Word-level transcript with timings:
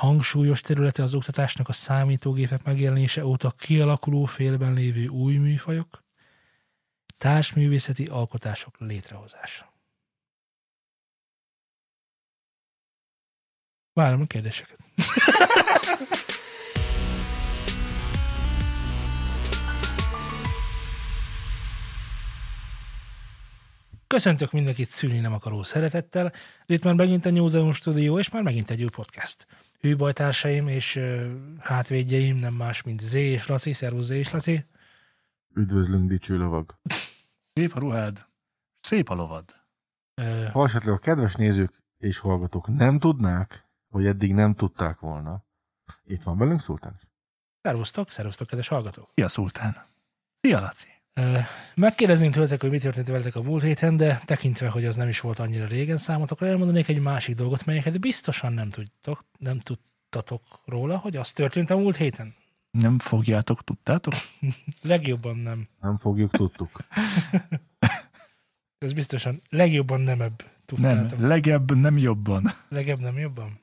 hangsúlyos 0.00 0.60
területe 0.60 1.02
az 1.02 1.14
oktatásnak 1.14 1.68
a 1.68 1.72
számítógépek 1.72 2.64
megjelenése 2.64 3.24
óta 3.24 3.50
kialakuló 3.50 4.24
félben 4.24 4.72
lévő 4.72 5.06
új 5.06 5.36
műfajok, 5.36 6.04
társművészeti 7.18 8.04
alkotások 8.04 8.74
létrehozása. 8.78 9.72
Várom 13.92 14.20
a 14.20 14.26
kérdéseket. 14.26 14.78
Köszöntök 24.06 24.52
mindenkit 24.52 24.90
szülni 24.90 25.18
nem 25.18 25.32
akaró 25.32 25.62
szeretettel. 25.62 26.32
Itt 26.66 26.84
már 26.84 26.94
megint 26.94 27.26
a 27.26 27.30
New 27.30 27.72
Studio, 27.72 28.18
és 28.18 28.30
már 28.30 28.42
megint 28.42 28.70
egy 28.70 28.82
új 28.82 28.88
podcast. 28.88 29.46
Hűbajtársaim 29.80 30.68
és 30.68 31.00
hátvédjeim 31.58 32.36
nem 32.36 32.54
más, 32.54 32.82
mint 32.82 33.00
Z 33.00 33.14
és 33.14 33.46
Laci. 33.46 33.72
Szervusz 33.72 34.06
Z 34.06 34.10
és 34.10 34.30
Laci. 34.30 34.64
Üdvözlünk, 35.54 36.08
dicső 36.08 36.36
lovag. 36.38 36.78
Szép 37.54 37.74
a 37.74 37.78
ruhád, 37.78 38.26
szép 38.80 39.08
a 39.08 39.14
lovad. 39.14 39.44
Uh, 40.16 40.50
Ha 40.50 40.64
esetleg 40.64 40.94
a 40.94 40.98
kedves 40.98 41.34
nézők 41.34 41.82
és 41.98 42.18
hallgatók 42.18 42.68
nem 42.68 42.98
tudnák, 42.98 43.68
vagy 43.88 44.06
eddig 44.06 44.34
nem 44.34 44.54
tudták 44.54 44.98
volna, 44.98 45.44
itt 46.04 46.22
van 46.22 46.38
velünk 46.38 46.60
Szultán. 46.60 46.94
is. 46.96 47.08
szervusztok, 47.62 48.10
szervusztok, 48.10 48.46
kedves 48.46 48.68
hallgatók. 48.68 49.10
Szia, 49.14 49.28
Szultán. 49.28 49.76
Szia, 50.40 50.60
Laci. 50.60 50.88
Megkérdezném 51.74 52.30
tőletek, 52.30 52.60
hogy 52.60 52.70
mi 52.70 52.78
történt 52.78 53.08
veletek 53.08 53.36
a 53.36 53.42
múlt 53.42 53.62
héten, 53.62 53.96
de 53.96 54.20
tekintve, 54.24 54.68
hogy 54.68 54.84
az 54.84 54.96
nem 54.96 55.08
is 55.08 55.20
volt 55.20 55.38
annyira 55.38 55.66
régen 55.66 55.96
számotokra, 55.96 56.46
elmondanék 56.46 56.88
egy 56.88 57.00
másik 57.00 57.34
dolgot, 57.34 57.64
melyeket 57.64 58.00
biztosan 58.00 58.52
nem 58.52 58.70
tudtok, 58.70 59.24
nem 59.38 59.58
tudtatok 59.58 60.42
róla, 60.64 60.96
hogy 60.96 61.16
az 61.16 61.32
történt 61.32 61.70
a 61.70 61.76
múlt 61.76 61.96
héten. 61.96 62.34
Nem 62.70 62.98
fogjátok, 62.98 63.64
tudtátok? 63.64 64.14
Legjobban 64.82 65.36
nem. 65.36 65.68
Nem 65.80 65.98
fogjuk, 65.98 66.30
tudtuk. 66.30 66.84
Ez 68.78 68.92
biztosan 68.92 69.40
legjobban 69.50 70.00
nem 70.00 70.20
ebb 70.20 70.44
tudtátok. 70.64 71.18
Nem, 71.18 71.28
legebb, 71.28 71.76
nem 71.76 71.98
jobban. 71.98 72.52
Legebb 72.68 72.98
nem 72.98 73.18
jobban? 73.18 73.60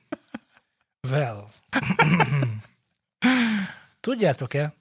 Well. 1.10 1.48
Tudjátok-e, 4.00 4.74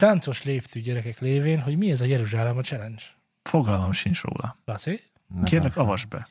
táncos 0.00 0.42
léptű 0.44 0.80
gyerekek 0.80 1.18
lévén, 1.18 1.60
hogy 1.60 1.76
mi 1.78 1.90
ez 1.90 2.00
a 2.00 2.04
Jeruzsálem 2.04 2.56
a 2.56 2.60
challenge? 2.60 3.02
Fogalmam 3.42 3.92
sincs 3.92 4.22
róla. 4.22 4.56
Laci? 4.64 5.00
Nem 5.26 5.44
Kérlek, 5.44 5.76
avasd 5.76 6.08
be. 6.08 6.28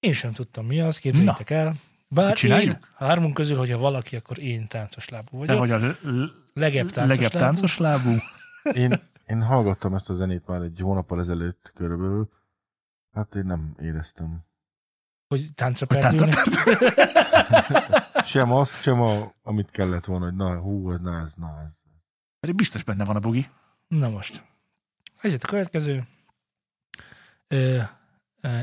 Én 0.00 0.12
sem 0.12 0.32
tudtam 0.32 0.66
mi 0.66 0.80
az, 0.80 0.98
képzeljétek 0.98 1.50
el. 1.50 1.72
Bár 2.08 2.32
Csináljuk? 2.34 2.72
én, 2.74 2.78
hármunk 2.96 3.34
közül, 3.34 3.56
hogyha 3.56 3.78
valaki, 3.78 4.16
akkor 4.16 4.38
én 4.38 4.66
táncos 4.68 5.08
lábú 5.08 5.44
De 5.44 5.54
vagyok. 5.54 5.58
hogy 5.58 5.70
a 5.70 5.76
l- 5.88 5.98
l- 6.02 6.32
legebb 6.54 6.90
táncos 6.90 7.16
legebb 7.16 7.32
lábú. 7.32 7.44
táncos 7.44 7.78
lábú? 7.78 8.10
Én, 8.72 9.00
én 9.26 9.42
hallgattam 9.42 9.94
ezt 9.94 10.10
a 10.10 10.14
zenét 10.14 10.46
már 10.46 10.60
egy 10.62 10.78
hónappal 10.82 11.20
ezelőtt 11.20 11.72
körülbelül. 11.74 12.30
Hát 13.12 13.34
én 13.34 13.44
nem 13.44 13.74
éreztem. 13.80 14.44
Hogy 15.28 15.48
táncra 15.54 15.86
perdülni. 15.86 16.32
Sem 18.24 18.52
azt, 18.52 18.82
sem 18.82 19.00
a, 19.00 19.32
amit 19.42 19.70
kellett 19.70 20.04
volna, 20.04 20.24
hogy 20.24 20.34
na, 20.34 20.56
hú, 20.58 20.92
ez, 20.92 21.00
na, 21.00 21.20
ez, 21.20 21.32
na, 21.36 21.62
ez. 21.66 21.72
Pedig 22.40 22.54
biztos 22.54 22.82
benne 22.82 23.04
van 23.04 23.16
a 23.16 23.20
bugi. 23.20 23.48
Na 23.88 24.08
most. 24.08 24.42
Ez 25.20 25.32
itt 25.32 25.42
a 25.44 25.48
következő. 25.48 26.06
Ö, 27.48 27.78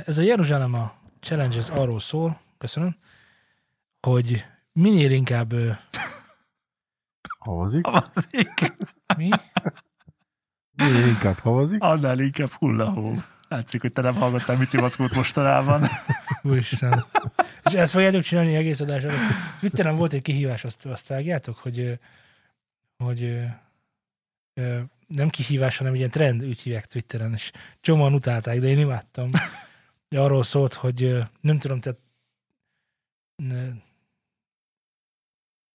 Ez 0.06 0.17
a 0.17 0.22
Jeruzsálem 0.22 0.73
a 0.73 0.94
challenge 1.20 1.58
ez 1.58 1.70
arról 1.70 2.00
szól, 2.00 2.39
köszönöm, 2.58 2.95
hogy 4.08 4.45
minél 4.72 5.11
inkább 5.11 5.52
ö, 5.52 5.72
Havazik? 7.45 7.86
Avazik. 7.88 8.73
mi? 9.17 9.30
Minél 10.75 11.08
inkább 11.08 11.38
havazik. 11.38 11.81
Annál 11.83 12.20
inkább 12.20 12.49
hullahó. 12.49 13.14
Látszik, 13.48 13.82
hogy 13.82 13.93
te 13.93 14.02
nem 14.02 14.16
hallgattál 14.16 14.58
Mici 14.58 14.77
Mackót 14.80 15.14
mostanában. 15.14 15.83
Úristen. 16.43 17.05
És 17.64 17.73
ezt 17.73 17.92
fogjátok 17.92 18.21
csinálni 18.21 18.55
egész 18.55 18.80
adás 18.80 19.04
alatt. 19.04 19.17
Twitteren 19.60 19.95
volt 19.98 20.14
egy 20.14 20.21
kihívás, 20.21 20.64
azt, 20.64 20.86
azt 20.86 21.08
vágjátok, 21.08 21.58
hogy, 21.58 21.99
hogy 22.98 23.43
nem 25.08 25.30
kihívás, 25.30 25.78
hanem 25.78 25.92
egy 25.94 25.98
ilyen 25.98 26.12
trend, 26.12 26.44
úgy 26.44 26.62
hívják 26.62 26.86
Twitteren, 26.86 27.34
és 27.34 27.52
csomóan 27.82 28.14
utálták, 28.14 28.60
de 28.60 28.68
én 28.68 28.80
imádtam. 28.80 29.32
Arról 30.10 30.44
szólt, 30.44 30.73
hogy 30.73 31.18
nem 31.42 31.60
tudom, 31.60 31.80
te 31.80 31.98
ö, 33.36 33.70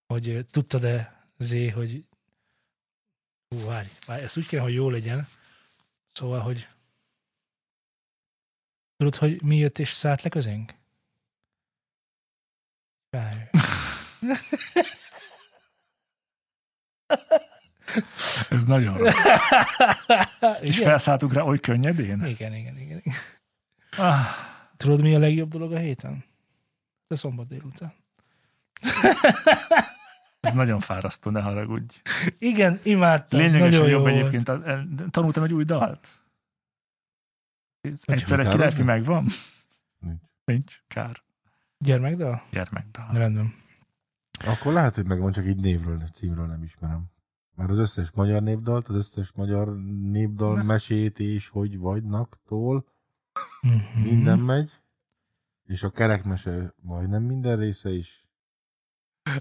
hogy 0.06 0.46
tudtad-e 0.50 1.20
Zé, 1.38 1.68
hogy 1.68 2.04
hú, 3.48 3.64
várj, 3.64 3.88
várj, 4.06 4.22
ezt 4.22 4.36
úgy 4.36 4.46
kéne, 4.46 4.62
hogy 4.62 4.74
jó 4.74 4.90
legyen. 4.90 5.28
Szóval, 6.12 6.40
hogy 6.40 6.66
tudod, 8.96 9.14
hogy 9.14 9.42
mi 9.42 9.56
jött 9.56 9.78
és 9.78 9.92
szállt 9.92 10.22
le 10.22 10.28
közénk? 10.28 10.74
Várj. 13.10 13.40
Ez 18.50 18.64
nagyon 18.64 18.96
rossz. 18.98 19.14
És 20.60 20.76
igen? 20.76 20.88
felszálltunk 20.88 21.32
rá 21.32 21.42
oly 21.42 21.60
könnyedén? 21.60 22.24
igen, 22.24 22.54
igen, 22.54 22.76
igen, 22.76 22.98
igen. 22.98 23.14
Ah, 23.98 24.26
Tudod, 24.76 25.02
mi 25.02 25.14
a 25.14 25.18
legjobb 25.18 25.50
dolog 25.50 25.72
a 25.72 25.78
héten? 25.78 26.24
De 27.06 27.16
szombat 27.16 27.48
délután. 27.48 27.92
ez 30.40 30.52
nagyon 30.52 30.80
fárasztó, 30.80 31.30
ne 31.30 31.40
haragudj. 31.40 32.00
Igen, 32.38 32.80
imádtam. 32.82 33.40
Lényegesen 33.40 33.68
nagyon 33.70 33.88
jobb 33.88 34.06
jó 34.06 34.12
volt. 34.12 34.14
egyébként. 34.14 34.48
E- 34.48 34.84
Tanultam 35.10 35.42
egy 35.42 35.52
új 35.52 35.64
dalt. 35.64 36.08
Egyszerre 37.80 38.16
gitározni? 38.16 38.50
királyfi 38.50 38.82
megvan? 38.82 39.26
Nincs. 39.98 40.20
Nincs. 40.44 40.82
Kár. 40.88 41.22
Gyermekdal? 41.78 42.42
Gyermekdal. 42.50 43.08
Rendben. 43.12 43.54
Akkor 44.46 44.72
lehet, 44.72 44.94
hogy 44.94 45.06
megvan, 45.06 45.32
csak 45.32 45.46
így 45.46 45.60
névről, 45.60 46.08
címről 46.14 46.46
nem 46.46 46.62
ismerem. 46.62 47.04
Már 47.54 47.70
az 47.70 47.78
összes 47.78 48.10
magyar 48.10 48.42
népdalt, 48.42 48.88
az 48.88 48.94
összes 48.94 49.32
magyar 49.34 49.76
népdal 50.10 50.56
Na. 50.56 50.62
mesét 50.62 51.18
és 51.18 51.48
hogy 51.48 51.78
vagynak-tól 51.78 52.86
Mhm. 53.60 54.00
minden 54.02 54.38
megy. 54.38 54.70
És 55.66 55.82
a 55.82 55.90
kerekmese 55.90 56.74
majdnem 56.82 57.22
minden 57.22 57.56
része 57.56 57.90
is. 57.90 58.26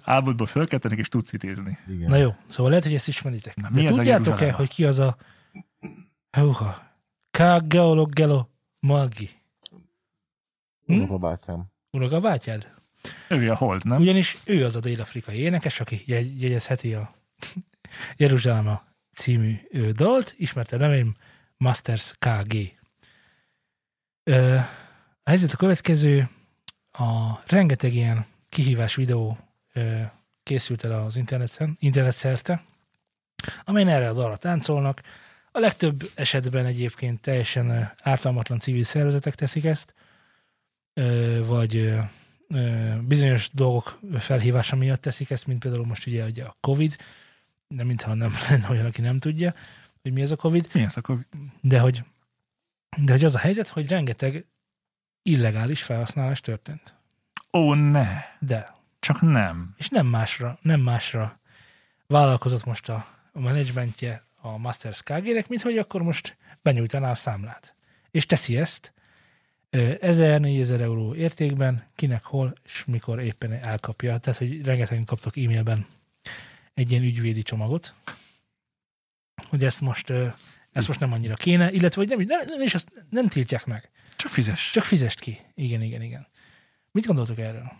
Álmodból 0.03 0.47
fölkeltenek 0.47 0.97
és 0.97 1.07
tudsz 1.07 1.33
idézni. 1.33 1.77
Igen. 1.87 2.09
Na 2.09 2.15
jó, 2.15 2.29
szóval 2.45 2.69
lehet, 2.69 2.85
hogy 2.85 2.93
ezt 2.93 3.07
ismeritek. 3.07 3.55
Na, 3.55 3.69
De 3.69 3.81
mi 3.81 3.87
a 3.87 3.91
tudjátok-e, 3.91 4.51
hogy 4.51 4.69
ki 4.69 4.85
az 4.85 4.99
a 4.99 5.17
Húha. 6.31 6.89
Kágeologelo 7.31 8.45
Magi. 8.79 9.29
Hm? 10.85 10.93
Hm? 11.01 11.15
bátyám. 11.19 11.65
Unoka 11.91 12.19
bátyád? 12.19 12.73
Ő 13.29 13.49
a 13.49 13.55
hold, 13.55 13.85
nem? 13.85 14.01
Ugyanis 14.01 14.37
ő 14.45 14.65
az 14.65 14.75
a 14.75 14.79
dél-afrikai 14.79 15.37
énekes, 15.37 15.79
aki 15.79 16.01
jegy- 16.05 16.41
jegyezheti 16.41 16.93
a 16.93 17.13
Jeruzsálem 18.15 18.79
című 19.13 19.55
ö, 19.69 19.91
dalt, 19.91 20.33
ismerte 20.37 20.77
nevém 20.77 21.15
Masters 21.57 22.13
KG. 22.19 22.79
A 25.23 25.29
helyzet 25.29 25.51
a 25.51 25.57
következő, 25.57 26.29
a 26.91 27.39
rengeteg 27.47 27.93
ilyen 27.93 28.25
kihívás 28.49 28.95
videó 28.95 29.37
készült 30.43 30.83
el 30.83 30.91
az 30.91 31.15
interneten, 31.15 31.77
internet 31.79 32.13
szerte, 32.13 32.63
amelyen 33.63 33.87
erre 33.87 34.09
a 34.09 34.13
dalra 34.13 34.37
táncolnak. 34.37 35.01
A 35.51 35.59
legtöbb 35.59 36.11
esetben 36.15 36.65
egyébként 36.65 37.21
teljesen 37.21 37.91
ártalmatlan 38.01 38.59
civil 38.59 38.83
szervezetek 38.83 39.35
teszik 39.35 39.65
ezt, 39.65 39.93
vagy 41.45 41.93
bizonyos 43.01 43.49
dolgok 43.51 43.99
felhívása 44.19 44.75
miatt 44.75 45.01
teszik 45.01 45.29
ezt, 45.29 45.47
mint 45.47 45.59
például 45.59 45.85
most 45.85 46.07
ugye, 46.07 46.25
ugye 46.25 46.43
a 46.43 46.57
Covid, 46.59 46.95
de 47.71 47.83
mintha 47.83 48.13
nem 48.13 48.31
lenne 48.49 48.69
olyan, 48.69 48.85
aki 48.85 49.01
nem 49.01 49.17
tudja, 49.17 49.53
hogy 50.01 50.13
mi 50.13 50.21
ez 50.21 50.31
a 50.31 50.35
Covid, 50.35 50.69
Mi 50.73 50.81
ez 50.81 50.97
akkor? 50.97 51.25
de 51.61 51.79
hogy, 51.79 52.03
de 53.03 53.11
hogy 53.11 53.23
az 53.23 53.35
a 53.35 53.39
helyzet, 53.39 53.67
hogy 53.67 53.87
rengeteg 53.87 54.45
illegális 55.23 55.83
felhasználás 55.83 56.39
történt. 56.41 56.93
Ó, 57.53 57.73
ne. 57.73 58.23
De, 58.39 58.75
Csak 58.99 59.21
nem. 59.21 59.73
és 59.77 59.87
nem 59.89 60.05
másra, 60.05 60.57
nem 60.61 60.79
másra 60.79 61.39
vállalkozott 62.07 62.65
most 62.65 62.89
a, 62.89 63.05
a 63.31 63.39
menedzsmentje 63.39 64.25
a 64.41 64.57
Masters 64.57 65.01
KG-nek, 65.01 65.47
mint 65.47 65.61
hogy 65.61 65.77
akkor 65.77 66.01
most 66.01 66.37
benyújtaná 66.61 67.09
a 67.09 67.15
számlát. 67.15 67.75
És 68.11 68.25
teszi 68.25 68.57
ezt 68.57 68.93
1000-4000 69.71 70.79
euró 70.81 71.15
értékben, 71.15 71.83
kinek 71.95 72.23
hol 72.23 72.53
és 72.65 72.85
mikor 72.85 73.19
éppen 73.21 73.53
elkapja. 73.53 74.17
Tehát, 74.17 74.39
hogy 74.39 74.65
rengetegen 74.65 75.05
kaptok 75.05 75.37
e-mailben 75.37 75.85
egy 76.73 76.91
ilyen 76.91 77.03
ügyvédi 77.03 77.41
csomagot, 77.41 77.93
hogy 79.49 79.63
ezt 79.63 79.81
most, 79.81 80.09
ezt 80.71 80.87
most 80.87 80.99
nem 80.99 81.13
annyira 81.13 81.33
kéne, 81.33 81.71
illetve 81.71 82.01
hogy 82.01 82.09
nem, 82.09 82.25
nem, 82.27 82.45
nem, 82.47 82.61
és 82.61 82.73
azt 82.73 83.05
nem 83.09 83.27
tiltják 83.27 83.65
meg. 83.65 83.89
Csak 84.15 84.31
fizes. 84.31 84.71
Csak 84.71 84.83
fizest 84.83 85.19
ki. 85.19 85.37
Igen, 85.55 85.81
igen, 85.81 86.01
igen. 86.01 86.27
Mit 86.91 87.05
gondoltok 87.05 87.39
erről? 87.39 87.71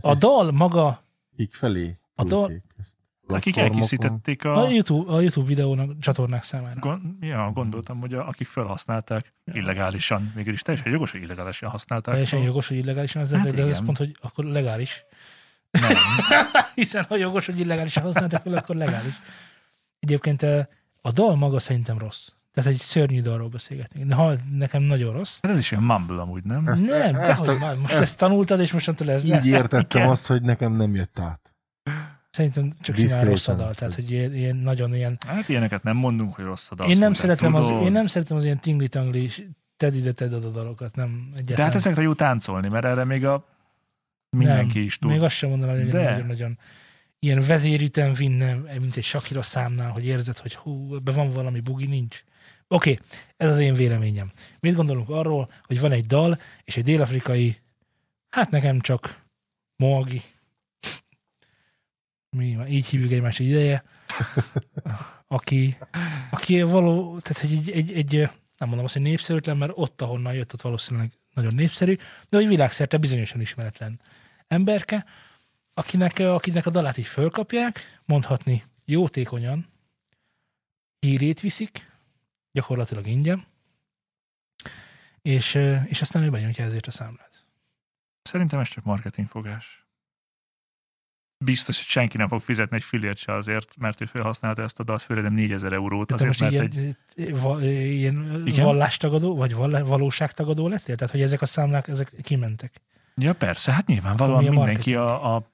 A 0.00 0.14
dal 0.14 0.50
maga, 0.50 1.04
Kik 1.36 1.54
felé? 1.54 1.98
A 2.14 2.24
dal- 2.24 2.62
ezt? 2.78 2.98
Akik 3.26 3.56
elkészítették 3.56 4.44
a 4.44 4.64
a... 4.64 4.68
YouTube, 4.68 5.12
a 5.12 5.20
YouTube 5.20 5.46
videónak, 5.46 5.98
csatornák 5.98 6.42
számára. 6.42 6.80
Gon, 6.80 7.18
ja, 7.20 7.50
gondoltam, 7.54 8.00
hogy 8.00 8.14
a, 8.14 8.28
akik 8.28 8.46
felhasználták 8.46 9.32
illegálisan, 9.52 10.32
mégis 10.34 10.62
teljesen 10.62 10.92
jogos, 10.92 11.10
hogy 11.10 11.22
illegálisan 11.22 11.70
használták. 11.70 12.12
Teljesen 12.12 12.40
jogos, 12.40 12.68
hogy 12.68 12.76
illegálisan 12.76 13.22
az 13.22 13.32
Hát 13.32 13.54
de 13.54 13.64
ez 13.64 13.84
pont, 13.84 13.98
hogy 13.98 14.16
akkor 14.20 14.44
legális. 14.44 15.04
Nem. 15.70 15.92
Hiszen 16.74 17.04
ha 17.08 17.16
jogos, 17.16 17.46
hogy 17.46 17.60
illegálisan 17.60 18.02
használtak 18.02 18.42
fel, 18.42 18.56
akkor 18.56 18.76
legális. 18.76 19.14
Egyébként 20.00 20.42
a 21.02 21.10
dal 21.12 21.36
maga 21.36 21.58
szerintem 21.58 21.98
rossz. 21.98 22.28
Tehát 22.54 22.70
egy 22.70 22.76
szörnyű 22.76 23.20
dalról 23.22 23.48
beszélgetünk. 23.48 24.12
Ha 24.12 24.32
nekem 24.52 24.82
nagyon 24.82 25.12
rossz. 25.12 25.38
Hát 25.42 25.52
ez 25.52 25.58
is 25.58 25.70
ilyen 25.70 25.82
mumble 25.84 26.20
amúgy, 26.20 26.44
nem? 26.44 26.68
Ezt- 26.68 26.82
nem, 26.86 27.14
ezt 27.14 27.26
dehogy 27.26 27.48
a-. 27.48 27.74
Most 27.80 27.92
ezt- 27.92 28.02
ezt 28.02 28.16
tanultad, 28.18 28.60
és 28.60 28.72
mostantól 28.72 29.10
ez 29.10 29.24
Így 29.24 29.30
lesz. 29.30 29.46
értettem 29.46 30.00
Igen. 30.00 30.12
azt, 30.12 30.26
hogy 30.26 30.42
nekem 30.42 30.72
nem 30.72 30.94
jött 30.94 31.18
át. 31.18 31.40
Szerintem 32.30 32.72
csak 32.80 32.96
simán 32.96 33.24
rossz 33.24 33.48
a 33.48 33.54
dal. 33.54 33.74
Tehát, 33.74 33.94
hogy 33.94 34.10
ilyen, 34.10 34.34
ilyen 34.34 34.56
nagyon 34.56 34.94
ilyen... 34.94 35.18
Hát 35.26 35.48
ilyeneket 35.48 35.82
nem 35.82 35.96
mondunk, 35.96 36.34
hogy 36.34 36.44
rossz 36.44 36.66
a 36.70 36.74
dal. 36.74 36.90
Én 36.90 36.98
nem, 36.98 37.14
szeretem 37.14 37.54
az, 37.54 37.68
én 37.70 37.92
nem 37.92 38.06
szeretem 38.06 38.36
az 38.36 38.44
ilyen 38.44 38.60
tingli-tangli, 38.60 39.30
tedd 39.76 39.92
ide, 39.94 40.12
tedd 40.12 40.32
oda 40.32 40.48
dalokat. 40.50 40.94
Nem 40.96 41.08
egyáltalán. 41.26 41.56
De 41.56 41.62
hát 41.62 41.74
ezekre 41.74 42.02
jó 42.02 42.14
táncolni, 42.14 42.68
mert 42.68 42.84
erre 42.84 43.04
még 43.04 43.26
a 43.26 43.44
mindenki 44.30 44.78
nem, 44.78 44.86
is 44.86 44.98
tud. 44.98 45.10
Még 45.10 45.22
azt 45.22 45.36
sem 45.36 45.48
mondanám, 45.48 45.76
hogy 45.76 45.92
nagyon-nagyon 45.92 46.58
ilyen 47.18 47.40
vezérütem 47.40 48.12
vinne, 48.12 48.54
mint 48.54 48.96
egy 48.96 49.04
Shakira 49.04 49.42
számnál, 49.42 49.90
hogy 49.90 50.06
érzed, 50.06 50.38
hogy 50.38 50.54
hú, 50.54 50.94
ebben 50.94 51.14
van 51.14 51.28
valami 51.30 51.60
bugi, 51.60 51.86
nincs. 51.86 52.24
Oké, 52.68 52.90
okay, 52.90 53.04
ez 53.36 53.50
az 53.50 53.58
én 53.58 53.74
véleményem. 53.74 54.30
Mit 54.60 54.74
gondolunk 54.74 55.08
arról, 55.08 55.50
hogy 55.62 55.80
van 55.80 55.92
egy 55.92 56.06
dal, 56.06 56.38
és 56.64 56.76
egy 56.76 56.84
dél-afrikai, 56.84 57.56
hát 58.28 58.50
nekem 58.50 58.80
csak 58.80 59.24
Moagi, 59.76 60.22
mi 62.36 62.56
van, 62.56 62.66
így 62.66 62.86
hívjuk 62.86 63.10
egymást 63.10 63.40
egy 63.40 63.46
ideje, 63.46 63.82
aki, 65.26 65.76
aki 66.30 66.62
való, 66.62 67.18
tehát 67.18 67.42
hogy 67.42 67.52
egy, 67.52 67.70
egy, 67.70 67.92
egy, 67.92 68.12
nem 68.58 68.68
mondom 68.68 68.84
azt, 68.84 68.92
hogy 68.92 69.02
népszerűtlen, 69.02 69.56
mert 69.56 69.72
ott, 69.74 70.02
ahonnan 70.02 70.34
jött, 70.34 70.52
ott 70.52 70.60
valószínűleg 70.60 71.10
nagyon 71.34 71.54
népszerű, 71.54 71.96
de 72.28 72.36
hogy 72.36 72.48
világszerte 72.48 72.96
bizonyosan 72.96 73.40
ismeretlen 73.40 74.00
emberke, 74.50 75.04
akinek, 75.74 76.18
akinek 76.18 76.66
a 76.66 76.70
dalát 76.70 76.96
így 76.96 77.06
fölkapják, 77.06 78.00
mondhatni 78.04 78.64
jótékonyan, 78.84 79.68
hírét 80.98 81.40
viszik, 81.40 81.90
gyakorlatilag 82.52 83.06
ingyen, 83.06 83.46
és, 85.22 85.54
és 85.84 86.00
aztán 86.00 86.22
ő 86.22 86.30
benyújtja 86.30 86.64
ezért 86.64 86.86
a 86.86 86.90
számlát. 86.90 87.44
Szerintem 88.22 88.58
ez 88.58 88.68
csak 88.68 88.84
marketingfogás. 88.84 89.84
Biztos, 91.44 91.76
hogy 91.76 91.86
senki 91.86 92.16
nem 92.16 92.28
fog 92.28 92.40
fizetni 92.40 92.76
egy 92.76 92.82
fillért 92.82 93.18
se 93.18 93.34
azért, 93.34 93.76
mert 93.76 94.00
ő 94.00 94.04
felhasználta 94.04 94.62
ezt 94.62 94.80
a 94.80 94.84
dalt, 94.84 95.02
főleg 95.02 95.24
nem 95.24 95.32
4000 95.32 95.72
eurót. 95.72 96.06
Te 96.06 96.14
Azért, 96.14 96.38
mert 96.38 96.52
ilyen, 96.52 96.64
egy, 96.64 96.96
egy... 97.14 97.40
va, 97.40 97.62
ilyen 97.62 98.42
Igen? 98.46 98.64
vallástagadó, 98.64 99.36
vagy 99.36 99.54
vallá, 99.54 99.82
valóságtagadó 99.82 100.68
lettél? 100.68 100.96
Tehát, 100.96 101.12
hogy 101.12 101.22
ezek 101.22 101.42
a 101.42 101.46
számlák, 101.46 101.88
ezek 101.88 102.12
kimentek. 102.22 102.80
Ja 103.14 103.34
persze, 103.34 103.72
hát 103.72 103.86
nyilvánvalóan 103.86 104.46
a 104.46 104.50
mindenki 104.50 104.94
a, 104.94 105.34
a, 105.34 105.50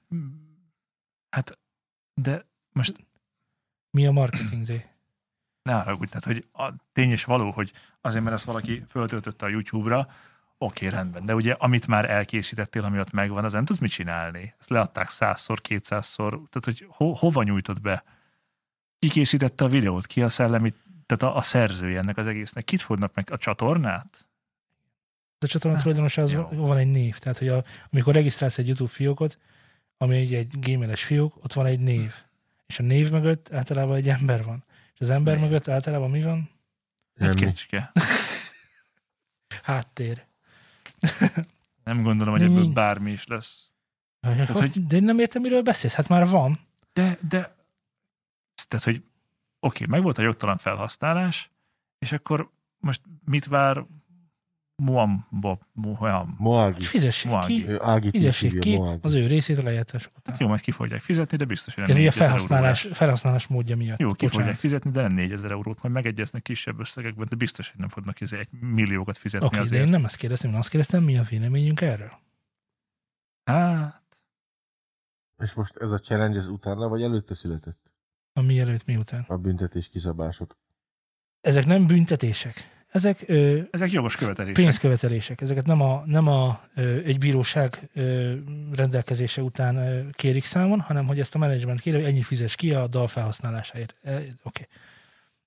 hát, 1.29 1.57
de 2.13 2.45
most 2.71 3.05
Mi 3.91 4.07
a 4.07 4.11
marketing, 4.11 4.65
Zé? 4.65 4.85
ne 5.67 5.73
haragudj, 5.73 6.09
tehát, 6.09 6.25
hogy 6.25 6.47
a 6.53 6.73
tény 6.93 7.11
és 7.11 7.23
való, 7.23 7.51
hogy 7.51 7.71
azért, 8.01 8.23
mert 8.23 8.35
ezt 8.35 8.45
valaki 8.45 8.83
föltöltötte 8.87 9.45
a 9.45 9.49
YouTube-ra, 9.49 10.07
oké, 10.57 10.87
rendben, 10.87 11.25
de 11.25 11.35
ugye 11.35 11.53
amit 11.53 11.87
már 11.87 12.09
elkészítettél, 12.09 12.83
ami 12.83 12.99
ott 12.99 13.11
megvan, 13.11 13.43
az 13.43 13.53
nem 13.53 13.65
tudsz 13.65 13.79
mit 13.79 13.91
csinálni. 13.91 14.55
Ezt 14.59 14.69
leadták 14.69 15.09
százszor, 15.09 15.61
kétszázszor, 15.61 16.29
tehát 16.29 16.63
hogy 16.63 16.85
ho, 16.89 17.13
hova 17.13 17.43
nyújtod 17.43 17.81
be? 17.81 18.03
Ki 18.99 19.07
készítette 19.07 19.65
a 19.65 19.67
videót? 19.67 20.05
Ki 20.05 20.21
a 20.21 20.29
szellemi, 20.29 20.73
tehát 21.05 21.35
a, 21.35 21.37
a 21.37 21.41
szerzője 21.41 21.99
ennek 21.99 22.17
az 22.17 22.27
egésznek? 22.27 22.63
Kit 22.63 22.81
fognak 22.81 23.13
meg? 23.13 23.31
A 23.31 23.37
csatornát? 23.37 24.26
A 25.39 25.47
csatorna 25.47 25.71
Hát, 25.75 25.81
tulajdonosa 25.85 26.21
az 26.21 26.31
jó. 26.31 26.47
van 26.49 26.77
egy 26.77 26.91
név. 26.91 27.17
Tehát, 27.19 27.37
hogy 27.37 27.47
a, 27.47 27.63
amikor 27.91 28.13
regisztrálsz 28.13 28.57
egy 28.57 28.67
YouTube 28.67 28.89
fiókot, 28.89 29.37
ami 29.97 30.15
egy, 30.15 30.33
egy 30.33 30.59
gameres 30.59 31.03
fiók, 31.03 31.35
ott 31.43 31.53
van 31.53 31.65
egy 31.65 31.79
név. 31.79 32.13
És 32.65 32.79
a 32.79 32.83
név 32.83 33.11
mögött 33.11 33.53
általában 33.53 33.95
egy 33.95 34.09
ember 34.09 34.43
van. 34.43 34.63
És 34.93 34.99
az 34.99 35.09
ember 35.09 35.33
Név. 35.35 35.43
mögött 35.43 35.67
általában 35.67 36.09
mi 36.09 36.21
van? 36.21 36.49
Egy 37.13 37.35
kicske. 37.35 37.91
Háttér. 39.63 40.25
Nem 41.83 42.01
gondolom, 42.03 42.33
hogy 42.33 42.43
ebből 42.43 42.67
bármi 42.67 43.11
is 43.11 43.27
lesz. 43.27 43.69
Hát, 44.21 44.49
hogy- 44.49 44.85
De 44.85 44.95
én 44.95 45.03
nem 45.03 45.19
értem, 45.19 45.41
miről 45.41 45.61
beszélsz. 45.61 45.93
Hát 45.93 46.07
már 46.07 46.27
van. 46.27 46.59
De, 46.93 47.17
de, 47.29 47.55
tehát, 48.67 48.85
hogy 48.85 49.03
oké, 49.59 49.85
meg 49.85 50.01
volt 50.01 50.17
a 50.17 50.21
jogtalan 50.21 50.57
felhasználás, 50.57 51.51
és 51.99 52.11
akkor 52.11 52.51
most 52.77 53.01
mit 53.25 53.45
vár 53.45 53.85
Muamba, 54.83 55.59
Muam? 55.73 56.35
Moagi. 56.37 56.83
Fizessék 56.83 57.31
Moagi. 57.31 57.63
ki. 57.63 57.69
Ő 57.69 57.81
Ágit 57.81 58.05
így 58.05 58.21
Fizessék 58.21 58.59
ki 58.59 58.81
az 59.01 59.13
ő 59.13 59.27
részét 59.27 59.57
a 59.57 59.63
lejátszás 59.63 60.05
után. 60.05 60.21
Hát 60.25 60.39
jó, 60.39 60.47
majd 60.47 60.61
ki 60.61 60.71
fogják 60.71 60.99
fizetni, 60.99 61.37
de 61.37 61.45
biztos, 61.45 61.75
hogy 61.75 61.83
nem 61.87 61.91
Ez 61.91 61.97
a 61.97 62.03
4000 62.03 62.21
euró 62.21 62.31
felhasználás, 62.31 62.87
felhasználás 62.93 63.47
módja 63.47 63.75
miatt. 63.75 63.99
Jó, 63.99 64.07
ki 64.07 64.13
Bocsánat. 64.13 64.35
fogják 64.35 64.55
fizetni, 64.55 64.91
de 64.91 65.01
nem 65.01 65.11
4000 65.11 65.51
eurót, 65.51 65.81
majd 65.81 65.93
megegyeznek 65.93 66.41
kisebb 66.41 66.79
összegekben, 66.79 67.27
de 67.29 67.35
biztos, 67.35 67.69
hogy 67.69 67.79
nem 67.79 67.89
fognak 67.89 68.21
izé 68.21 68.37
egy 68.37 68.47
milliókat 68.51 69.17
fizetni 69.17 69.47
Oké, 69.47 69.55
okay, 69.55 69.69
de 69.69 69.75
azért. 69.75 69.87
én 69.89 69.95
nem 69.95 70.05
ezt 70.05 70.17
kérdeztem, 70.17 70.51
én 70.51 70.57
azt 70.57 70.69
kérdeztem, 70.69 71.03
mi 71.03 71.17
a 71.17 71.23
véleményünk 71.23 71.81
erről? 71.81 72.11
Hát, 73.43 74.21
És 75.43 75.53
most 75.53 75.77
ez 75.77 75.91
a 75.91 75.99
challenge, 75.99 76.37
ez 76.39 76.47
utána 76.47 76.87
vagy 76.87 77.01
előtte 77.01 77.35
született? 77.35 77.91
A 78.33 78.41
mielőtt, 78.41 78.85
miután. 78.85 79.25
A 79.27 79.37
büntetés 79.37 79.89
kiszabások. 79.89 80.57
Ezek 81.41 81.65
nem 81.65 81.87
büntetések. 81.87 82.76
Ezek 82.97 83.23
ö, 83.25 83.59
ezek 83.71 83.91
jogos 83.91 84.15
követelések. 84.15 84.63
pénzkövetelések. 84.63 85.41
Ezeket 85.41 85.65
nem, 85.65 85.81
a, 85.81 86.03
nem 86.05 86.27
a, 86.27 86.61
ö, 86.75 86.97
egy 86.97 87.17
bíróság 87.17 87.89
ö, 87.93 88.33
rendelkezése 88.75 89.41
után 89.41 89.75
ö, 89.75 90.09
kérik 90.11 90.45
számon, 90.45 90.79
hanem 90.79 91.05
hogy 91.05 91.19
ezt 91.19 91.35
a 91.35 91.37
menedzsment 91.37 91.79
kéri, 91.79 91.95
hogy 91.95 92.05
ennyi 92.05 92.21
fizes 92.21 92.55
ki 92.55 92.73
a 92.73 92.87
dal 92.87 93.07
felhasználásáért. 93.07 93.95
E, 94.03 94.11
Oké. 94.43 94.67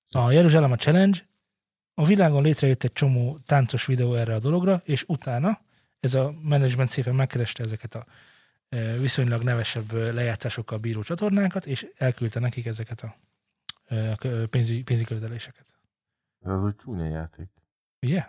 Okay. 0.06 0.26
A 0.26 0.30
Jeruzsálem 0.30 0.72
a 0.72 0.76
Challenge, 0.76 1.18
a 1.94 2.04
világon 2.04 2.42
létrejött 2.42 2.84
egy 2.84 2.92
csomó 2.92 3.38
táncos 3.46 3.86
videó 3.86 4.14
erre 4.14 4.34
a 4.34 4.38
dologra, 4.38 4.82
és 4.84 5.04
utána 5.06 5.60
ez 6.00 6.14
a 6.14 6.34
menedzsment 6.42 6.90
szépen 6.90 7.14
megkereste 7.14 7.62
ezeket 7.62 7.94
a 7.94 8.06
ö, 8.68 9.00
viszonylag 9.00 9.42
nevesebb 9.42 9.92
lejátszásokkal 9.92 10.78
bíró 10.78 11.02
csatornákat, 11.02 11.66
és 11.66 11.86
elküldte 11.96 12.40
nekik 12.40 12.66
ezeket 12.66 13.00
a 13.00 13.16
pénzi, 14.50 14.82
pénzi 14.82 15.04
követeléseket. 15.04 15.69
Ez 16.40 16.52
az 16.52 16.62
úgy 16.62 16.76
csúnya 16.76 17.04
játék. 17.04 17.48
Ugye? 18.02 18.26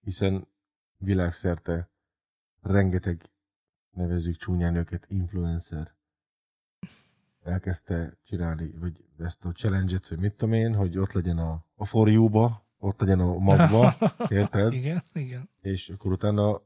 Hiszen 0.00 0.46
világszerte 0.96 1.88
rengeteg 2.60 3.30
nevezzük 3.90 4.36
csúnyán 4.36 4.74
őket 4.74 5.06
influencer 5.08 5.94
elkezdte 7.42 8.16
csinálni, 8.24 8.70
vagy 8.70 9.04
ezt 9.18 9.44
a 9.44 9.52
challenge-et, 9.52 10.06
hogy 10.06 10.18
mit 10.18 10.32
tudom 10.32 10.54
én, 10.54 10.74
hogy 10.74 10.98
ott 10.98 11.12
legyen 11.12 11.38
a, 11.38 11.64
a 11.74 11.84
for 11.84 12.08
you-ba, 12.08 12.66
ott 12.78 13.00
legyen 13.00 13.20
a 13.20 13.38
magba, 13.38 13.94
érted? 14.28 14.72
Igen, 14.72 15.02
igen. 15.12 15.48
És 15.60 15.88
akkor 15.88 16.12
utána 16.12 16.62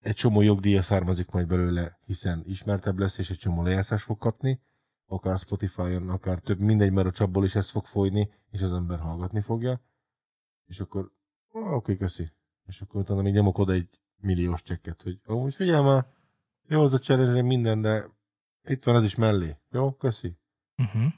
egy 0.00 0.14
csomó 0.14 0.40
jogdíja 0.40 0.82
származik 0.82 1.30
majd 1.30 1.46
belőle, 1.46 1.98
hiszen 2.06 2.42
ismertebb 2.46 2.98
lesz, 2.98 3.18
és 3.18 3.30
egy 3.30 3.38
csomó 3.38 3.62
lejátszást 3.62 4.04
fog 4.04 4.18
kapni, 4.18 4.60
akár 5.10 5.38
Spotify-on, 5.38 6.08
akár 6.08 6.38
több, 6.38 6.58
mindegy, 6.58 6.92
mert 6.92 7.06
a 7.06 7.10
csapból 7.12 7.44
is 7.44 7.54
ez 7.54 7.70
fog 7.70 7.86
folyni, 7.86 8.30
és 8.50 8.60
az 8.60 8.72
ember 8.72 8.98
hallgatni 8.98 9.40
fogja, 9.40 9.80
és 10.66 10.80
akkor, 10.80 11.10
oké, 11.52 11.96
köszi. 11.96 12.30
És 12.66 12.80
akkor 12.80 13.00
utána 13.00 13.22
még 13.22 13.32
nyomok 13.32 13.58
oda 13.58 13.72
egy 13.72 13.88
milliós 14.16 14.62
csekket, 14.62 15.02
hogy 15.02 15.20
amúgy 15.24 15.54
figyelj 15.54 15.84
már, 15.84 16.06
jó 16.68 16.82
az 16.82 16.92
a 16.92 16.98
challenge 16.98 17.42
minden, 17.42 17.80
de 17.80 18.04
itt 18.64 18.84
van 18.84 18.96
ez 18.96 19.04
is 19.04 19.14
mellé. 19.14 19.56
Jó, 19.70 19.92
köszi. 19.92 20.36
Uh-huh. 20.76 21.12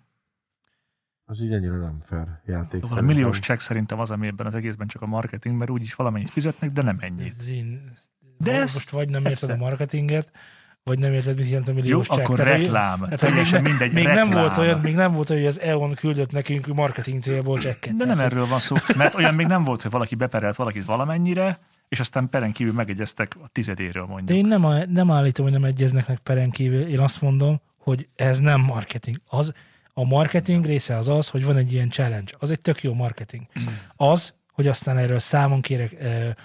Az 1.24 1.40
így 1.40 1.52
ennyire 1.52 1.76
nem 1.76 2.00
fair 2.00 2.40
játék. 2.46 2.82
Szóval 2.82 2.98
a 2.98 3.02
milliós 3.02 3.38
csekk 3.38 3.58
szerintem 3.58 3.98
az, 3.98 4.10
ami 4.10 4.26
ebben 4.26 4.46
az 4.46 4.54
egészben 4.54 4.86
csak 4.86 5.02
a 5.02 5.06
marketing, 5.06 5.56
mert 5.58 5.70
úgyis 5.70 5.94
valamennyit 5.94 6.30
fizetnek, 6.30 6.70
de 6.70 6.82
nem 6.82 6.98
ennyit. 7.00 7.28
Ez 7.38 7.48
én, 7.48 7.92
De 8.38 8.52
ez- 8.52 8.74
most 8.74 8.90
vagy 8.90 9.08
nem 9.08 9.24
érted 9.24 9.48
persze. 9.48 9.54
a 9.54 9.64
marketinget, 9.68 10.32
vagy 10.84 10.98
nem 10.98 11.12
érted, 11.12 11.36
mit 11.36 11.48
jelent 11.48 11.68
a 11.68 11.72
Jó, 11.72 11.76
milliós 11.78 12.08
csekk. 12.08 12.18
akkor 12.18 12.36
Tehát, 12.36 12.52
reklám. 12.52 12.98
tehát, 13.00 13.18
Teljesen 13.20 13.62
még, 13.62 13.70
mindegy, 13.70 13.92
még 13.92 14.04
reklám. 14.04 14.28
nem 14.28 14.38
volt 14.40 14.56
olyan, 14.56 14.80
még 14.80 14.94
nem 14.94 15.12
volt 15.12 15.30
olyan, 15.30 15.42
hogy 15.42 15.50
az 15.50 15.60
EON 15.60 15.94
küldött 15.94 16.32
nekünk 16.32 16.66
marketing 16.66 17.22
célból 17.22 17.58
csekket. 17.58 17.96
De 17.96 18.04
nem 18.04 18.16
Tehát, 18.16 18.32
erről 18.32 18.46
van 18.46 18.58
szó, 18.58 18.76
mert 18.96 19.14
olyan 19.14 19.34
még 19.34 19.46
nem 19.46 19.64
volt, 19.64 19.82
hogy 19.82 19.90
valaki 19.90 20.14
beperelt 20.14 20.56
valakit 20.56 20.84
valamennyire, 20.84 21.58
és 21.88 22.00
aztán 22.00 22.28
peren 22.28 22.52
kívül 22.52 22.72
megegyeztek 22.72 23.36
a 23.42 23.48
tizedéről 23.48 24.04
De 24.06 24.12
mondjuk. 24.12 24.38
én 24.38 24.46
nem, 24.46 24.90
nem 24.90 25.10
állítom, 25.10 25.44
hogy 25.44 25.54
nem 25.54 25.64
egyeznek 25.64 26.08
meg 26.08 26.18
peren 26.18 26.50
kívül. 26.50 26.86
Én 26.86 26.98
azt 26.98 27.20
mondom, 27.20 27.60
hogy 27.78 28.08
ez 28.16 28.38
nem 28.38 28.60
marketing. 28.60 29.16
Az, 29.26 29.52
a 29.94 30.04
marketing 30.04 30.64
része 30.64 30.96
az 30.96 31.08
az, 31.08 31.28
hogy 31.28 31.44
van 31.44 31.56
egy 31.56 31.72
ilyen 31.72 31.90
challenge. 31.90 32.32
Az 32.38 32.50
egy 32.50 32.60
tök 32.60 32.82
jó 32.82 32.94
marketing. 32.94 33.42
Az, 33.96 34.34
hogy 34.52 34.66
aztán 34.66 34.98
erről 34.98 35.18
számon 35.18 35.60
kérek 35.60 35.92
e, 35.92 36.36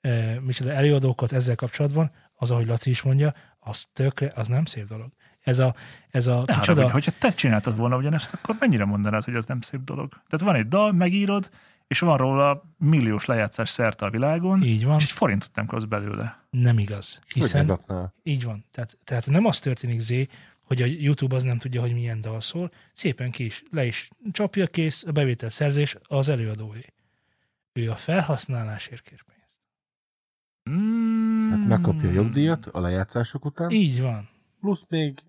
e, 0.00 0.40
micsoda 0.40 0.72
előadókat 0.72 1.32
ezzel 1.32 1.54
kapcsolatban, 1.54 2.10
az, 2.34 2.50
ahogy 2.50 2.66
Laci 2.66 2.90
is 2.90 3.02
mondja, 3.02 3.34
az 3.60 3.86
tökre, 3.92 4.32
az 4.34 4.48
nem 4.48 4.64
szép 4.64 4.86
dolog. 4.86 5.12
Ez 5.40 5.58
a, 5.58 5.74
ez 6.10 6.26
a 6.26 6.36
Ne 6.36 6.44
kicsoda, 6.44 6.60
haragudj, 6.62 6.92
hogyha 6.92 7.12
te 7.18 7.30
csináltad 7.30 7.76
volna 7.76 7.96
ugyanezt, 7.96 8.34
akkor 8.34 8.56
mennyire 8.58 8.84
mondanád, 8.84 9.24
hogy 9.24 9.34
az 9.34 9.46
nem 9.46 9.60
szép 9.60 9.80
dolog? 9.80 10.08
Tehát 10.10 10.46
van 10.46 10.54
egy 10.54 10.68
dal, 10.68 10.92
megírod, 10.92 11.50
és 11.86 11.98
van 11.98 12.16
róla 12.16 12.62
milliós 12.78 13.24
lejátszás 13.24 13.68
szerte 13.68 14.06
a 14.06 14.10
világon, 14.10 14.62
így 14.62 14.84
van, 14.84 14.96
és 14.96 15.04
egy 15.04 15.10
forintot 15.10 15.54
nem 15.54 15.66
kapsz 15.66 15.84
belőle. 15.84 16.44
nem 16.50 16.78
igaz. 16.78 17.20
Hiszen? 17.34 17.80
Így 18.22 18.44
van. 18.44 18.64
Tehát, 18.70 18.98
tehát 19.04 19.26
nem 19.26 19.46
az 19.46 19.58
történik 19.58 19.98
zé, 19.98 20.28
hogy 20.62 20.82
a 20.82 20.86
YouTube 20.86 21.34
az 21.34 21.42
nem 21.42 21.58
tudja, 21.58 21.80
hogy 21.80 21.92
milyen 21.92 22.20
dal 22.20 22.40
szól, 22.40 22.70
szépen 22.92 23.30
ki 23.30 23.44
is, 23.44 23.62
le 23.70 23.86
is 23.86 24.08
csapja 24.32 24.66
kész, 24.66 25.04
a 25.06 25.10
bevételszerzés 25.12 25.96
az 26.02 26.28
előadóé. 26.28 26.84
Ő 27.72 27.90
a 27.90 27.96
felhasználásért 27.96 29.02
kér 29.02 29.22
pénzt. 29.22 29.39
Mm. 30.70 31.50
Hát 31.50 31.66
megkapja 31.66 32.08
a 32.08 32.12
jogdíjat 32.12 32.66
a 32.66 32.80
lejátszások 32.80 33.44
után, 33.44 33.70
Így 33.70 34.00
van. 34.00 34.28
plusz 34.60 34.82
még 34.88 35.22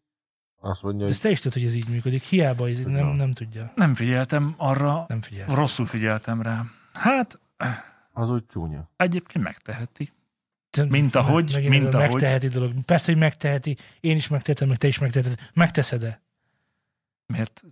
azt 0.63 0.81
mondja, 0.83 1.01
hogy 1.01 1.11
ezt 1.11 1.21
te 1.21 1.29
is 1.29 1.39
tudod, 1.39 1.53
hogy 1.53 1.63
ez 1.67 1.73
így 1.73 1.89
működik. 1.89 2.23
Hiába 2.23 2.69
ez 2.69 2.85
nem, 2.85 3.07
nem 3.07 3.31
tudja. 3.31 3.71
Nem 3.75 3.93
figyeltem 3.93 4.53
arra, 4.57 5.05
Nem 5.07 5.21
figyel. 5.21 5.47
rosszul 5.55 5.85
figyeltem 5.85 6.41
rá. 6.41 6.63
Hát, 6.93 7.39
az 8.13 8.29
úgy 8.29 8.45
csúnya. 8.45 8.89
egyébként 8.95 9.43
megteheti. 9.43 10.11
Te- 10.69 10.83
Mint 10.85 11.15
ahogy- 11.15 11.53
megint 11.53 11.69
mint 11.71 11.93
ahogy. 11.93 12.09
Megteheti 12.09 12.47
dolog. 12.47 12.73
Persze, 12.85 13.11
hogy 13.11 13.21
megteheti. 13.21 13.77
Én 13.99 14.15
is 14.15 14.27
megtehetem, 14.27 14.67
meg 14.67 14.77
te 14.77 14.87
is 14.87 14.99
megteheted. 14.99 15.39
Megteszed-e? 15.53 16.21
Mert 17.25 17.63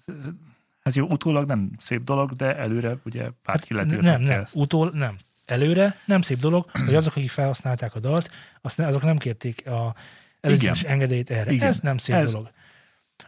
ez 0.81 0.95
jó, 0.95 1.05
utólag 1.07 1.45
nem 1.45 1.71
szép 1.77 2.03
dolog, 2.03 2.31
de 2.35 2.55
előre 2.57 2.97
ugye 3.05 3.21
pár 3.21 3.59
Hát, 3.59 3.71
írni 3.71 3.95
nem, 3.95 4.21
nem. 4.21 4.39
ezt. 4.39 4.55
Utól, 4.55 4.89
nem. 4.93 5.15
Előre 5.51 5.95
nem 6.05 6.21
szép 6.21 6.39
dolog, 6.39 6.69
hogy 6.85 6.95
azok, 6.95 7.15
akik 7.15 7.29
felhasználták 7.29 7.95
a 7.95 7.99
dalt, 7.99 8.31
azt 8.61 8.77
ne, 8.77 8.87
azok 8.87 9.03
nem 9.03 9.17
kérték 9.17 9.67
a 9.67 9.95
előzetes 10.41 10.83
engedélyt 10.83 11.29
erre. 11.31 11.51
Igen. 11.51 11.67
Ez 11.67 11.79
nem 11.79 11.97
szép 11.97 12.15
Ez- 12.15 12.31
dolog. 12.31 12.51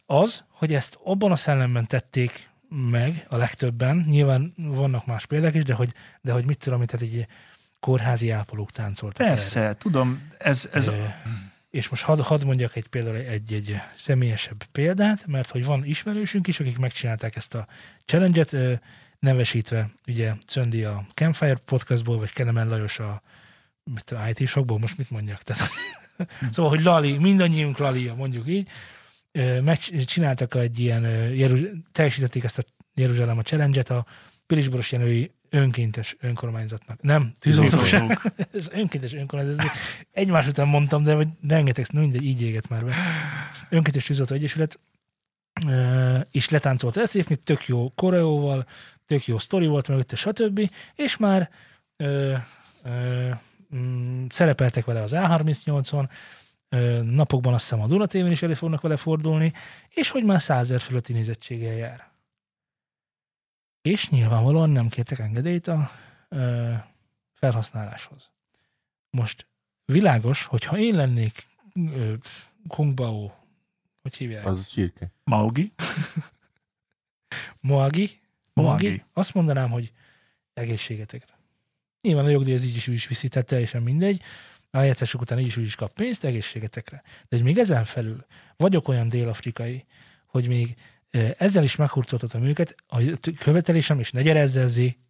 Az, 0.05 0.43
hogy 0.49 0.73
ezt 0.73 0.97
abban 1.03 1.31
a 1.31 1.35
szellemben 1.35 1.87
tették 1.87 2.49
meg 2.69 3.25
a 3.29 3.35
legtöbben, 3.35 4.05
nyilván 4.07 4.53
vannak 4.55 5.05
más 5.05 5.25
példák 5.25 5.53
is, 5.53 5.63
de 5.63 5.73
hogy, 5.73 5.93
de 6.21 6.31
hogy 6.31 6.45
mit 6.45 6.57
tudom, 6.57 6.85
tehát 6.85 7.07
egy 7.07 7.27
kórházi 7.79 8.29
ápolók 8.29 8.71
táncoltak 8.71 9.27
Persze, 9.27 9.73
tudom, 9.73 10.29
ez, 10.37 10.69
ez 10.73 10.87
Ö, 10.87 11.03
és 11.69 11.89
most 11.89 12.03
hadd 12.03 12.21
had 12.21 12.45
mondjak 12.45 12.75
egy 12.75 12.87
például 12.87 13.15
egy, 13.15 13.53
egy 13.53 13.81
személyesebb 13.93 14.63
példát, 14.71 15.27
mert 15.27 15.49
hogy 15.49 15.65
van 15.65 15.85
ismerősünk 15.85 16.47
is, 16.47 16.59
akik 16.59 16.77
megcsinálták 16.77 17.35
ezt 17.35 17.55
a 17.55 17.67
challenge-et, 18.05 18.81
nevesítve 19.21 19.89
ugye 20.07 20.33
Czöndi 20.45 20.83
a 20.83 21.05
Campfire 21.13 21.55
podcastból, 21.65 22.17
vagy 22.17 22.31
Kenemen 22.31 22.69
Lajos 22.69 22.99
a 22.99 23.21
mit, 23.83 24.11
a 24.11 24.29
IT 24.29 24.47
sokból, 24.47 24.79
most 24.79 24.97
mit 24.97 25.09
mondjak? 25.09 25.43
Tehát, 25.43 25.69
szóval, 26.53 26.71
hogy 26.71 26.83
Lali, 26.83 27.17
mindannyiunk 27.17 27.77
Lalia, 27.77 28.15
mondjuk 28.15 28.47
így, 28.47 28.67
megcsináltak 29.63 30.55
egy 30.55 30.79
ilyen, 30.79 31.03
teljesítették 31.91 32.43
ezt 32.43 32.57
a 32.57 32.63
Jeruzsálem 32.93 33.37
a 33.37 33.41
challenge-et 33.41 33.89
a 33.89 34.05
Pilisboros 34.47 34.91
Jenői 34.91 35.31
önkéntes 35.49 36.15
önkormányzatnak. 36.19 37.01
Nem, 37.01 37.31
tűzoltóság 37.39 38.19
ez 38.53 38.69
önkéntes 38.71 39.13
önkormányzat, 39.13 39.59
ez 39.59 39.71
egymás 40.11 40.47
után 40.47 40.67
mondtam, 40.67 41.03
de 41.03 41.27
rengeteg, 41.47 41.85
na 41.91 41.99
mindegy, 41.99 42.23
így 42.23 42.41
éget 42.41 42.69
már 42.69 42.85
be. 42.85 42.95
Önkéntes 43.69 44.05
tűzoltó 44.05 44.35
egyesület, 44.35 44.79
és 46.31 46.49
letáncolta 46.49 47.01
ezt, 47.01 47.13
egyébként 47.13 47.39
tök 47.39 47.67
jó 47.67 47.91
koreóval, 47.95 48.65
tök 49.11 49.25
jó 49.25 49.37
sztori 49.37 49.67
volt 49.67 49.87
mögötte, 49.87 50.15
stb. 50.15 50.69
És 50.95 51.17
már 51.17 51.49
ö, 51.95 52.35
ö, 52.83 53.29
mm, 53.75 54.25
szerepeltek 54.29 54.85
vele 54.85 55.01
az 55.01 55.11
A38-on, 55.15 56.09
ö, 56.69 57.01
napokban 57.03 57.53
azt 57.53 57.63
hiszem 57.63 57.81
a 57.81 57.87
Duna 57.87 58.05
TV-n 58.05 58.31
is 58.31 58.41
elő 58.41 58.53
fognak 58.53 58.81
vele 58.81 58.97
fordulni, 58.97 59.53
és 59.89 60.09
hogy 60.09 60.23
már 60.23 60.41
százer 60.41 60.81
fölötti 60.81 61.13
nézettséggel 61.13 61.73
jár. 61.73 62.11
És 63.81 64.09
nyilvánvalóan 64.09 64.69
nem 64.69 64.89
kértek 64.89 65.19
engedélyt 65.19 65.67
a 65.67 65.91
ö, 66.29 66.73
felhasználáshoz. 67.33 68.29
Most 69.09 69.47
világos, 69.85 70.45
hogyha 70.45 70.77
én 70.77 70.95
lennék 70.95 71.47
ö, 71.75 72.13
Kung 72.67 72.93
Bao, 72.93 73.31
hogy 74.01 74.15
hívják? 74.15 74.45
Az 74.45 74.57
a 74.57 74.63
csirke. 74.63 75.11
Maugi. 75.23 75.71
Moagi, 77.59 78.20
Moagi. 78.61 79.03
azt 79.13 79.33
mondanám, 79.33 79.69
hogy 79.69 79.91
egészségetekre. 80.53 81.33
Nyilván 82.01 82.25
a 82.25 82.29
jogdíj 82.29 82.53
az 82.53 82.63
így 82.63 82.75
is 82.75 82.87
úgy 82.87 82.93
is 82.95 83.07
viszi, 83.07 83.27
tehát 83.27 83.47
teljesen 83.47 83.81
mindegy. 83.81 84.21
A 84.71 84.81
játszások 84.81 85.21
után 85.21 85.39
így 85.39 85.45
is 85.45 85.57
úgy 85.57 85.63
is 85.63 85.75
kap 85.75 85.93
pénzt, 85.93 86.23
egészségetekre. 86.23 87.01
De 87.29 87.35
hogy 87.35 87.43
még 87.43 87.57
ezen 87.57 87.85
felül 87.85 88.25
vagyok 88.57 88.87
olyan 88.87 89.09
dél-afrikai, 89.09 89.85
hogy 90.25 90.47
még 90.47 90.75
ezzel 91.37 91.63
is 91.63 91.75
meghurcoltatom 91.75 92.43
őket, 92.43 92.75
a 92.87 92.97
követelésem, 93.39 93.99
és 93.99 94.11
ne 94.11 94.21
gyere 94.21 94.47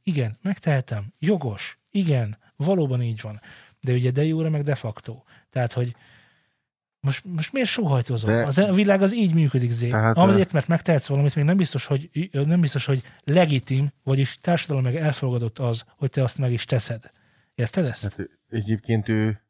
igen, 0.04 0.38
megtehetem, 0.42 1.14
jogos, 1.20 1.78
igen, 1.92 2.38
valóban 2.56 3.02
így 3.02 3.22
van. 3.22 3.42
De 3.80 3.94
ugye 3.94 4.12
de 4.12 4.26
jóra, 4.26 4.50
meg 4.50 4.64
de 4.64 4.76
facto. 4.76 5.24
Tehát, 5.50 5.74
hogy 5.74 5.96
most, 7.02 7.26
most 7.26 7.54
miért 7.54 7.68
sóhajtozol? 7.70 8.32
De- 8.32 8.46
Az 8.46 8.58
a 8.58 8.72
világ 8.74 9.02
az 9.02 9.16
így 9.16 9.34
működik, 9.34 9.70
Zé. 9.72 9.90
Tehát, 9.90 10.18
Azért, 10.18 10.52
mert 10.52 10.68
megtehetsz 10.68 11.08
valamit, 11.08 11.36
még 11.36 11.46
nem 11.46 11.58
biztos, 11.58 11.86
hogy, 11.86 12.30
nem 12.32 12.62
biztos, 12.62 12.86
hogy 12.86 13.04
legitim, 13.24 13.88
vagyis 14.04 14.38
társadalom 14.38 14.84
meg 14.84 14.96
elfogadott 14.96 15.60
az, 15.60 15.84
hogy 15.98 16.10
te 16.10 16.24
azt 16.24 16.38
meg 16.38 16.52
is 16.52 16.66
teszed. 16.66 17.12
Érted 17.56 17.86
ezt? 17.86 18.02
Hát 18.04 18.30
egyébként 18.50 19.10
ő, 19.10 19.42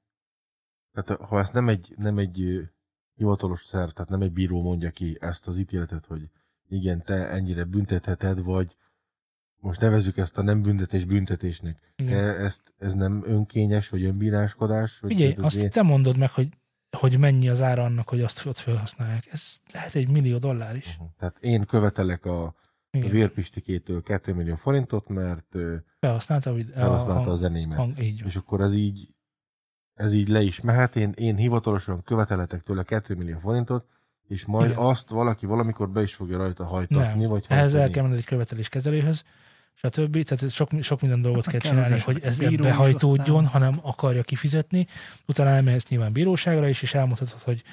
tehát 0.94 1.22
ha 1.22 1.40
ezt 1.40 1.54
nem 1.54 1.70
egy, 1.70 1.94
nem 1.98 2.18
egy 2.18 2.60
hivatalos 3.16 3.66
szerv, 3.66 3.90
tehát 3.90 4.10
nem 4.10 4.22
egy 4.22 4.32
bíró 4.32 4.62
mondja 4.62 4.90
ki 4.90 5.18
ezt 5.20 5.48
az 5.48 5.60
ítéletet, 5.60 6.06
hogy 6.06 6.30
igen, 6.70 7.04
te 7.04 7.30
ennyire 7.30 7.64
büntetheted, 7.64 8.44
vagy 8.44 8.76
most 9.56 9.80
nevezzük 9.80 10.18
ezt 10.18 10.38
a 10.38 10.42
nem 10.42 10.62
büntetés 10.62 11.06
büntetésnek. 11.06 11.94
Igen. 11.96 12.14
E, 12.14 12.44
ezt, 12.44 12.62
ez 12.78 12.94
nem 12.94 13.24
önkényes, 13.26 13.90
vagy 13.90 14.04
önbíráskodás? 14.04 15.00
Vagy 15.00 15.12
Figyelj, 15.12 15.36
azt 15.38 15.56
ilyen- 15.56 15.70
te 15.72 15.82
mondod 15.82 16.18
meg, 16.18 16.30
hogy, 16.30 16.48
hogy 16.98 17.18
mennyi 17.20 17.50
az 17.50 17.62
ára 17.62 17.84
annak, 17.84 18.10
hogy 18.10 18.22
azt 18.22 18.46
ott 18.46 18.58
felhasználják. 18.58 19.28
Ez 19.32 19.58
lehet 19.74 19.96
egy 19.96 20.10
millió 20.10 20.38
dollár 20.38 20.76
is. 20.76 20.88
Uh-huh. 20.94 21.08
Tehát 21.18 21.38
én 21.40 21.66
követelek 21.66 22.26
a 22.26 22.56
vérpistikétől 22.92 24.02
2 24.02 24.34
millió 24.34 24.56
forintot, 24.56 25.08
mert 25.08 25.56
Felhasználta 26.00 26.50
a, 26.50 26.54
vid- 26.54 26.70
a, 26.70 26.74
felhasználta 26.74 27.14
hang, 27.14 27.28
a 27.28 27.36
zenémet. 27.36 27.78
hang, 27.78 28.00
így. 28.04 28.22
És 28.26 28.36
akkor 28.36 28.62
ez 28.62 28.74
így, 28.74 29.10
ez 29.94 30.14
így 30.14 30.28
le 30.28 30.42
is 30.42 30.62
mehet. 30.62 30.96
Én, 30.96 31.12
én 31.16 31.36
hivatalosan 31.36 32.04
követeletek 32.04 32.62
tőle 32.64 32.84
2 32.84 33.16
millió 33.16 33.40
forintot, 33.40 33.86
és 34.28 34.46
majd 34.46 34.70
Igen. 34.70 34.84
azt 34.84 35.10
valaki 35.10 35.46
valamikor 35.46 35.90
be 35.90 36.02
is 36.02 36.14
fogja 36.16 36.38
rajta 36.38 36.66
hajtatni, 36.66 37.22
Nem. 37.22 37.30
vagy 37.30 37.46
Ehhez 37.48 37.74
el 37.74 37.80
hajtani. 37.80 37.92
kell 37.94 38.04
menni 38.04 38.18
egy 38.18 38.26
követelés 38.26 38.70
kezelőhöz, 38.70 39.24
stb. 39.84 40.24
Tehát 40.24 40.50
sok, 40.54 40.70
sok 40.82 41.02
minden 41.02 41.22
dolgot 41.22 41.46
Hát 41.46 41.52
kell 41.52 41.70
csinálni, 41.72 41.96
az 41.96 42.04
hogy 42.04 42.20
ez 42.24 42.38
bíró 42.38 42.52
is 42.52 42.58
behajtódjon, 42.58 43.46
aztán. 43.46 43.52
hanem 43.62 43.80
akarja 43.82 44.24
kifizetni. 44.24 44.88
Utána 45.28 45.50
elmehetsz 45.50 45.88
nyilván 45.88 46.12
bíróságra 46.12 46.68
is, 46.70 46.82
és 46.82 46.94
elmondhatod, 46.94 47.42
hogy 47.42 47.64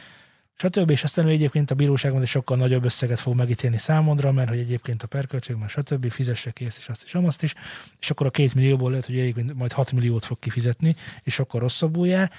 stb. 0.55 0.91
És 0.91 1.05
aztán 1.05 1.27
ő 1.27 1.29
egyébként 1.29 1.71
a 1.71 1.75
bíróság 1.75 2.11
majd 2.11 2.23
egy 2.23 2.29
sokkal 2.29 2.57
nagyobb 2.57 2.85
összeget 2.85 3.19
fog 3.19 3.35
megítélni 3.35 3.79
számodra, 3.79 4.33
mert 4.33 4.49
hogy 4.49 4.59
egyébként 4.59 5.03
a 5.03 5.07
perköltség, 5.07 5.57
mert 5.57 5.71
stb. 5.71 6.11
fizesse 6.11 6.50
ki 6.50 6.65
ezt 6.65 6.79
és 6.79 6.88
azt 6.88 7.03
és 7.05 7.15
amazt 7.15 7.43
is, 7.43 7.55
és 8.00 8.11
akkor 8.11 8.27
a 8.27 8.31
két 8.31 8.55
millióból 8.55 8.91
lehet, 8.91 9.07
hogy 9.07 9.19
egyébként 9.19 9.55
majd 9.55 9.73
6 9.73 9.93
milliót 9.93 10.25
fog 10.25 10.38
kifizetni, 10.38 10.97
és 11.23 11.35
sokkal 11.35 11.61
rosszabbul 11.61 12.07
jár. 12.07 12.31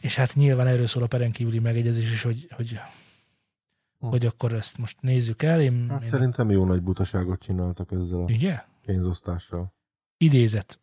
És 0.00 0.14
hát 0.14 0.34
nyilván 0.34 0.66
erről 0.66 0.86
szól 0.86 1.02
a 1.02 1.06
peren 1.06 1.30
kívüli 1.32 1.58
megegyezés 1.58 2.10
is, 2.12 2.22
hogy, 2.22 2.48
hogy, 2.50 2.78
Hm. 4.00 4.06
hogy 4.06 4.26
akkor 4.26 4.52
ezt 4.52 4.78
most 4.78 4.96
nézzük 5.00 5.42
el. 5.42 5.60
Én, 5.60 5.86
Hát 5.90 6.02
én, 6.02 6.08
szerintem 6.08 6.50
jó 6.50 6.64
nagy 6.64 6.82
butaságot 6.82 7.40
csináltak 7.40 7.92
ezzel 7.92 8.18
a 8.18 8.22
ugye? 8.22 8.62
Pénzosztással. 8.88 9.74
Idézet. 10.16 10.78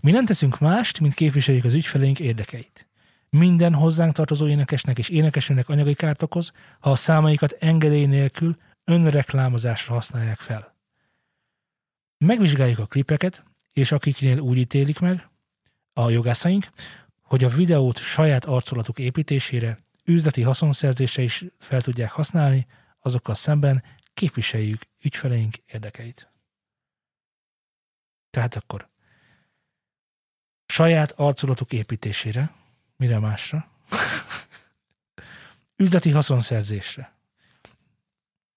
Mi 0.00 0.10
nem 0.10 0.24
teszünk 0.24 0.58
mást, 0.58 1.00
mint 1.00 1.14
képviseljük 1.14 1.64
az 1.64 1.74
ügyfeleink 1.74 2.20
érdekeit. 2.20 2.88
Minden 3.30 3.74
hozzánk 3.74 4.12
tartozó 4.12 4.46
énekesnek 4.48 4.98
és 4.98 5.08
énekesnőnek 5.08 5.68
anyagi 5.68 5.94
kárt 5.94 6.22
okoz, 6.22 6.52
ha 6.80 6.90
a 6.90 6.96
számaikat 6.96 7.52
engedély 7.52 8.06
nélkül 8.06 8.56
önreklámozásra 8.84 9.94
használják 9.94 10.38
fel. 10.38 10.76
Megvizsgáljuk 12.18 12.78
a 12.78 12.86
klipeket, 12.86 13.44
és 13.72 13.92
akiknél 13.92 14.38
úgy 14.38 14.56
ítélik 14.56 14.98
meg 14.98 15.28
a 15.92 16.10
jogászaink, 16.10 16.66
hogy 17.22 17.44
a 17.44 17.48
videót 17.48 17.98
saját 17.98 18.44
arcolatuk 18.44 18.98
építésére, 18.98 19.78
üzleti 20.04 20.42
haszonszerzésre 20.42 21.22
is 21.22 21.44
fel 21.58 21.80
tudják 21.80 22.10
használni, 22.10 22.66
azokkal 23.00 23.34
szemben 23.34 23.82
képviseljük 24.14 24.80
ügyfeleink 25.02 25.54
érdekeit. 25.66 26.35
Tehát 28.36 28.56
akkor 28.56 28.88
saját 30.66 31.12
arculatok 31.12 31.72
építésére, 31.72 32.50
mire 32.96 33.18
másra? 33.18 33.68
Üzleti 35.76 36.10
haszonszerzésre. 36.10 37.12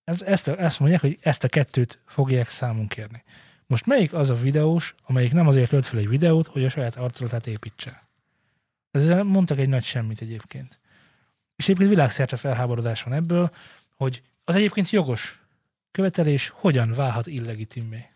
Ez, 0.03 0.21
ezt, 0.21 0.47
ezt 0.47 0.79
mondják, 0.79 1.01
hogy 1.01 1.17
ezt 1.21 1.43
a 1.43 1.47
kettőt 1.47 1.99
fogják 2.05 2.49
számon 2.49 2.87
kérni. 2.87 3.23
Most 3.67 3.85
melyik 3.85 4.13
az 4.13 4.29
a 4.29 4.35
videós, 4.35 4.95
amelyik 5.03 5.33
nem 5.33 5.47
azért 5.47 5.69
tölt 5.69 5.85
fel 5.85 5.99
egy 5.99 6.09
videót, 6.09 6.47
hogy 6.47 6.65
a 6.65 6.69
saját 6.69 6.95
arculatát 6.95 7.47
építse? 7.47 8.07
Ezzel 8.91 9.23
mondtak 9.23 9.57
egy 9.57 9.69
nagy 9.69 9.83
semmit 9.83 10.21
egyébként. 10.21 10.79
és 11.55 11.63
egyébként 11.63 11.89
világszerte 11.89 12.37
felháborodás 12.37 13.03
van 13.03 13.13
ebből, 13.13 13.51
hogy 13.95 14.21
az 14.43 14.55
egyébként 14.55 14.89
jogos 14.89 15.39
követelés 15.91 16.49
hogyan 16.55 16.93
válhat 16.93 17.27
illegitimé. 17.27 18.09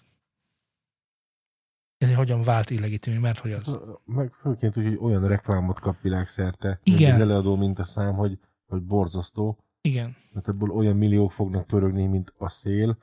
Ez 2.04 2.16
hogyan 2.16 2.42
vált 2.42 2.70
illegitimé, 2.70 3.18
mert 3.18 3.40
hogy 3.40 3.52
az. 3.52 3.78
Meg 4.06 4.34
főként 4.34 4.78
úgy, 4.78 4.84
hogy 4.84 4.98
olyan 5.02 5.28
reklámot 5.28 5.80
kap 5.80 6.02
világszerte, 6.02 6.80
Igen. 6.84 7.00
mint 7.00 7.14
az 7.14 7.20
előadó 7.20 7.56
mintaszám, 7.56 8.14
hogy, 8.14 8.38
hogy 8.66 8.82
borzasztó, 8.82 9.58
Igen. 9.82 10.16
mert 10.34 10.48
ebből 10.48 10.70
olyan 10.70 10.96
milliók 10.96 11.32
fognak 11.32 11.68
pörögni, 11.68 12.06
mint 12.06 12.34
a 12.38 12.50
szél, 12.50 12.98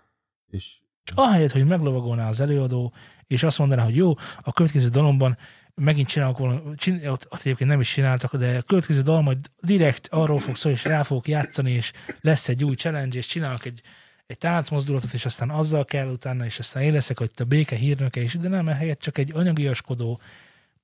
és 0.47 0.81
És 1.05 1.13
ahelyett, 1.15 1.53
hogy 1.53 1.67
meglovagolná 1.67 2.29
az 2.29 2.41
előadó, 2.41 2.93
és 3.27 3.43
azt 3.43 3.59
mondaná, 3.59 3.85
hogy 3.85 3.97
jó, 3.97 4.15
a 4.43 4.53
következő 4.53 4.89
dalomban 4.89 5.37
megint 5.75 6.09
csinálok 6.09 6.39
volna, 6.39 6.75
csin, 6.77 7.09
ott, 7.09 7.27
ott 7.31 7.41
egyébként 7.41 7.71
nem 7.71 7.81
is 7.81 7.93
csináltak, 7.93 8.37
de 8.37 8.57
a 8.57 8.63
következő 8.63 9.01
dal 9.01 9.23
majd 9.23 9.39
direkt 9.61 10.09
arról 10.11 10.39
fog 10.39 10.57
szólni, 10.57 10.79
és 10.79 10.85
rá 10.85 11.03
fogok 11.03 11.29
játszani, 11.29 11.71
és 11.71 11.93
lesz 12.21 12.49
egy 12.49 12.65
új 12.65 12.75
challenge, 12.75 13.19
és 13.19 13.27
csinálok 13.27 13.65
egy, 13.65 13.83
egy 14.31 14.39
táncmozdulatot, 14.39 15.13
és 15.13 15.25
aztán 15.25 15.51
azzal 15.51 15.85
kell 15.85 16.09
utána, 16.09 16.45
és 16.45 16.59
aztán 16.59 16.83
én 16.83 16.93
leszek, 16.93 17.19
hogy 17.19 17.31
a 17.37 17.45
béke 17.45 17.77
hírnöke, 17.77 18.23
és 18.23 18.35
de 18.35 18.49
nem, 18.49 18.69
ehelyett 18.69 19.01
csak 19.01 19.19
egy 19.19 19.33
anyagiaskodó, 19.35 20.21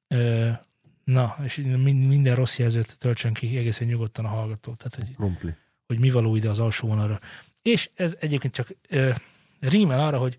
ö, 0.08 0.50
na, 1.04 1.36
és 1.44 1.56
min- 1.56 2.08
minden 2.08 2.34
rossz 2.34 2.58
jelzőt 2.58 2.96
töltsön 2.98 3.32
ki 3.32 3.56
egészen 3.56 3.86
nyugodtan 3.86 4.24
a 4.24 4.28
hallgató. 4.28 4.74
Tehát, 4.74 4.94
hogy 4.94 5.14
krumpli. 5.14 5.54
hogy 5.86 5.98
mi 5.98 6.10
való 6.10 6.36
ide 6.36 6.48
az 6.48 6.58
alsó 6.58 6.88
vonalra. 6.88 7.20
És 7.62 7.90
ez 7.94 8.16
egyébként 8.20 8.54
csak 8.54 8.68
ö, 8.88 9.10
rímel 9.60 10.00
arra, 10.00 10.18
hogy, 10.18 10.36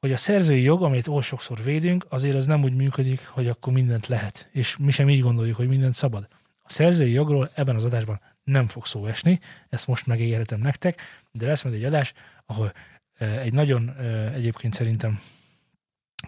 hogy 0.00 0.12
a 0.12 0.16
szerzői 0.16 0.62
jog, 0.62 0.82
amit 0.82 1.08
oly 1.08 1.22
sokszor 1.22 1.62
védünk, 1.62 2.06
azért 2.08 2.36
az 2.36 2.46
nem 2.46 2.62
úgy 2.62 2.74
működik, 2.74 3.26
hogy 3.26 3.48
akkor 3.48 3.72
mindent 3.72 4.06
lehet. 4.06 4.48
És 4.52 4.76
mi 4.76 4.90
sem 4.90 5.08
így 5.08 5.20
gondoljuk, 5.20 5.56
hogy 5.56 5.68
mindent 5.68 5.94
szabad. 5.94 6.28
A 6.62 6.70
szerzői 6.70 7.12
jogról 7.12 7.50
ebben 7.54 7.76
az 7.76 7.84
adásban 7.84 8.20
nem 8.48 8.66
fog 8.68 8.86
szó 8.86 9.06
esni, 9.06 9.40
ezt 9.68 9.86
most 9.86 10.06
megígérhetem 10.06 10.60
nektek, 10.60 11.00
de 11.30 11.46
lesz 11.46 11.62
majd 11.62 11.76
egy 11.76 11.84
adás, 11.84 12.12
ahol 12.46 12.72
egy 13.18 13.52
nagyon 13.52 13.96
egyébként 14.32 14.74
szerintem 14.74 15.20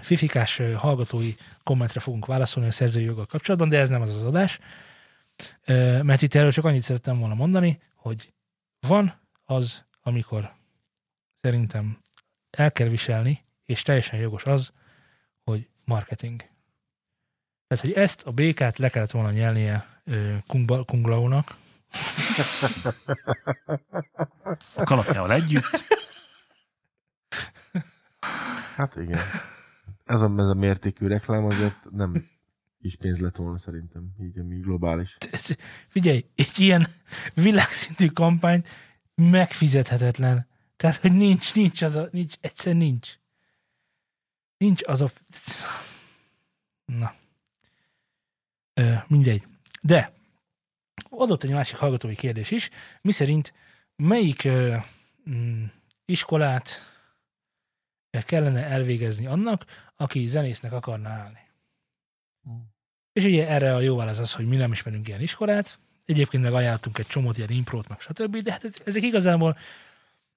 fifikás 0.00 0.60
hallgatói 0.76 1.34
kommentre 1.62 2.00
fogunk 2.00 2.26
válaszolni 2.26 2.68
a 2.68 2.72
szerzői 2.72 3.04
joggal 3.04 3.26
kapcsolatban, 3.26 3.68
de 3.68 3.78
ez 3.78 3.88
nem 3.88 4.02
az 4.02 4.14
az 4.14 4.24
adás, 4.24 4.58
mert 6.02 6.22
itt 6.22 6.34
erről 6.34 6.52
csak 6.52 6.64
annyit 6.64 6.82
szerettem 6.82 7.18
volna 7.18 7.34
mondani, 7.34 7.80
hogy 7.94 8.32
van 8.80 9.20
az, 9.44 9.84
amikor 10.02 10.54
szerintem 11.40 11.98
el 12.50 12.72
kell 12.72 12.88
viselni, 12.88 13.44
és 13.64 13.82
teljesen 13.82 14.18
jogos 14.18 14.44
az, 14.44 14.72
hogy 15.44 15.68
marketing. 15.84 16.40
Tehát, 17.66 17.84
hogy 17.84 17.92
ezt 17.92 18.22
a 18.22 18.30
békát 18.30 18.78
le 18.78 18.88
kellett 18.88 19.10
volna 19.10 19.30
nyelnie 19.30 20.02
Kung, 20.46 20.84
Kung 20.84 21.06
A 24.74 24.82
kalapjával 24.82 25.32
együtt. 25.32 25.64
Hát 28.76 28.96
igen. 28.96 29.20
Ez 30.04 30.20
a, 30.20 30.32
ez 30.36 30.46
a 30.46 30.54
mértékű 30.54 31.06
reklám 31.06 31.44
azért 31.44 31.90
nem 31.90 32.24
kis 32.80 32.96
pénz 32.96 33.18
lett 33.18 33.36
volna 33.36 33.58
szerintem, 33.58 34.14
így 34.20 34.38
ami 34.38 34.58
globális. 34.58 35.16
figyelj, 35.88 36.26
egy 36.34 36.58
ilyen 36.58 36.86
világszintű 37.34 38.06
kampányt 38.06 38.68
megfizethetetlen. 39.14 40.46
Tehát, 40.76 40.96
hogy 40.96 41.12
nincs, 41.12 41.54
nincs 41.54 41.82
az 41.82 41.94
a, 41.94 42.08
nincs, 42.12 42.34
egyszer 42.40 42.74
nincs. 42.74 43.18
Nincs 44.56 44.82
az 44.86 45.00
a... 45.00 45.10
Na. 46.84 47.14
Ö, 48.74 48.94
mindegy. 49.06 49.46
De 49.82 50.12
adott 51.10 51.42
egy 51.42 51.50
másik 51.50 51.76
hallgatói 51.76 52.14
kérdés 52.14 52.50
is, 52.50 52.68
mi 53.00 53.10
szerint 53.10 53.52
melyik 53.96 54.44
ö, 54.44 54.76
mm, 55.30 55.64
iskolát 56.04 56.80
kellene 58.10 58.64
elvégezni 58.64 59.26
annak, 59.26 59.64
aki 59.96 60.26
zenésznek 60.26 60.72
akarna 60.72 61.08
állni. 61.08 61.38
És 63.12 63.24
ugye 63.24 63.48
erre 63.48 63.74
a 63.74 63.80
jó 63.80 63.96
válasz 63.96 64.18
az, 64.18 64.32
hogy 64.32 64.46
mi 64.46 64.56
nem 64.56 64.72
ismerünk 64.72 65.08
ilyen 65.08 65.20
iskolát, 65.20 65.78
egyébként 66.04 66.42
meg 66.42 66.52
ajánlottunk 66.52 66.98
egy 66.98 67.06
csomót 67.06 67.36
ilyen 67.36 67.50
imprót, 67.50 67.88
meg 67.88 68.00
stb., 68.00 68.36
de 68.36 68.52
hát 68.52 68.64
ez- 68.64 68.82
ezek 68.84 69.02
igazából 69.02 69.56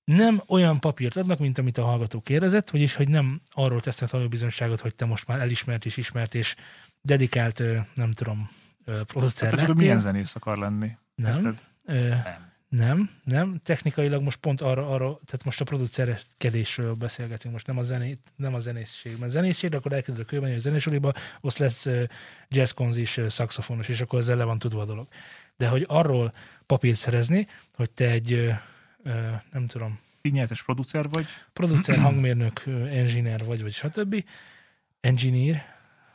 nem 0.04 0.43
olyan 0.48 0.80
papírt 0.80 1.17
adnak, 1.17 1.39
mint 1.39 1.58
amit 1.58 1.78
a 1.78 1.84
hallgató 1.84 2.21
kérdezett, 2.21 2.69
vagyis, 2.69 2.95
hogy 2.95 3.08
nem 3.08 3.41
arról 3.52 3.82
tesznek 3.82 4.10
tanulbizonyságot, 4.10 4.80
hogy 4.80 4.95
te 4.95 5.06
most 5.06 5.28
már 5.28 5.39
elismert 5.39 5.86
és 5.86 5.98
ismert 5.98 6.36
és 6.36 6.56
dedikált, 7.02 7.63
nem 7.93 8.12
tudom, 8.12 8.50
producer 8.86 9.50
hogy 9.50 9.60
lettél. 9.60 9.76
milyen 9.76 9.98
zenész 9.98 10.36
akar 10.36 10.58
lenni. 10.58 10.98
Nem. 11.15 11.58
Ö, 11.86 12.08
Nem. 12.08 12.52
nem, 12.69 13.10
nem. 13.24 13.60
Technikailag 13.63 14.24
most 14.24 14.38
pont 14.38 14.62
arra, 14.62 14.89
arra 14.89 15.19
tehát 15.26 15.46
most 15.46 15.62
a 15.62 15.63
producerkedésről 15.63 16.93
beszélgetünk, 16.93 17.54
most 17.54 17.67
nem 17.67 17.78
a, 17.78 17.84
zenét, 17.84 18.19
nem 18.36 18.54
a 18.54 18.60
zenészség. 18.60 19.19
Mert 19.19 19.32
zenészség, 19.32 19.76
akkor 19.76 19.91
elkezdődök 19.93 20.28
kőbenni 20.28 20.56
a 20.56 20.60
zenésuliba, 20.60 21.13
ott 21.41 21.58
lesz 21.58 21.88
jazzkonzis, 22.48 23.19
szaxofonos, 23.28 23.88
és 23.88 24.02
akkor 24.02 24.19
ezzel 24.19 24.38
le 24.38 24.43
van 24.43 24.60
tudva 24.60 24.82
a 24.82 24.86
dolog. 24.86 25.08
De 25.58 25.67
hogy 25.67 25.86
arról 25.88 26.34
papírt 26.65 26.98
szerezni, 26.98 27.48
hogy 27.74 27.91
te 27.91 28.10
egy, 28.10 28.50
nem 29.52 29.67
tudom, 29.67 30.00
Színjeltes 30.22 30.63
producer 30.63 31.10
vagy, 31.10 31.26
producer, 31.54 31.98
hangmérnök, 31.98 32.63
engineer 32.91 33.46
vagy, 33.46 33.62
vagy 33.62 33.74
stb. 33.74 34.26
Engineer, 35.00 35.65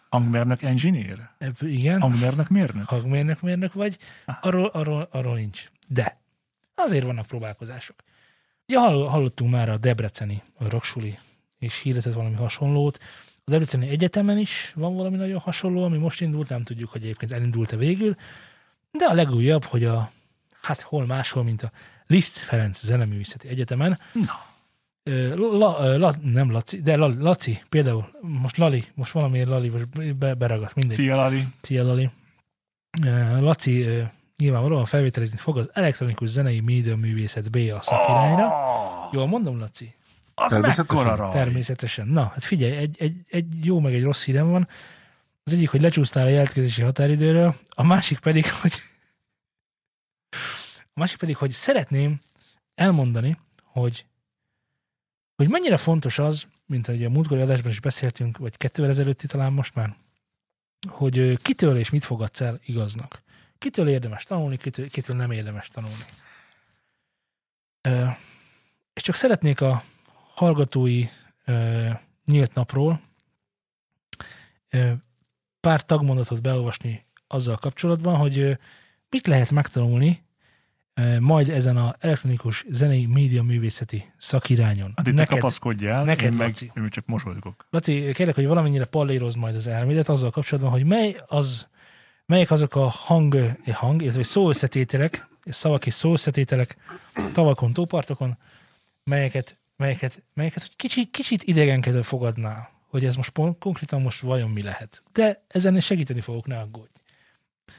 hangmérnök 0.09 0.63
engineer, 0.63 1.31
igen. 1.61 2.01
hangmérnök 2.01 2.49
mérnök. 2.49 2.89
hangmérnök 2.89 3.41
mérnök 3.41 3.73
vagy, 3.73 3.99
arról, 4.41 4.67
arról, 4.67 5.09
arról 5.11 5.35
nincs. 5.35 5.71
De 5.89 6.19
azért 6.75 7.05
vannak 7.05 7.27
próbálkozások. 7.27 7.97
Ugye 8.69 8.79
hall, 8.79 9.09
hallottunk 9.09 9.51
már 9.51 9.69
a 9.69 9.77
Debreceni 9.77 10.43
a 10.59 10.69
Roksuli, 10.69 11.19
és 11.59 11.81
hirdetett 11.81 12.13
valami 12.13 12.35
hasonlót. 12.35 12.99
A 13.45 13.51
Debreceni 13.51 13.89
Egyetemen 13.89 14.39
is 14.39 14.73
van 14.75 14.97
valami 14.97 15.17
nagyon 15.17 15.39
hasonló, 15.39 15.85
ami 15.85 15.99
most 15.99 16.21
indult, 16.21 16.49
nem 16.49 16.63
tudjuk, 16.63 16.91
hogy 16.91 17.03
egyébként 17.03 17.33
elindult-e 17.33 17.77
végül. 17.77 18.17
De 18.91 19.05
a 19.05 19.15
legújabb, 19.15 19.65
hogy 19.65 19.85
a, 19.85 20.11
hát 20.63 20.81
hol 20.81 21.07
máshol, 21.07 21.43
mint 21.43 21.63
a 21.63 21.71
Liszt 22.07 22.37
Ferenc 22.37 22.85
Zeneművészeti 22.85 23.49
Egyetemen, 23.49 23.99
Na, 24.13 24.48
La, 25.03 25.97
la, 25.97 26.15
nem 26.23 26.51
Laci, 26.51 26.83
de 26.83 26.97
La, 26.97 27.15
Laci, 27.19 27.63
például, 27.69 28.11
most 28.21 28.57
Lali, 28.57 28.85
most 28.95 29.13
valamiért 29.13 29.49
Lali, 29.49 29.69
most 29.69 30.17
be, 30.17 30.35
beragadt, 30.35 30.75
mindegy. 30.75 30.97
szia 30.97 31.17
Lali. 31.17 31.47
Szia, 31.61 31.85
Lali. 31.85 32.11
Laci 33.41 33.87
nyilvánvalóan 34.37 34.85
felvételizni 34.85 35.37
fog 35.39 35.59
az 35.59 35.71
elektronikus 35.73 36.29
zenei 36.29 36.61
média 36.61 36.97
művészet 36.97 37.51
B 37.51 37.57
a 37.57 37.81
szakirányra. 37.83 38.47
Oh, 38.47 39.13
Jól 39.13 39.27
mondom, 39.27 39.59
Laci? 39.59 39.95
az 40.35 40.51
Természetesen. 40.51 41.17
raj. 41.17 41.33
Természetesen. 41.33 42.07
Na, 42.07 42.23
hát 42.23 42.45
figyelj, 42.45 42.77
egy, 42.77 42.97
egy, 42.99 43.17
egy 43.29 43.65
jó 43.65 43.81
meg 43.81 43.95
egy 43.95 44.03
rossz 44.03 44.25
hírem 44.25 44.51
van. 44.51 44.69
Az 45.45 45.53
egyik, 45.53 45.71
hogy 45.71 45.81
lecsúsztál 45.81 46.27
a 46.27 46.29
jelentkezési 46.29 46.83
határidőről, 46.83 47.55
a 47.69 47.83
másik 47.83 48.19
pedig, 48.19 48.45
hogy 48.63 48.73
a 50.83 51.01
másik 51.01 51.19
pedig, 51.19 51.37
hogy 51.37 51.51
szeretném 51.51 52.21
elmondani, 52.75 53.37
hogy 53.65 54.05
hogy 55.39 55.49
mennyire 55.49 55.77
fontos 55.77 56.19
az, 56.19 56.47
mint 56.67 56.89
ahogy 56.89 57.05
a 57.05 57.11
múltkori 57.11 57.41
adásban 57.41 57.71
is 57.71 57.81
beszéltünk, 57.81 58.39
vagy 58.39 58.57
kettővel 58.57 58.91
ezelőtti 58.91 59.27
talán 59.27 59.53
most 59.53 59.75
már, 59.75 59.97
hogy 60.89 61.37
kitől 61.43 61.77
és 61.77 61.91
mit 61.91 62.05
fogadsz 62.05 62.41
el 62.41 62.61
igaznak. 62.65 63.23
Kitől 63.59 63.89
érdemes 63.89 64.25
tanulni, 64.25 64.57
kitől, 64.57 64.89
kitől 64.89 65.17
nem 65.17 65.31
érdemes 65.31 65.69
tanulni. 65.69 66.05
Ö, 67.81 68.07
és 68.93 69.03
csak 69.03 69.15
szeretnék 69.15 69.61
a 69.61 69.83
hallgatói 70.35 71.05
ö, 71.45 71.89
nyílt 72.25 72.55
napról 72.55 73.01
ö, 74.71 74.93
pár 75.61 75.85
tagmondatot 75.85 76.43
beolvasni 76.43 77.07
azzal 77.27 77.57
kapcsolatban, 77.57 78.17
hogy 78.17 78.39
ö, 78.39 78.53
mit 79.11 79.27
lehet 79.27 79.51
megtanulni 79.51 80.23
majd 81.21 81.49
ezen 81.49 81.77
a 81.77 81.95
elektronikus 81.99 82.65
zenei 82.69 83.07
média 83.07 83.43
művészeti 83.43 84.13
szakirányon. 84.19 84.93
Hát 84.97 85.07
itt 85.07 85.17
te 85.17 85.25
kapaszkodjál, 85.25 86.05
neked, 86.05 86.25
én 86.25 86.33
meg 86.33 86.49
Laci. 86.49 86.73
én 86.77 86.89
csak 86.89 87.07
mosolygok. 87.07 87.67
Laci, 87.71 88.13
kérlek, 88.13 88.35
hogy 88.35 88.47
valamennyire 88.47 88.85
pallérozd 88.85 89.37
majd 89.37 89.55
az 89.55 89.67
elmédet 89.67 90.09
azzal 90.09 90.31
kapcsolatban, 90.31 90.73
hogy 90.73 90.85
mely 90.85 91.17
az, 91.27 91.67
melyek 92.27 92.51
azok 92.51 92.75
a 92.75 92.89
hang, 92.89 93.57
hang 93.73 94.03
illetve 94.03 94.23
szóösszetételek, 94.23 95.29
szavak 95.45 95.87
és 95.87 95.95
szóösszetételek 95.95 96.77
tavakon, 97.33 97.73
tópartokon, 97.73 98.39
melyeket, 99.05 99.59
melyeket, 99.77 100.23
melyeket 100.35 100.63
hogy 100.63 100.77
kicsit, 100.77 101.11
kicsit 101.11 101.43
idegenkedő 101.43 102.03
fogadnál, 102.03 102.71
hogy 102.89 103.05
ez 103.05 103.15
most 103.15 103.31
pont, 103.31 103.59
konkrétan 103.59 104.03
most 104.03 104.21
vajon 104.21 104.51
mi 104.51 104.63
lehet. 104.63 105.03
De 105.13 105.45
ezen 105.49 105.81
segíteni 105.81 106.21
fogok, 106.21 106.47
ne 106.47 106.59
aggódj. 106.59 106.98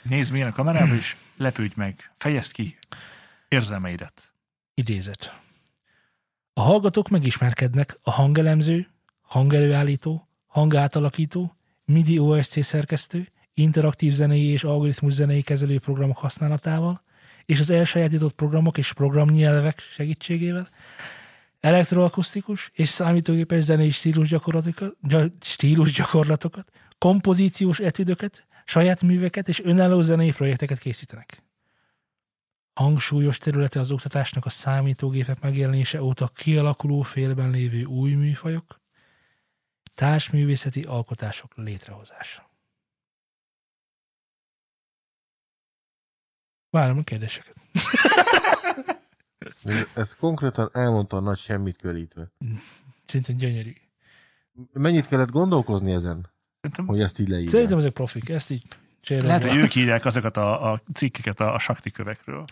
Nézd 0.02 0.32
milyen 0.32 0.47
a 0.47 0.52
kamerába, 0.52 0.95
és 0.95 1.15
lepődj 1.38 1.73
meg. 1.75 2.12
Fejezd 2.17 2.52
ki 2.52 2.78
érzelmeidet. 3.47 4.34
Idézet. 4.73 5.39
A 6.54 6.62
hallgatók 6.62 7.10
megismerkednek 7.10 7.97
a 8.02 8.12
hangelemző, 8.12 8.88
hangelőállító, 9.21 10.28
hangátalakító, 10.47 11.56
MIDI 11.86 12.19
OSC 12.19 12.65
szerkesztő, 12.65 13.28
interaktív 13.54 14.13
zenei 14.13 14.45
és 14.45 14.63
algoritmus 14.63 15.13
zenei 15.13 15.41
kezelő 15.41 15.80
programok 15.80 16.17
használatával, 16.17 17.04
és 17.45 17.60
az 17.60 17.69
elsajátított 17.69 18.34
programok 18.34 18.78
és 18.78 18.93
programnyelvek 18.93 19.80
segítségével, 19.80 20.67
elektroakusztikus 21.60 22.71
és 22.73 22.89
számítógépes 22.89 23.63
zenei 23.63 23.91
stílusgyakorlatokat, 23.91 24.95
gya- 25.02 25.43
stílusgyakorlatokat, 25.43 26.71
kompozíciós 26.97 27.80
etüdöket, 27.80 28.47
saját 28.69 29.01
műveket 29.01 29.47
és 29.47 29.60
önálló 29.63 30.01
zenei 30.01 30.32
projekteket 30.32 30.79
készítenek. 30.79 31.43
Hangsúlyos 32.73 33.38
területe 33.38 33.79
az 33.79 33.91
oktatásnak 33.91 34.45
a 34.45 34.49
számítógépek 34.49 35.41
megjelenése 35.41 36.01
óta 36.01 36.27
kialakuló 36.27 37.01
félben 37.01 37.49
lévő 37.49 37.84
új 37.84 38.13
műfajok, 38.13 38.79
társművészeti 39.95 40.82
alkotások 40.82 41.55
létrehozása. 41.55 42.49
Várom 46.69 46.97
a 46.97 47.03
kérdéseket. 47.03 47.55
Ez 49.95 50.15
konkrétan 50.15 50.69
elmondta 50.73 51.17
a 51.17 51.19
nagy 51.19 51.39
semmit 51.39 51.77
körítve. 51.77 52.32
Szintén 53.05 53.38
gyönyörű. 53.38 53.73
Mennyit 54.73 55.08
kellett 55.08 55.29
gondolkozni 55.29 55.91
ezen, 55.93 56.29
Szerintem 56.62 56.86
hogy 56.88 57.02
ezt 57.02 57.19
így 57.19 57.28
leírják? 57.28 57.52
Szerintem 57.54 57.78
ezek 57.78 57.91
profik, 57.93 58.30
ezt 58.30 58.52
így 58.52 58.63
cserélve. 59.02 59.28
lehet, 59.28 59.43
hogy 59.43 59.56
ők 59.56 59.76
írják 59.76 60.06
azokat 60.06 60.38
a, 60.38 60.72
a 60.72 60.82
cikkeket 60.93 61.39
a, 61.39 61.54
a 61.54 61.60
sakti 61.60 61.91
kövekről. 61.91 62.45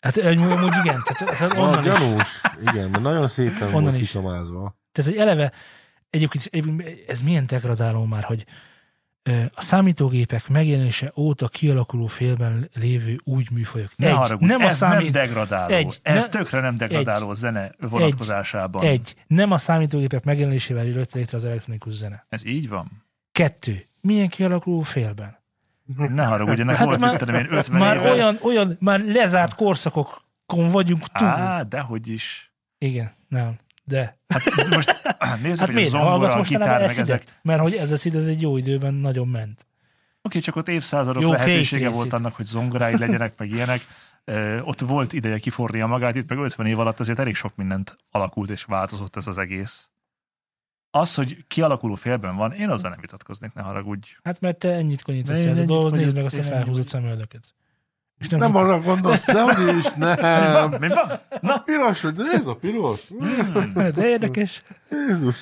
Hát 0.00 0.16
amúgy 0.16 0.72
igen, 0.84 1.02
tehát, 1.04 1.36
tehát 1.38 1.52
A 1.52 1.60
onnan 1.60 1.84
is. 1.84 1.90
gyanús, 1.90 2.40
igen, 2.60 2.90
mert 2.90 3.02
nagyon 3.02 3.28
szépen 3.28 3.62
Onnan 3.68 3.82
volt 3.82 3.94
is. 3.94 4.00
kisomázva. 4.00 4.78
Tehát, 4.92 5.10
hogy 5.10 5.20
eleve, 5.20 5.52
egyébként 6.10 6.44
egyébként 6.50 7.08
ez 7.08 7.20
milyen 7.20 7.46
degradáló 7.46 8.04
már, 8.04 8.24
hogy 8.24 8.44
a 9.54 9.62
számítógépek 9.62 10.48
megjelenése 10.48 11.12
óta 11.16 11.48
kialakuló 11.48 12.06
félben 12.06 12.70
lévő 12.74 13.20
új 13.24 13.44
műfajok. 13.52 13.90
Ne 13.96 14.06
egy, 14.08 14.14
haragudj, 14.14 14.50
nem 14.52 14.60
a 14.60 14.66
ez 14.68 14.76
számít, 14.76 15.12
nem 15.12 15.12
degradáló. 15.12 15.74
egy, 15.74 15.98
ez 16.02 16.22
ne- 16.22 16.28
tökre 16.30 16.60
nem 16.60 16.76
degradáló 16.76 17.28
a 17.28 17.34
zene 17.34 17.72
vonatkozásában. 17.78 18.82
egy, 18.84 19.14
nem 19.26 19.52
a 19.52 19.58
számítógépek 19.58 20.24
megjelenésével 20.24 20.84
jött 20.86 21.12
létre 21.14 21.36
az 21.36 21.44
elektronikus 21.44 21.92
zene. 21.94 22.26
Ez 22.28 22.44
így 22.46 22.68
van? 22.68 23.08
Kettő, 23.40 23.88
milyen 24.00 24.28
kialakuló 24.28 24.80
félben? 24.80 25.38
Ne 25.96 26.24
haragudj, 26.24 26.60
ennek 26.60 26.76
Hát 26.76 26.98
már- 26.98 27.28
én, 27.28 27.52
50 27.52 27.80
Már 27.80 27.96
éve. 27.96 28.10
olyan, 28.10 28.38
olyan, 28.42 28.76
már 28.80 29.00
lezárt 29.04 29.54
korszakokon 29.54 30.68
vagyunk 30.70 31.06
túl. 31.06 31.28
Á, 31.28 31.62
dehogy 31.62 32.08
is. 32.08 32.52
Igen, 32.78 33.12
nem. 33.28 33.56
De. 33.84 34.18
Hát 34.28 34.68
most 34.70 35.02
nézzük, 35.42 35.58
Hát 35.58 35.66
hogy 35.66 35.68
a 35.68 35.72
miért? 35.72 35.92
Hallgatsz 35.92 36.30
zongora, 36.30 36.38
a 36.38 36.42
gitár, 36.42 36.86
meg 36.86 36.98
ezek. 36.98 37.38
Mert 37.42 37.60
hogy 37.60 37.74
ez 37.74 37.92
a 37.92 37.96
szid, 37.96 38.14
ez 38.14 38.26
egy 38.26 38.40
jó 38.40 38.56
időben 38.56 38.94
nagyon 38.94 39.28
ment. 39.28 39.66
Oké, 40.22 40.38
csak 40.38 40.56
ott 40.56 40.68
évszázadok 40.68 41.22
Jó, 41.22 41.32
lehetősége 41.32 41.90
volt 41.90 42.12
annak, 42.12 42.34
hogy 42.34 42.46
zongorái 42.46 42.98
legyenek, 42.98 43.32
meg 43.38 43.50
ilyenek. 43.50 43.80
Ö, 44.24 44.60
ott 44.60 44.80
volt 44.80 45.12
ideje 45.12 45.38
kifornia 45.38 45.86
magát, 45.86 46.16
itt 46.16 46.28
meg 46.28 46.38
50 46.38 46.66
év 46.66 46.78
alatt 46.78 47.00
azért 47.00 47.18
elég 47.18 47.34
sok 47.34 47.56
mindent 47.56 47.96
alakult 48.10 48.50
és 48.50 48.64
változott 48.64 49.16
ez 49.16 49.26
az 49.26 49.38
egész. 49.38 49.89
Az, 50.90 51.14
hogy 51.14 51.44
kialakuló 51.48 51.94
félben 51.94 52.36
van, 52.36 52.52
én 52.52 52.68
azzal 52.68 52.90
nem 52.90 53.00
vitatkoznék, 53.00 53.52
ne 53.52 53.62
haragudj. 53.62 54.08
Hát 54.22 54.40
mert 54.40 54.58
te 54.58 54.72
ennyit 54.72 55.02
konyítasz 55.02 55.44
ez 55.44 55.58
a 55.58 55.64
dolgot, 55.64 55.90
nézd 55.92 56.14
meg 56.14 56.24
azt 56.24 56.38
a 56.38 56.42
felhúzott 56.42 56.88
szemöldöket. 56.88 57.54
És 58.18 58.28
nem, 58.28 58.40
Nem 58.40 58.52
nem 58.52 58.62
arra 58.62 58.80
gondolt, 58.80 59.24
de 59.32 59.42
hogy 59.42 59.76
is, 59.76 59.92
nem. 59.92 60.70
Mi 60.80 60.88
van? 60.88 61.20
Na, 61.40 61.58
piros, 61.58 62.00
hogy 62.00 62.14
nézd 62.16 62.46
a 62.48 62.54
piros. 62.56 63.00
de 63.74 64.08
érdekes. 64.08 64.62
Jézus, 64.90 65.36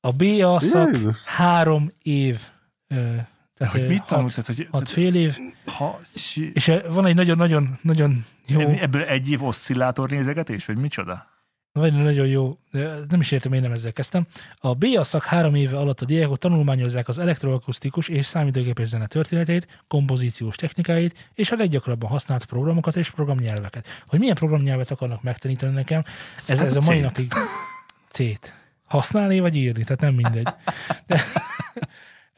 A 0.00 0.12
BA 0.12 0.60
szak 0.60 0.92
Jézus. 0.92 1.16
három 1.24 1.88
év. 2.02 2.40
Tehát 2.88 3.72
Hogy 3.72 3.86
mit 3.86 3.98
hat, 3.98 4.08
tanult? 4.08 4.30
Tehát, 4.30 4.46
hogy, 4.46 4.68
hat 4.70 4.88
fél 4.88 5.14
év, 5.14 5.38
ha, 5.66 6.00
si, 6.14 6.52
és 6.54 6.72
van 6.88 7.06
egy 7.06 7.14
nagyon-nagyon 7.14 7.78
nagyon 7.82 8.26
jó, 8.46 8.60
ebből 8.60 9.02
egy 9.02 9.30
év 9.30 9.44
oszcillátor 9.44 10.10
nézegetés, 10.10 10.66
vagy 10.66 10.76
micsoda? 10.76 11.26
Vagy 11.72 11.92
nagyon 11.92 12.26
jó, 12.26 12.58
nem 13.08 13.20
is 13.20 13.30
értem, 13.30 13.52
én 13.52 13.60
nem 13.60 13.72
ezzel 13.72 13.92
kezdtem. 13.92 14.26
A 14.58 14.74
BA 14.74 15.04
szak 15.04 15.24
három 15.24 15.54
éve 15.54 15.76
alatt 15.76 16.00
a 16.00 16.04
diákok 16.04 16.38
tanulmányozzák 16.38 17.08
az 17.08 17.18
elektroakusztikus 17.18 18.08
és 18.08 18.26
számítógépes 18.26 18.88
zene 18.88 19.06
történetét, 19.06 19.80
kompozíciós 19.88 20.56
technikáit 20.56 21.30
és 21.34 21.50
a 21.50 21.56
leggyakrabban 21.56 22.10
használt 22.10 22.44
programokat 22.44 22.96
és 22.96 23.10
programnyelveket. 23.10 23.86
Hogy 24.06 24.18
milyen 24.18 24.34
programnyelvet 24.34 24.90
akarnak 24.90 25.22
megtanítani 25.22 25.72
nekem, 25.72 26.02
ez, 26.46 26.58
Hát 26.58 26.66
ez 26.66 26.76
a 26.76 26.80
a 26.80 26.84
mai 26.86 27.00
napig 27.00 27.32
C-t. 28.08 28.54
Használni 28.84 29.40
vagy 29.40 29.56
írni, 29.56 29.84
tehát 29.84 30.00
nem 30.00 30.14
mindegy. 30.14 30.48
De, 31.06 31.20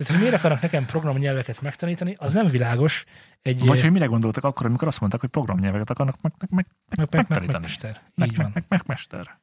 tehát, 0.03 0.13
hogy 0.13 0.21
miért 0.21 0.35
akarnak 0.35 0.61
nekem 0.61 0.87
programnyelveket 0.87 1.61
megtanítani, 1.61 2.15
az 2.19 2.33
nem 2.33 2.47
világos. 2.49 3.05
Egy, 3.43 3.67
Vagy 3.67 3.81
hogy 3.81 3.91
mire 3.93 4.07
gondoltak 4.07 4.45
akkor, 4.45 4.67
amikor 4.67 4.89
azt 4.89 5.01
mondták, 5.01 5.21
hogy 5.21 5.31
programnyelveket 5.31 5.91
akarnak 5.91 6.17
meg, 6.21 6.33
meg, 6.39 6.49
meg, 6.51 6.67
meg, 6.89 6.99
meg, 6.99 7.09
meg, 7.11 7.29
meg, 7.29 7.29
megtanítani. 7.29 7.65
mester. 7.67 8.03
meg, 8.15 8.29
Így 8.29 8.37
meg, 8.37 8.45
van. 8.47 8.53
meg, 8.55 8.65
meg, 8.69 8.83
mester. 8.87 9.39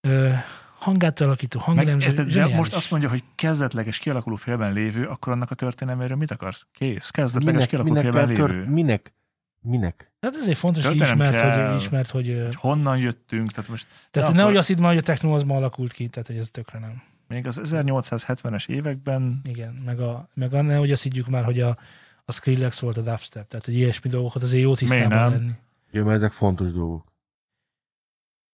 Ö, 0.00 0.30
hangátalakító, 0.78 1.58
Meg, 1.58 1.66
hangnemző, 1.76 2.06
érted, 2.08 2.32
de 2.32 2.56
most 2.56 2.72
azt 2.74 2.90
mondja, 2.90 3.08
hogy 3.08 3.24
kezdetleges 3.34 3.98
kialakuló 3.98 4.36
félben 4.36 4.72
lévő, 4.72 5.06
akkor 5.06 5.32
annak 5.32 5.50
a 5.50 5.54
történelméről 5.54 6.16
mit 6.16 6.30
akarsz? 6.30 6.66
Kész. 6.72 7.10
Kezdetleges 7.10 7.54
Minek, 7.54 7.68
kialakuló 7.68 7.94
minek, 7.94 8.12
félben 8.12 8.28
lévő. 8.28 8.46
tört, 8.58 8.68
minek, 8.74 9.12
minek? 9.60 10.12
Hát 10.20 10.34
ezért 10.36 10.58
fontos, 10.58 10.86
hogy 10.86 11.00
ismert, 11.00 11.34
kell. 11.36 11.68
hogy, 11.72 11.80
ismert, 11.82 12.10
hogy, 12.10 12.42
Hogy 12.46 12.54
honnan 12.54 12.98
jöttünk, 12.98 13.50
tehát 13.50 13.70
most 13.70 13.86
tehát 14.10 14.28
nehogy 14.28 14.44
akkor- 14.44 14.56
azt 14.58 14.68
hidd 14.68 14.78
már, 14.80 14.88
hogy 14.88 14.98
a 14.98 15.02
techno 15.02 15.34
az 15.34 15.42
ma 15.42 15.56
alakult 15.56 15.92
ki, 15.92 16.06
tehát 16.08 16.26
hogy 16.28 16.36
ez 16.38 16.48
tökre 16.50 16.78
nem. 16.78 17.02
Még 17.28 17.46
az 17.46 17.60
1870-es 17.62 18.68
években 18.68 19.40
Igen, 19.44 19.74
meg, 19.84 20.00
a, 20.00 20.28
meg 20.34 20.54
a, 20.54 20.62
nehogy 20.62 20.92
azt 20.92 21.02
higgyük 21.02 21.28
már, 21.28 21.44
hogy 21.44 21.60
a, 21.60 21.78
a 22.24 22.32
Skrillex 22.32 22.78
volt 22.78 22.96
a 22.96 23.00
dubstep, 23.00 23.48
tehát 23.48 23.64
hogy 23.64 23.74
ilyesmi 23.74 24.10
dolgokat 24.10 24.42
azért 24.42 24.62
jó 24.62 24.74
tisztában 24.74 25.08
nem? 25.08 25.30
lenni. 25.30 25.52
Jó, 25.90 26.04
mert 26.04 26.16
ezek 26.16 26.32
fontos 26.32 26.72
dolgok. 26.72 27.06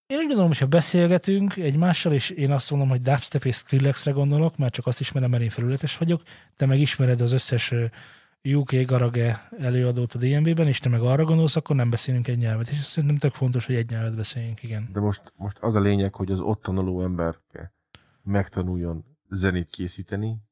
Én 0.06 0.16
úgy 0.16 0.26
gondolom, 0.26 0.48
hogy 0.48 0.58
ha 0.58 0.66
beszélgetünk 0.66 1.56
egymással, 1.56 2.12
és 2.12 2.30
én 2.30 2.50
azt 2.50 2.70
mondom, 2.70 2.88
hogy 2.88 3.00
dubstep 3.00 3.44
és 3.44 3.56
Skrillexre 3.56 4.10
gondolok, 4.10 4.56
mert 4.56 4.72
csak 4.72 4.86
azt 4.86 5.00
ismerem, 5.00 5.30
mert 5.30 5.42
én 5.42 5.50
felületes 5.50 5.98
vagyok, 5.98 6.22
te 6.56 6.66
meg 6.66 6.78
ismered 6.78 7.20
az 7.20 7.32
összes 7.32 7.74
UK 8.52 8.72
Garage 8.86 9.48
előadót 9.58 10.12
a 10.12 10.18
DMB-ben, 10.18 10.66
és 10.66 10.78
te 10.78 10.88
meg 10.88 11.00
arra 11.00 11.24
gondolsz, 11.24 11.56
akkor 11.56 11.76
nem 11.76 11.90
beszélünk 11.90 12.28
egy 12.28 12.38
nyelvet. 12.38 12.68
És 12.68 12.76
szerintem 12.76 13.18
tök 13.18 13.32
fontos, 13.32 13.66
hogy 13.66 13.74
egy 13.74 13.90
nyelvet 13.90 14.16
beszéljünk, 14.16 14.62
igen. 14.62 14.88
De 14.92 15.00
most, 15.00 15.32
most 15.36 15.58
az 15.58 15.74
a 15.74 15.80
lényeg, 15.80 16.14
hogy 16.14 16.30
az 16.30 16.40
ott 16.40 16.62
tanuló 16.62 17.02
ember 17.02 17.36
megtanuljon 18.24 19.04
zenét 19.30 19.68
készíteni, 19.68 20.42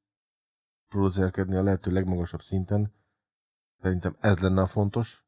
producerkedni 0.89 1.57
a 1.57 1.63
lehető 1.63 1.91
legmagasabb 1.91 2.43
szinten. 2.43 2.93
Szerintem 3.83 4.17
ez 4.21 4.39
lenne 4.39 4.63
a 4.63 4.67
fontos. 4.67 5.25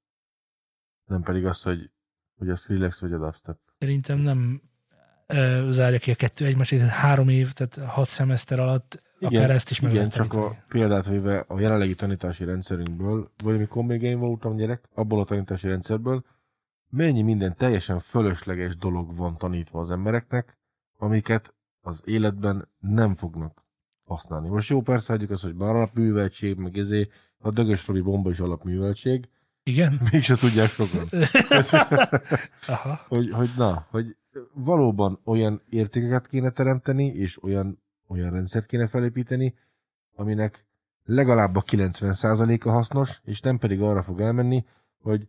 Nem 1.05 1.23
pedig 1.23 1.47
az, 1.47 1.63
hogy, 1.63 1.91
hogy 2.39 2.51
a 2.51 2.57
Skrillex 2.57 3.01
vagy 3.01 3.13
a 3.13 3.19
dubstep. 3.19 3.59
Szerintem 3.79 4.19
nem 4.19 4.63
ö, 5.27 5.69
zárja 5.71 5.99
ki 5.99 6.11
a 6.11 6.15
kettő 6.15 6.45
egymást, 6.45 6.71
tehát 6.71 6.89
három 6.89 7.29
év, 7.29 7.53
tehát 7.53 7.91
hat 7.93 8.09
szemeszter 8.09 8.61
alatt 8.61 9.03
Igen, 9.19 9.35
akár 9.43 9.51
ezt 9.51 9.71
is 9.71 9.81
meg 9.81 9.93
Igen, 9.93 10.09
csak 10.09 10.33
a 10.33 10.37
tanítani. 10.37 10.63
példát 10.69 11.07
véve 11.07 11.45
a 11.49 11.61
jelenlegi 11.61 11.95
tanítási 11.95 12.45
rendszerünkből, 12.45 13.31
vagy 13.43 13.55
amikor 13.55 13.85
még 13.85 14.03
én 14.03 14.19
voltam 14.19 14.57
gyerek, 14.57 14.89
abból 14.95 15.21
a 15.21 15.25
tanítási 15.25 15.69
rendszerből, 15.69 16.25
mennyi 16.91 17.23
minden 17.23 17.57
teljesen 17.57 17.99
fölösleges 17.99 18.77
dolog 18.77 19.17
van 19.17 19.37
tanítva 19.37 19.81
az 19.81 19.91
embereknek, 19.91 20.59
amiket 20.99 21.55
az 21.87 22.03
életben 22.05 22.69
nem 22.81 23.15
fognak 23.15 23.65
használni. 24.05 24.49
Most 24.49 24.69
jó, 24.69 24.81
persze 24.81 25.13
hagyjuk 25.13 25.31
azt, 25.31 25.43
hogy 25.43 25.55
bár 25.55 25.75
alapműveltség, 25.75 26.57
meg 26.57 26.77
ezé, 26.79 27.09
a 27.39 27.51
Dögös 27.51 27.87
Robi 27.87 28.01
bomba 28.01 28.31
is 28.31 28.41
alapműveltség, 28.41 29.29
Igen? 29.67 30.01
mégse 30.13 30.37
tudják 30.37 30.69
sokan. 30.69 31.07
Aha. 32.67 33.01
hogy, 33.09 33.31
hogy 33.31 33.51
na, 33.57 33.87
hogy 33.91 34.17
valóban 34.53 35.21
olyan 35.25 35.63
értékeket 35.69 36.27
kéne 36.27 36.51
teremteni, 36.51 37.07
és 37.07 37.43
olyan, 37.43 37.83
olyan 38.09 38.31
rendszert 38.31 38.67
kéne 38.67 38.89
felépíteni, 38.89 39.55
aminek 40.15 40.65
legalább 41.05 41.57
a 41.57 41.63
90%-a 41.63 42.71
hasznos, 42.71 43.21
és 43.25 43.41
nem 43.41 43.59
pedig 43.59 43.81
arra 43.81 44.03
fog 44.03 44.21
elmenni, 44.21 44.65
hogy 45.03 45.29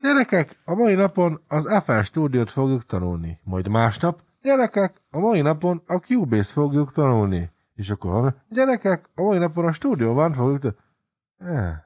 gyerekek, 0.00 0.60
a 0.64 0.74
mai 0.74 0.94
napon 0.94 1.40
az 1.48 1.82
FL 1.84 2.00
Studiót 2.00 2.50
fogjuk 2.50 2.84
tanulni, 2.84 3.40
majd 3.42 3.68
másnap, 3.68 4.22
gyerekek, 4.44 5.02
a 5.10 5.18
mai 5.18 5.40
napon 5.40 5.82
a 5.86 5.96
Cubase 5.96 6.52
fogjuk 6.52 6.92
tanulni, 6.92 7.50
és 7.74 7.90
akkor 7.90 8.36
gyerekek, 8.48 9.10
a 9.14 9.22
mai 9.22 9.38
napon 9.38 9.64
a 9.64 9.86
One 10.04 10.34
fogjuk 10.34 10.60
tanulni. 10.60 11.82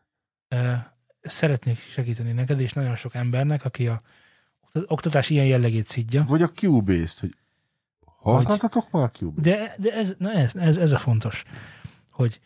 Eh, 0.48 0.84
Szeretnék 1.20 1.78
segíteni 1.78 2.32
neked, 2.32 2.60
és 2.60 2.72
nagyon 2.72 2.96
sok 2.96 3.14
embernek, 3.14 3.64
aki 3.64 3.88
a 3.88 4.02
oktatás 4.86 5.30
ilyen 5.30 5.46
jellegét 5.46 5.86
szidja. 5.86 6.24
vagy 6.28 6.42
a 6.42 6.48
Cubase-t, 6.52 7.18
hogy 7.20 7.36
használtatok 8.04 8.90
már 8.90 9.10
Cubase-t? 9.10 9.44
De, 9.44 9.74
de 9.78 9.92
ez, 9.92 10.14
na 10.18 10.32
ez, 10.32 10.54
ez, 10.54 10.76
ez 10.76 10.92
a 10.92 10.98
fontos, 10.98 11.44
hogy 12.10 12.40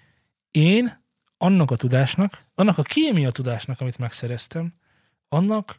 én 0.51 1.01
annak 1.37 1.71
a 1.71 1.77
tudásnak, 1.77 2.45
annak 2.55 2.79
a 2.79 2.83
kémia 2.83 3.31
tudásnak, 3.31 3.81
amit 3.81 3.99
megszereztem, 3.99 4.75
annak 5.29 5.79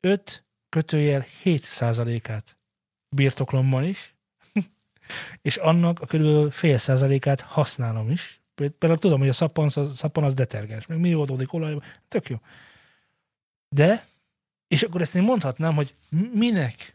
5 0.00 0.44
kötőjel 0.68 1.26
7 1.42 1.64
százalékát 1.64 2.58
birtoklom 3.10 3.66
ma 3.66 3.84
is, 3.84 4.14
és 5.42 5.56
annak 5.56 6.00
a 6.00 6.06
körülbelül 6.06 6.50
fél 6.50 6.78
százalékát 6.78 7.40
használom 7.40 8.10
is. 8.10 8.40
Például 8.54 8.98
tudom, 8.98 9.18
hogy 9.18 9.28
a 9.28 9.32
szappan 9.32 9.64
az, 9.64 9.96
szappan 9.96 10.24
az 10.24 10.34
detergens, 10.34 10.86
meg 10.86 10.98
mi 10.98 11.14
oldódik 11.14 11.52
olajba, 11.52 11.82
tök 12.08 12.28
jó. 12.28 12.36
De, 13.68 14.06
és 14.68 14.82
akkor 14.82 15.00
ezt 15.00 15.16
én 15.16 15.22
mondhatnám, 15.22 15.74
hogy 15.74 15.94
minek? 16.32 16.94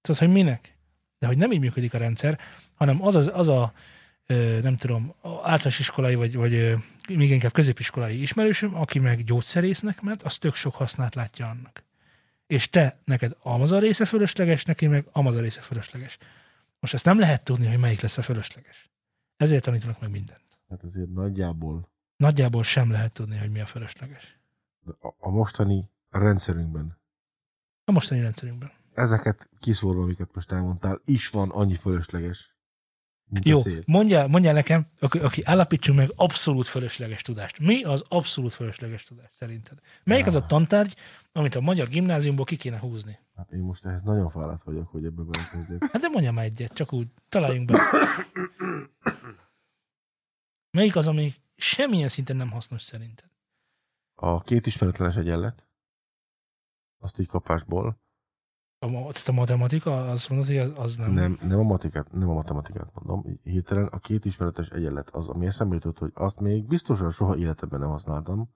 Tudod, 0.00 0.20
hogy 0.20 0.32
minek? 0.32 0.76
De 1.18 1.26
hogy 1.26 1.36
nem 1.36 1.52
így 1.52 1.60
működik 1.60 1.94
a 1.94 1.98
rendszer, 1.98 2.38
hanem 2.74 3.02
az, 3.02 3.14
az, 3.14 3.30
az 3.34 3.48
a, 3.48 3.72
nem 4.62 4.76
tudom, 4.76 5.14
a 5.20 5.28
általános 5.28 5.78
iskolai, 5.78 6.14
vagy, 6.14 6.36
vagy 6.36 6.74
még 7.08 7.30
inkább 7.30 7.52
középiskolai 7.52 8.20
ismerősöm, 8.20 8.74
aki 8.74 8.98
meg 8.98 9.24
gyógyszerésznek 9.24 10.00
ment, 10.00 10.22
az 10.22 10.38
tök 10.38 10.54
sok 10.54 10.74
hasznát 10.74 11.14
látja 11.14 11.46
annak. 11.46 11.84
És 12.52 12.70
te, 12.70 12.98
neked 13.04 13.36
Amazon 13.42 13.80
része 13.80 14.04
fölösleges, 14.04 14.64
neki 14.64 14.86
meg 14.86 15.06
Amazon 15.12 15.42
része 15.42 15.60
fölösleges. 15.60 16.18
Most 16.80 16.94
ezt 16.94 17.04
nem 17.04 17.18
lehet 17.18 17.44
tudni, 17.44 17.66
hogy 17.66 17.78
melyik 17.78 18.00
lesz 18.00 18.18
a 18.18 18.22
fölösleges. 18.22 18.90
Ezért 19.36 19.64
tanítanak 19.64 20.00
meg 20.00 20.10
mindent. 20.10 20.40
Hát 20.68 20.82
azért 20.82 21.08
nagyjából 21.12 21.88
Nagyjából 22.16 22.62
sem 22.62 22.90
lehet 22.90 23.12
tudni, 23.12 23.36
hogy 23.36 23.50
mi 23.50 23.60
a 23.60 23.66
fölösleges. 23.66 24.38
a, 25.00 25.08
a 25.18 25.30
mostani 25.30 25.90
rendszerünkben 26.10 26.98
A 27.84 27.92
mostani 27.92 28.20
rendszerünkben. 28.20 28.72
ezeket 28.94 29.48
kiszórva, 29.60 30.02
amiket 30.02 30.34
most 30.34 30.52
elmondtál, 30.52 31.00
is 31.04 31.28
van 31.28 31.50
annyi 31.50 31.76
fölösleges. 31.76 32.51
Jó, 33.40 33.62
mondjál, 33.86 34.28
mondjál 34.28 34.54
nekem, 34.54 34.86
aki, 35.00 35.18
aki 35.18 35.42
állapítsunk 35.44 35.98
meg 35.98 36.10
abszolút 36.16 36.66
fölösleges 36.66 37.22
tudást. 37.22 37.58
Mi 37.58 37.82
az 37.82 38.04
abszolút 38.08 38.52
fölösleges 38.52 39.04
tudás 39.04 39.28
szerinted? 39.32 39.78
Melyik 40.04 40.26
az 40.26 40.34
a 40.34 40.44
tantárgy, 40.46 40.96
amit 41.32 41.54
a 41.54 41.60
magyar 41.60 41.88
gimnáziumból 41.88 42.44
ki 42.44 42.56
kéne 42.56 42.78
húzni? 42.78 43.18
Hát 43.36 43.52
én 43.52 43.60
most 43.60 43.84
ehhez 43.84 44.02
nagyon 44.02 44.30
fáradt 44.30 44.64
vagyok, 44.64 44.88
hogy 44.88 45.04
ebbe 45.04 45.22
belekezdjek. 45.22 45.90
Hát 45.92 46.02
de 46.02 46.08
mondjam 46.08 46.34
már 46.34 46.44
egyet, 46.44 46.72
csak 46.72 46.92
úgy 46.92 47.06
találjunk 47.28 47.70
be. 47.70 47.78
Melyik 50.70 50.96
az, 50.96 51.08
ami 51.08 51.34
semmilyen 51.56 52.08
szinten 52.08 52.36
nem 52.36 52.50
hasznos 52.50 52.82
szerinted? 52.82 53.30
A 54.14 54.42
két 54.42 54.66
ismeretlenes 54.66 55.16
egyenlet, 55.16 55.66
azt 56.98 57.18
így 57.18 57.26
kapásból, 57.26 58.00
A, 58.82 58.88
tehát 58.90 59.28
a 59.28 59.32
matematika, 59.32 60.10
az 60.10 60.26
mondod, 60.26 60.46
hogy 60.46 60.56
az, 60.56 60.72
az 60.76 60.96
nem. 60.96 61.12
nem, 61.12 61.38
nem, 61.42 61.58
a 61.58 61.62
matikát, 61.62 62.12
nem 62.12 62.28
a 62.28 62.34
matematikát 62.34 62.90
mondom, 62.94 63.40
hirtelen 63.42 63.86
a 63.86 63.98
két 63.98 64.24
ismeretes 64.24 64.68
egyenlet 64.68 65.08
az, 65.10 65.28
ami 65.28 65.46
eszembe 65.46 65.74
jutott, 65.74 65.98
hogy 65.98 66.10
azt 66.14 66.40
még 66.40 66.66
biztosan 66.66 67.10
soha 67.10 67.36
életemben 67.36 67.80
nem 67.80 67.88
használtam. 67.88 68.50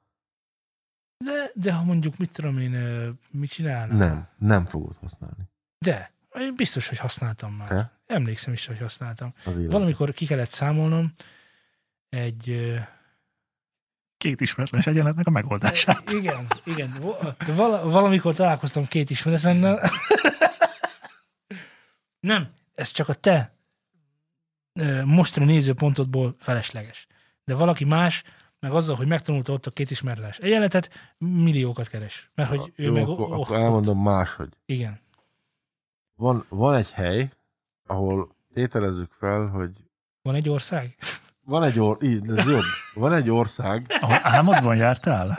De, 1.24 1.50
de 1.54 1.72
ha 1.72 1.84
mondjuk, 1.84 2.16
mit 2.16 2.32
tudom 2.32 2.58
én, 2.58 2.76
mit 3.30 3.50
csinálnál? 3.50 3.96
Nem, 3.96 4.28
nem 4.38 4.64
fogod 4.64 4.96
használni. 4.96 5.48
De, 5.78 6.12
én 6.38 6.54
biztos, 6.56 6.88
hogy 6.88 6.98
használtam 6.98 7.52
már. 7.52 7.68
Te? 7.68 7.92
Emlékszem 8.06 8.52
is, 8.52 8.66
hogy 8.66 8.78
használtam. 8.78 9.32
Valamikor 9.44 10.12
ki 10.12 10.26
kellett 10.26 10.50
számolnom 10.50 11.12
egy... 12.08 12.74
Két 14.16 14.40
ismeretlenes 14.40 14.86
egyenletnek 14.86 15.26
a 15.26 15.30
megoldását. 15.30 16.10
Igen, 16.10 16.46
igen. 16.64 16.96
Val- 17.00 17.36
val- 17.54 17.92
valamikor 17.92 18.34
találkoztam 18.34 18.84
két 18.84 19.10
ismeretlennel. 19.10 19.90
Nem, 22.20 22.46
ez 22.74 22.90
csak 22.90 23.08
a 23.08 23.14
te 23.14 23.54
mostani 25.04 25.46
nézőpontodból 25.46 26.34
felesleges. 26.38 27.06
De 27.44 27.54
valaki 27.54 27.84
más, 27.84 28.22
meg 28.60 28.72
azzal, 28.72 28.96
hogy 28.96 29.06
megtanulta 29.06 29.52
ott 29.52 29.66
a 29.66 29.70
két 29.70 29.90
ismeretlenes 29.90 30.38
egyenletet, 30.38 31.14
milliókat 31.18 31.88
keres. 31.88 32.30
Mert 32.34 32.48
hogy 32.48 32.72
ő 32.76 32.84
Jó, 32.84 32.92
meg 32.92 33.08
akkor, 33.08 33.32
ott, 33.32 33.40
akkor 33.40 33.56
elmondom 33.56 34.02
máshogy. 34.02 34.48
Igen. 34.66 35.00
Van, 36.14 36.44
van 36.48 36.74
egy 36.74 36.90
hely, 36.90 37.30
ahol 37.86 38.36
tételezzük 38.54 39.12
fel, 39.12 39.46
hogy 39.46 39.70
Van 40.22 40.34
egy 40.34 40.48
ország? 40.48 40.96
Van 41.46 41.62
egy 41.62 41.78
or, 41.80 42.02
így, 42.02 42.28
ez 42.28 42.46
jobb. 42.46 42.62
Van 42.94 43.12
egy 43.12 43.30
ország, 43.30 43.86
Ahol 44.00 44.18
álmodban 44.22 44.76
jártál? 44.76 45.38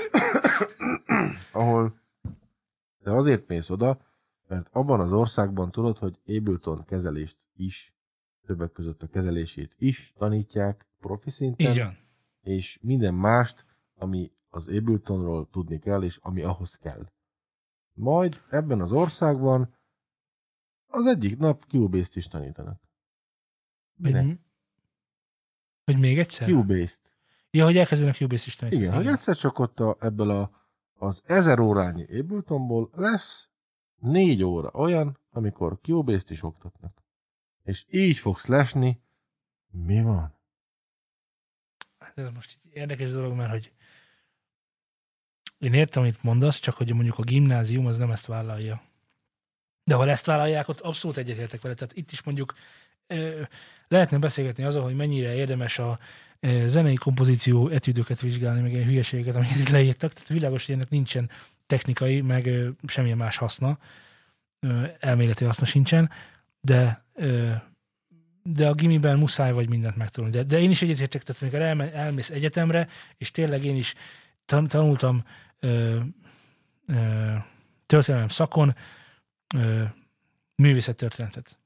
ahol 1.52 2.00
de 3.00 3.12
azért 3.12 3.48
mész 3.48 3.70
oda, 3.70 4.00
mert 4.48 4.70
abban 4.72 5.00
az 5.00 5.12
országban 5.12 5.72
tudod, 5.72 5.98
hogy 5.98 6.20
Ableton 6.26 6.86
kezelést 6.86 7.38
is, 7.54 7.96
többek 8.46 8.72
között 8.72 9.04
a 9.04 9.08
kezelését 9.08 9.76
is 9.78 10.14
tanítják 10.18 10.88
profi 11.00 11.30
szinten, 11.30 11.76
van. 11.76 11.98
és 12.42 12.80
minden 12.82 13.14
mást, 13.14 13.66
ami 13.96 14.32
az 14.50 14.68
Abletonról 14.68 15.50
tudni 15.52 15.80
kell, 15.80 16.04
és 16.04 16.20
ami 16.22 16.42
ahhoz 16.42 16.76
kell. 16.76 17.12
Majd 17.94 18.42
ebben 18.50 18.82
az 18.82 18.92
országban 18.92 19.76
az 20.88 21.06
egyik 21.06 21.38
nap 21.38 21.64
Cubase-t 21.68 22.16
is 22.16 22.28
tanítanak. 22.28 22.82
Minek? 23.96 24.26
Hogy, 24.26 24.40
hogy 25.88 26.00
még 26.00 26.20
egyszer? 26.20 26.48
Cubase-t. 26.48 27.00
Ja, 27.52 27.64
hogy 27.64 27.78
elkezdenek 27.78 28.16
Cubase 28.16 28.44
is 28.48 28.56
tanítani. 28.56 28.84
Igen, 28.84 28.96
hogy 28.96 29.08
egyszer 29.08 29.36
csak 29.36 29.60
ott 29.60 29.80
a, 29.80 29.98
ebből 30.00 30.32
a, 30.32 30.52
az 30.94 31.22
ezer 31.26 31.60
órányi 31.60 32.20
Abletonból 32.20 32.90
lesz 32.94 33.50
négy 34.00 34.44
óra 34.44 34.70
olyan, 34.74 35.20
amikor 35.32 35.80
Cubase-t 35.82 36.30
is 36.30 36.44
oktatnak. 36.44 37.04
És 37.64 37.86
így 37.90 38.18
fogsz 38.18 38.46
lesni. 38.46 39.00
Mi 39.72 40.02
van? 40.02 40.36
Hát 42.00 42.18
ez 42.18 42.30
most 42.34 42.58
így 42.66 42.76
érdekes 42.76 43.12
dolog, 43.12 43.34
mert 43.34 43.50
hogy 43.50 43.72
én 45.58 45.74
értem, 45.74 46.02
amit 46.02 46.24
mondasz, 46.24 46.60
csak 46.60 46.76
hogy 46.76 46.94
mondjuk 46.94 47.18
a 47.18 47.24
gimnázium 47.24 47.86
az 47.86 47.98
nem 47.98 48.12
ezt 48.12 48.26
vállalja. 48.26 48.82
De 49.84 49.96
ha 49.96 50.08
ezt 50.08 50.26
vállalják, 50.26 50.68
ott 50.68 50.80
abszolút 50.80 51.18
egyetértek 51.18 51.62
vele. 51.62 51.76
Tehát 51.76 51.96
itt 51.96 52.12
is 52.12 52.24
mondjuk 52.24 52.54
lehetne 53.88 54.18
beszélgetni 54.18 54.64
azon, 54.64 54.84
hogy 54.84 54.96
mennyire 54.96 55.36
érdemes 55.36 55.80
a 55.80 56.00
ö, 56.40 56.64
zenei 56.68 56.96
kompozíció 56.96 57.70
etűdöket 57.70 58.22
vizsgálni, 58.22 58.62
meg 58.62 58.72
ilyen 58.72 58.86
hülyeségeket, 58.86 59.36
amiket 59.36 59.58
itt 59.58 59.70
leírtak. 59.70 60.14
Tehát 60.14 60.28
világos, 60.28 60.66
hogy 60.66 60.76
ennek 60.76 60.90
nincsen 60.90 61.30
technikai, 61.66 62.22
meg 62.22 62.50
semmilyen 62.88 63.18
más 63.18 63.38
haszna. 63.38 63.78
Elméleti 65.00 65.46
haszna 65.46 65.66
sincsen, 65.66 66.10
de 66.62 67.06
de 68.54 68.68
a 68.68 68.74
gimiben 68.74 69.18
muszáj 69.18 69.52
vagy 69.52 69.70
mindent 69.70 69.96
megtanulni. 69.96 70.36
De, 70.36 70.44
de 70.44 70.60
én 70.60 70.70
is 70.70 70.82
egyetértek, 70.82 71.24
tehát 71.24 71.42
amikor 71.42 71.62
elme, 71.62 71.94
elmész 71.94 72.30
egyetemre, 72.30 72.88
és 73.18 73.32
tényleg 73.32 73.64
én 73.64 73.76
is 73.76 73.94
tan- 74.46 74.68
tanultam 74.68 75.24
ö, 75.60 76.00
ö, 76.88 77.34
történelem 77.86 78.28
szakon 78.28 78.76
ö, 79.56 79.84
művészettörténetet. 80.56 81.58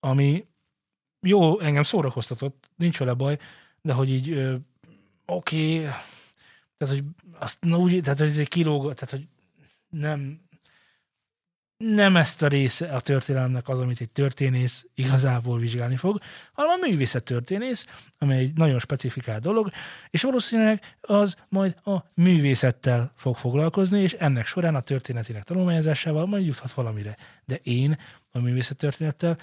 Ami 0.00 0.46
jó, 1.20 1.60
engem 1.60 1.82
szórakoztatott, 1.82 2.70
nincs 2.76 2.98
vele 2.98 3.14
baj, 3.14 3.38
de 3.82 3.92
hogy 3.92 4.10
így 4.10 4.32
oké, 5.26 5.76
okay, 5.76 5.90
tehát 6.76 6.94
hogy 6.94 7.04
azt 7.38 7.56
na, 7.60 7.76
úgy, 7.78 8.00
tehát 8.02 8.18
hogy 8.18 8.28
ez 8.28 8.38
egy 8.38 8.48
kilóg, 8.48 8.82
tehát 8.82 9.10
hogy 9.10 9.26
nem 9.88 10.46
nem 11.78 12.16
ezt 12.16 12.42
a 12.42 12.48
része 12.48 12.86
a 12.86 13.00
történelemnek 13.00 13.68
az, 13.68 13.80
amit 13.80 14.00
egy 14.00 14.10
történész 14.10 14.86
igazából 14.94 15.58
vizsgálni 15.58 15.96
fog, 15.96 16.18
hanem 16.52 16.80
a 16.80 16.86
művészet 16.86 17.24
történész, 17.24 17.86
amely 18.18 18.38
egy 18.38 18.52
nagyon 18.52 18.78
specifikált 18.78 19.42
dolog, 19.42 19.70
és 20.10 20.22
valószínűleg 20.22 20.82
az 21.00 21.36
majd 21.48 21.76
a 21.84 21.96
művészettel 22.14 23.12
fog 23.16 23.36
foglalkozni, 23.36 24.00
és 24.00 24.12
ennek 24.12 24.46
során 24.46 24.74
a 24.74 24.80
történetének 24.80 25.42
tanulmányozásával 25.42 26.26
majd 26.26 26.46
juthat 26.46 26.72
valamire. 26.72 27.16
De 27.44 27.54
én 27.62 27.98
a 28.30 28.38
művészettörténettel, 28.38 29.38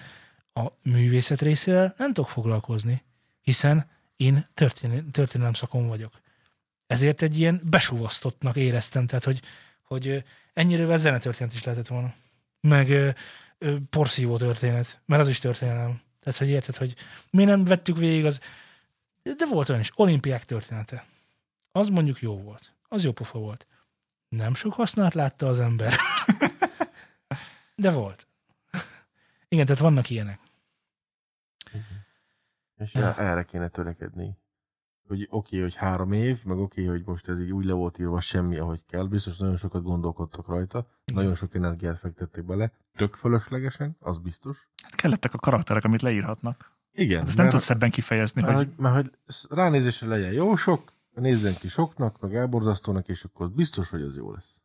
a 0.58 0.72
művészet 0.82 1.42
részével 1.42 1.94
nem 1.98 2.14
tudok 2.14 2.30
foglalkozni, 2.30 3.04
hiszen 3.42 3.90
én 4.16 4.48
történelem, 4.54 5.12
történelem 5.12 5.54
szakon 5.54 5.88
vagyok. 5.88 6.22
Ezért 6.88 7.22
egy 7.22 7.40
ilyen 7.40 7.62
besúvasztottnak 7.64 8.56
éreztem, 8.56 9.08
tehát 9.08 9.24
hogy, 9.24 9.42
hogy 9.82 10.24
ennyire 10.54 10.98
zenetörténet 10.98 11.54
is 11.54 11.64
lehetett 11.64 11.88
volna. 11.88 12.14
Meg 12.60 13.16
porszívó 13.90 14.38
történet, 14.38 15.02
mert 15.06 15.22
az 15.22 15.28
is 15.28 15.40
történelem. 15.40 16.02
Tehát, 16.20 16.40
hogy 16.40 16.50
érted, 16.50 16.76
hogy 16.76 16.96
mi 17.30 17.44
nem 17.44 17.64
vettük 17.64 17.98
végig 17.98 18.26
az, 18.26 18.40
de 19.24 19.46
volt 19.50 19.70
olyan 19.70 19.82
is, 19.82 19.92
olimpiák 19.96 20.46
története. 20.46 21.06
Az 21.72 21.90
mondjuk 21.90 22.22
jó 22.22 22.42
volt. 22.42 22.72
Az 22.88 23.04
jó 23.04 23.12
pofa 23.12 23.40
volt. 23.40 23.68
Nem 24.30 24.56
sok 24.56 24.74
hasznát 24.74 25.14
látta 25.14 25.48
az 25.48 25.60
ember. 25.60 25.96
de 27.76 27.92
volt. 27.92 28.28
Igen, 29.48 29.66
tehát 29.66 29.82
vannak 29.82 30.10
ilyenek. 30.10 30.40
És 32.78 32.96
erre 32.96 33.44
kéne 33.44 33.68
törekedni. 33.68 34.38
Hogy 35.08 35.22
oké, 35.22 35.56
okay, 35.56 35.60
hogy 35.62 35.76
három 35.76 36.12
év, 36.12 36.44
meg 36.44 36.58
oké, 36.58 36.84
okay, 36.84 36.98
hogy 36.98 37.06
most 37.06 37.28
ez 37.28 37.40
így 37.40 37.52
úgy 37.52 37.66
le 37.66 37.74
volt 37.74 38.00
írva 38.00 38.20
semmi, 38.20 38.58
ahogy 38.58 38.82
kell. 38.88 39.08
Biztos 39.08 39.38
nagyon 39.38 39.56
sokat 39.56 39.84
gondolkodtak 39.84 40.48
rajta, 40.48 40.88
Igen. 41.06 41.20
nagyon 41.22 41.36
sok 41.36 41.56
energiát 41.56 42.00
fektettek 42.00 42.46
bele. 42.46 42.72
Tök 42.96 43.14
fölöslegesen, 43.14 43.96
az 44.00 44.18
biztos. 44.18 44.68
Hát 44.84 44.96
kellettek 44.96 45.34
a 45.34 45.38
karakterek, 45.38 45.84
amit 45.84 46.02
leírhatnak. 46.02 46.74
Igen, 46.92 47.20
Hát 47.20 47.28
ezt 47.28 47.38
nem 47.38 47.50
tudsz 47.50 47.70
ebben 47.70 47.92
kifejezni, 47.92 48.42
mert, 48.42 48.56
hogy 48.56 48.66
hogy... 48.66 48.76
mert 48.78 48.96
hogy 48.96 49.12
ránézésre 49.50 50.08
legyen 50.08 50.32
jó 50.32 50.56
sok, 50.56 50.94
nézzen 51.14 51.56
ki 51.56 51.68
soknak, 51.68 52.20
meg 52.20 52.36
elborzasztónak, 52.36 53.08
és 53.08 53.24
akkor 53.24 53.50
biztos, 53.50 53.90
hogy 53.90 54.02
az 54.02 54.16
jó 54.16 54.32
lesz. 54.32 54.62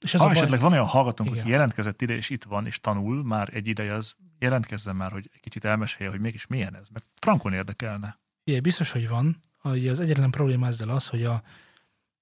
És 0.00 0.14
az 0.14 0.20
ha 0.20 0.26
a 0.26 0.28
baj, 0.28 0.36
esetleg 0.36 0.60
van 0.60 0.72
olyan 0.72 0.86
hallgatónk, 0.86 1.30
Igen. 1.30 1.40
aki 1.40 1.50
jelentkezett 1.50 2.02
ide, 2.02 2.14
és 2.14 2.30
itt 2.30 2.44
van, 2.44 2.66
és 2.66 2.80
tanul 2.80 3.24
már 3.24 3.48
egy 3.52 3.66
ideje, 3.66 3.94
az 3.94 4.14
jelentkezzen 4.38 4.96
már, 4.96 5.12
hogy 5.12 5.30
egy 5.32 5.40
kicsit 5.40 5.64
elmesélje, 5.64 6.10
hogy 6.10 6.20
mégis 6.20 6.46
milyen 6.46 6.76
ez, 6.76 6.88
mert 6.88 7.06
frankon 7.14 7.52
érdekelne. 7.52 8.18
Ugye, 8.46 8.60
biztos, 8.60 8.90
hogy 8.90 9.08
van. 9.08 9.38
Ugye 9.62 9.90
az 9.90 10.00
egyetlen 10.00 10.30
probléma 10.30 10.66
ezzel 10.66 10.88
az, 10.88 11.08
hogy 11.08 11.24
a, 11.24 11.42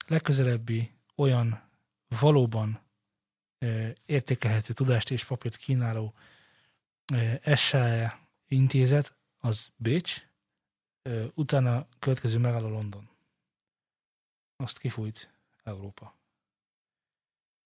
legközelebbi 0.09 0.93
olyan 1.15 1.63
valóban 2.21 2.81
ö, 3.59 3.89
értékelhető 4.07 4.73
tudást 4.73 5.11
és 5.11 5.25
papírt 5.25 5.57
kínáló 5.57 6.15
ö, 7.13 7.55
SAE 7.55 8.19
intézet, 8.47 9.17
az 9.39 9.71
Bécs, 9.77 10.27
ö, 11.03 11.25
utána 11.35 11.87
következő 11.99 12.39
megálló 12.39 12.69
London. 12.69 13.09
Azt 14.57 14.79
kifújt 14.79 15.33
Európa. 15.65 16.18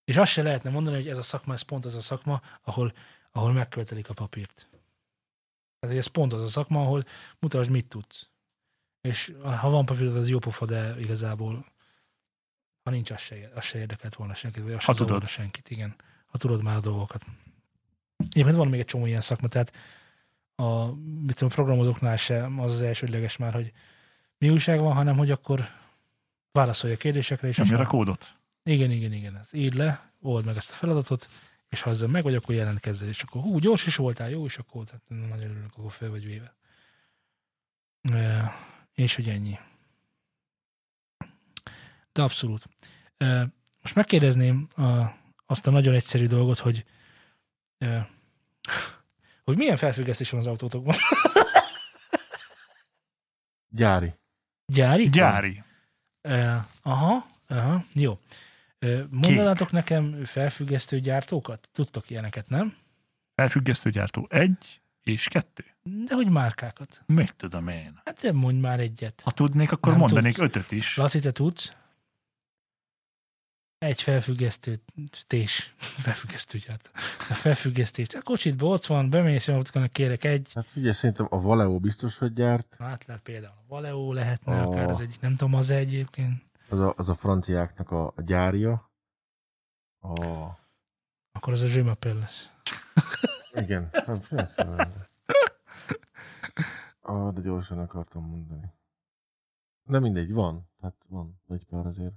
És 0.05 0.17
azt 0.17 0.33
se 0.33 0.43
lehetne 0.43 0.71
mondani, 0.71 0.97
hogy 0.97 1.09
ez 1.09 1.19
a 1.19 1.23
szakma, 1.23 1.53
ez 1.53 1.63
pont 1.63 1.85
az 1.85 1.95
a 1.95 2.01
szakma, 2.01 2.41
ahol, 2.63 2.93
ahol 3.33 3.53
megkövetelik 3.53 4.09
a 4.09 4.15
papírt. 4.15 4.69
Tehát 5.81 5.97
ez 5.97 6.07
pont 6.07 6.33
az 6.33 6.43
a 6.43 6.47
szakma, 6.49 6.81
ahol 6.81 7.05
mutasd, 7.39 7.71
mit 7.71 7.89
tudsz. 7.89 8.27
És 9.01 9.35
ha 9.43 9.71
van 9.71 9.87
papírod, 9.87 10.17
az 10.17 10.29
jó 10.29 10.39
pofa, 10.39 10.67
de 10.67 11.01
igazából 11.01 11.65
ha 12.85 12.91
nincs, 12.91 13.11
az 13.11 13.21
se, 13.21 13.51
az 13.55 13.65
se 13.65 13.79
érdekelt 13.79 14.15
volna 14.15 14.35
senkit, 14.35 14.63
vagy 14.63 14.73
az 14.73 14.85
Ha 14.85 14.93
se 14.93 14.99
tudod. 14.99 15.27
senkit, 15.27 15.71
igen. 15.71 15.95
Ha 16.27 16.39
tudod 16.39 16.63
már 16.63 16.77
a 16.77 16.81
dolgokat. 16.81 17.25
Egyébként 18.17 18.57
van 18.57 18.69
még 18.69 18.81
egy 18.81 18.87
csomó 18.87 19.07
ilyen 19.07 19.21
szakma, 19.21 19.49
tehát 19.49 19.73
a, 20.55 20.87
mit 20.95 21.35
tudom, 21.35 21.49
programozóknál 21.49 22.17
se 22.17 22.45
az 22.45 22.73
az 22.73 22.81
elsődleges 22.81 23.37
már, 23.37 23.53
hogy 23.53 23.73
mi 24.39 24.51
újság 24.51 24.81
van, 24.81 24.95
hanem 24.95 25.17
hogy 25.17 25.31
akkor 25.31 25.69
válaszolj 26.53 26.93
a 26.93 26.97
kérdésekre, 26.97 27.49
és 27.49 27.57
Nyomja 27.57 27.79
a 27.79 27.87
kódot. 27.87 28.37
Igen, 28.65 28.91
igen, 28.91 29.13
igen. 29.13 29.37
Ezt 29.37 29.55
írd 29.55 29.75
le, 29.75 30.13
old 30.21 30.45
meg 30.45 30.57
ezt 30.57 30.71
a 30.71 30.75
feladatot, 30.75 31.29
és 31.69 31.81
ha 31.81 31.91
ezzel 31.91 32.09
meg 32.09 32.23
vagy, 32.23 32.35
akkor 32.35 32.55
jelentkezzel, 32.55 33.09
és 33.09 33.23
akkor 33.23 33.43
hú, 33.43 33.59
gyors 33.59 33.87
is 33.87 33.97
voltál, 33.97 34.31
jó 34.31 34.45
is 34.45 34.59
akkor, 34.59 34.85
tehát 34.85 35.03
nagyon 35.09 35.51
örülök, 35.51 35.77
akkor 35.77 35.93
fel 35.93 36.11
vagy 36.11 36.25
véve. 36.25 36.55
E, 38.03 38.55
és 38.95 39.15
hogy 39.15 39.29
ennyi. 39.29 39.59
De 42.13 42.23
abszolút. 42.23 42.69
E, 43.17 43.49
most 43.83 43.95
megkérdezném 43.95 44.67
a, 44.77 45.03
azt 45.47 45.67
a 45.67 45.71
nagyon 45.71 45.95
egyszerű 45.95 46.27
dolgot, 46.27 46.59
hogy 46.59 46.85
e, 47.79 48.09
hogy 49.45 49.57
milyen 49.57 49.77
felfüggesztés 49.77 50.31
van 50.31 50.41
az 50.41 50.47
autótokban? 50.47 50.95
Gyári. 53.69 54.15
Gyári? 54.67 55.09
Gyári. 55.09 55.63
E, 56.21 56.67
aha, 56.83 57.27
aha, 57.49 57.85
jó. 57.93 58.19
Mondanátok 59.11 59.71
nekem 59.71 60.25
felfüggesztő 60.25 61.01
gyártókat? 61.01 61.69
Tudtok 61.73 62.11
ilyeneket, 62.11 62.49
nem? 62.49 62.77
Felfüggesztőgyártó 63.35 64.27
egy 64.31 64.81
és 65.03 65.29
kettő. 65.29 65.65
De 65.83 66.15
hogy 66.15 66.31
márkákat? 66.31 67.03
Mit 67.07 67.35
tudom 67.37 67.69
én? 67.69 68.01
Hát 68.05 68.21
de 68.21 68.33
mondj 68.33 68.61
már 68.61 68.81
egyet. 68.81 69.21
Ha 69.25 69.31
tudnék, 69.31 69.73
akkor 69.73 69.93
Nem 69.93 70.01
mondanék 70.01 70.35
tudsz. 70.35 70.49
ötöt 70.49 70.71
is. 70.73 70.97
Laci, 70.97 71.19
te 71.21 71.33
tudsz? 71.33 71.73
Egy 73.79 74.03
felfüggesztő 74.03 74.81
tés. 75.27 75.75
Felfüggesztő 75.77 76.59
gyártó. 76.59 76.91
A 77.31 77.35
felfüggesztés. 77.35 78.07
A 78.15 78.23
kocsitban 78.23 78.71
ott 78.71 78.87
van, 78.87 79.11
bemész, 79.11 79.47
hogy 79.47 79.91
kérek 79.93 80.25
egy. 80.25 80.51
Hát 80.55 80.67
ugye 80.75 80.93
szerintem 80.93 81.27
a 81.31 81.41
Valeo 81.41 81.79
biztos, 81.79 82.19
hogy 82.19 82.33
gyárt. 82.33 82.75
Hát 82.79 83.05
lehet 83.07 83.23
például 83.23 83.55
a 83.57 83.65
Valeo 83.69 84.13
lehetne, 84.13 84.65
Ó. 84.67 84.71
akár 84.71 84.89
az 84.89 85.01
egyik, 85.01 85.21
nem 85.21 85.37
tudom, 85.37 85.55
az 85.55 85.71
egyébként. 85.71 86.43
Az 86.73 86.79
a, 86.79 86.95
az 86.97 87.09
a 87.09 87.15
franciáknak 87.15 87.91
a, 87.91 88.07
a 88.07 88.23
gyárja. 88.23 88.91
A, 90.01 90.11
Akkor 91.33 91.53
az 91.53 91.63
a 91.63 91.67
Zsimapel 91.67 92.15
lesz. 92.15 92.51
igen. 93.55 93.89
Hát, 93.93 94.31
miért 94.31 94.57
nem? 94.57 94.77
Ah, 97.01 97.33
de 97.35 97.41
gyorsan 97.41 97.79
akartam 97.79 98.25
mondani. 98.27 98.73
De 99.83 99.99
mindegy, 99.99 100.33
van. 100.33 100.69
Hát 100.83 100.95
van 101.09 101.41
egy 101.49 101.65
pár 101.65 101.87
azért. 101.87 102.15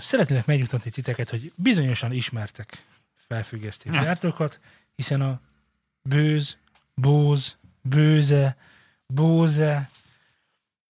Szeretnének 0.00 0.46
megnyugtatni 0.46 0.90
titeket, 0.90 1.30
hogy 1.30 1.52
bizonyosan 1.56 2.12
ismertek 2.12 2.84
felfüggesztő 3.14 3.90
gyártókat, 3.90 4.60
hiszen 4.94 5.20
a 5.20 5.40
bőz, 6.02 6.56
bóz, 6.94 7.58
bőze, 7.82 8.56
bóze, 9.06 9.90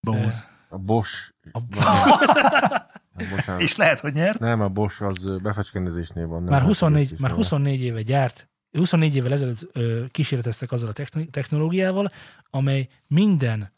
Bóz. 0.00 0.50
A 0.76 0.78
Bosch. 0.78 1.32
a, 1.52 1.60
bocsánat. 3.30 3.62
És 3.62 3.76
lehet, 3.76 4.00
hogy 4.00 4.12
nyert. 4.12 4.38
Nem, 4.38 4.60
a 4.60 4.68
Bosch 4.68 5.02
az 5.02 5.40
befecskendezésnél 5.42 6.26
van. 6.26 6.42
nem 6.42 6.50
már 6.50 6.62
24, 6.62 7.10
már 7.18 7.30
felfüggesztésnél. 7.30 7.36
24 7.36 7.80
éve 7.82 8.02
gyárt, 8.02 8.48
24 8.72 9.16
évvel 9.16 9.32
ezelőtt 9.32 9.68
ö, 9.72 10.04
kísérleteztek 10.10 10.72
azzal 10.72 10.92
a 10.94 11.04
technológiával, 11.30 12.12
amely 12.50 12.88
minden 13.06 13.72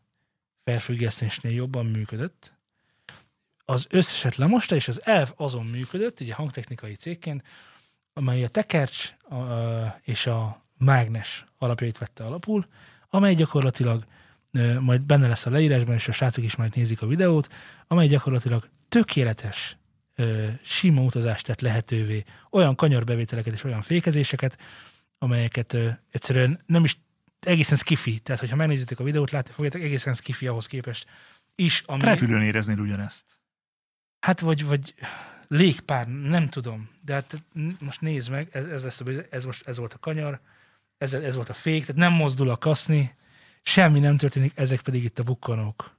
felfüggesztésnél 0.65 1.53
jobban 1.53 1.87
működött. 1.87 2.53
Az 3.65 3.87
összeset 3.91 4.37
lemosta, 4.37 4.75
és 4.75 4.89
az 4.89 5.01
ELF 5.05 5.33
azon 5.37 5.65
működött, 5.65 6.21
ugye 6.21 6.35
hangtechnikai 6.35 6.95
cégként, 6.95 7.43
amely 8.13 8.45
a 8.45 8.49
tekercs 8.49 9.13
a, 9.31 9.37
és 10.03 10.27
a 10.27 10.65
mágnes 10.79 11.45
alapjait 11.59 11.99
vette 11.99 12.25
alapul, 12.25 12.67
amely 13.11 13.35
gyakorlatilag 13.35 14.05
majd 14.81 15.03
benne 15.03 15.29
lesz 15.29 15.47
a 15.47 15.51
leírásban, 15.51 15.95
és 15.95 16.09
a 16.09 16.13
srácok 16.13 16.45
is 16.45 16.57
majd 16.57 16.77
nézik 16.77 17.03
a 17.03 17.07
videót, 17.07 17.53
amely 17.87 18.07
gyakorlatilag 18.07 18.69
tökéletes 18.89 19.77
sima 20.63 21.03
utazást 21.03 21.47
tett 21.47 21.61
lehetővé, 21.61 22.25
olyan 22.51 22.75
kanyarbevételeket 22.75 23.53
és 23.53 23.65
olyan 23.65 23.83
fékezéseket, 23.83 24.59
amelyeket 25.19 25.77
egyszerűen 26.11 26.61
nem 26.67 26.85
is 26.85 26.99
egészen 27.41 27.77
skifi, 27.77 28.19
tehát 28.19 28.41
hogyha 28.41 28.57
megnézitek 28.57 29.01
a 29.01 29.05
videót, 29.05 29.31
látni 29.31 29.53
fogjátok, 29.53 29.81
egészen 29.81 30.15
skifi 30.15 30.47
ahhoz 30.47 30.67
képest 30.67 31.07
is, 31.55 31.83
ami... 31.87 32.03
Repülőn 32.03 32.43
éreznél 32.43 32.79
ugyanezt. 32.79 33.25
Hát 34.21 34.41
vagy, 34.41 34.65
vagy 34.65 34.95
légpár, 35.49 36.07
nem 36.09 36.49
tudom. 36.49 36.91
De 37.05 37.13
hát 37.13 37.45
most 37.81 38.01
nézd 38.01 38.31
meg, 38.31 38.49
ez, 38.53 38.67
ez, 38.67 38.85
lesz, 38.85 39.01
a- 39.01 39.27
ez, 39.31 39.45
most, 39.45 39.67
ez 39.67 39.79
volt 39.79 39.95
a 39.95 39.99
kanyar, 39.99 40.41
ez, 40.99 41.13
ez 41.13 41.35
volt 41.35 41.49
a 41.49 41.55
fék, 41.55 41.81
tehát 41.81 42.01
nem 42.01 42.13
mozdul 42.13 42.51
a 42.51 42.57
kaszni, 42.57 43.15
semmi 43.69 43.99
nem 44.01 44.17
történik, 44.17 44.53
ezek 44.55 44.81
pedig 44.81 45.05
itt 45.05 45.19
a 45.19 45.23
bukkanók. 45.23 45.97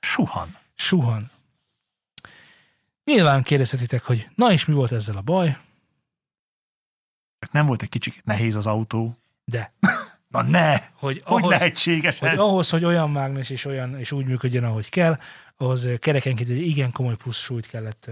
Suhan. 0.00 0.56
Suhan. 0.74 1.30
Nyilván 3.04 3.42
kérdezhetitek, 3.42 4.02
hogy 4.02 4.28
na 4.34 4.52
és 4.52 4.64
mi 4.64 4.74
volt 4.74 4.92
ezzel 4.92 5.16
a 5.16 5.22
baj, 5.22 5.56
Nem 7.50 7.66
volt 7.66 7.82
egy 7.82 7.88
kicsit 7.88 8.24
nehéz 8.24 8.56
az 8.56 8.66
autó. 8.66 9.16
de 9.44 9.72
Na 10.28 10.42
ne! 10.42 10.76
hogy 10.76 10.90
Hogy 10.94 11.22
ahhoz, 11.24 11.50
lehetséges 11.50 12.18
hogy 12.18 12.28
ez? 12.28 12.38
ahhoz, 12.38 12.70
hogy 12.70 12.84
olyan 12.84 13.10
mágnes 13.10 13.50
és, 13.50 13.64
olyan, 13.64 13.98
és 13.98 14.12
úgy 14.12 14.26
működjön, 14.26 14.64
ahogy 14.64 14.88
kell, 14.88 15.18
ahhoz 15.56 15.88
kerekenként 15.98 16.48
egy 16.48 16.60
igen 16.60 16.92
komoly 16.92 17.16
plusz 17.16 17.36
súlyt 17.38 17.66
kellett 17.66 18.10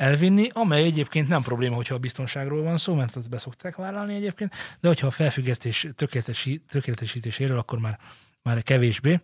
elvinni, 0.00 0.48
amely 0.52 0.84
egyébként 0.84 1.28
nem 1.28 1.42
probléma, 1.42 1.74
hogyha 1.74 1.94
a 1.94 1.98
biztonságról 1.98 2.62
van 2.62 2.78
szó, 2.78 2.94
mert 2.94 3.16
ott 3.16 3.28
beszokták 3.28 3.76
vállalni 3.76 4.14
egyébként, 4.14 4.54
de 4.80 4.88
hogyha 4.88 5.06
a 5.06 5.10
felfüggesztés 5.10 5.86
tökéletesi, 5.94 6.64
tökéletesítéséről, 6.68 7.58
akkor 7.58 7.78
már, 7.78 7.98
már 8.42 8.62
kevésbé. 8.62 9.20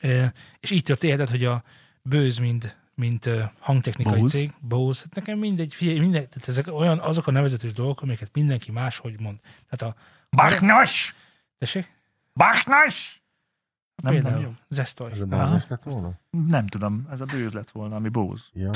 Ö, 0.00 0.24
És 0.60 0.70
így 0.70 0.82
történhetett, 0.82 1.30
hogy 1.30 1.44
a 1.44 1.62
bőz, 2.02 2.38
mint, 2.38 2.76
mint 2.94 3.30
hangtechnikai 3.58 4.20
Bose. 4.20 4.36
cég, 4.36 4.52
Bose, 4.60 5.00
hát 5.04 5.14
nekem 5.14 5.38
mindegy, 5.38 5.74
figyelj, 5.74 5.98
mindegy, 5.98 6.28
tehát 6.28 6.48
ezek 6.48 6.66
olyan, 6.66 6.98
azok 6.98 7.26
a 7.26 7.30
nevezetős 7.30 7.72
dolgok, 7.72 8.02
amiket 8.02 8.30
mindenki 8.32 8.70
máshogy 8.70 9.20
mond. 9.20 9.38
Tehát 9.68 9.94
a, 9.94 10.00
Bachnas! 10.30 11.14
tessék? 11.58 11.92
Bachnas! 12.32 13.22
Nem, 14.02 14.12
nem 14.14 14.22
Például 14.22 14.42
jó. 14.42 14.54
Zestoy. 14.68 15.10
Ez 15.12 15.20
a 15.20 15.62
lett 15.68 15.82
volna? 15.82 16.12
Nem 16.30 16.66
tudom, 16.66 17.06
ez 17.10 17.20
a 17.20 17.24
bőz 17.24 17.52
lett 17.52 17.70
volna, 17.70 17.96
ami 17.96 18.08
bóz. 18.08 18.50
Ja. 18.52 18.70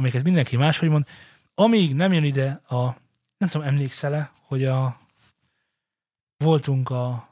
Amiket 0.00 0.22
mindenki 0.22 0.56
máshogy 0.56 0.88
mond, 0.88 1.06
amíg 1.54 1.94
nem 1.94 2.12
jön 2.12 2.24
ide 2.24 2.50
a, 2.68 2.96
nem 3.38 3.48
tudom, 3.48 3.66
emlékszel-e, 3.66 4.32
hogy 4.46 4.64
a 4.64 4.98
voltunk 6.36 6.90
a 6.90 7.28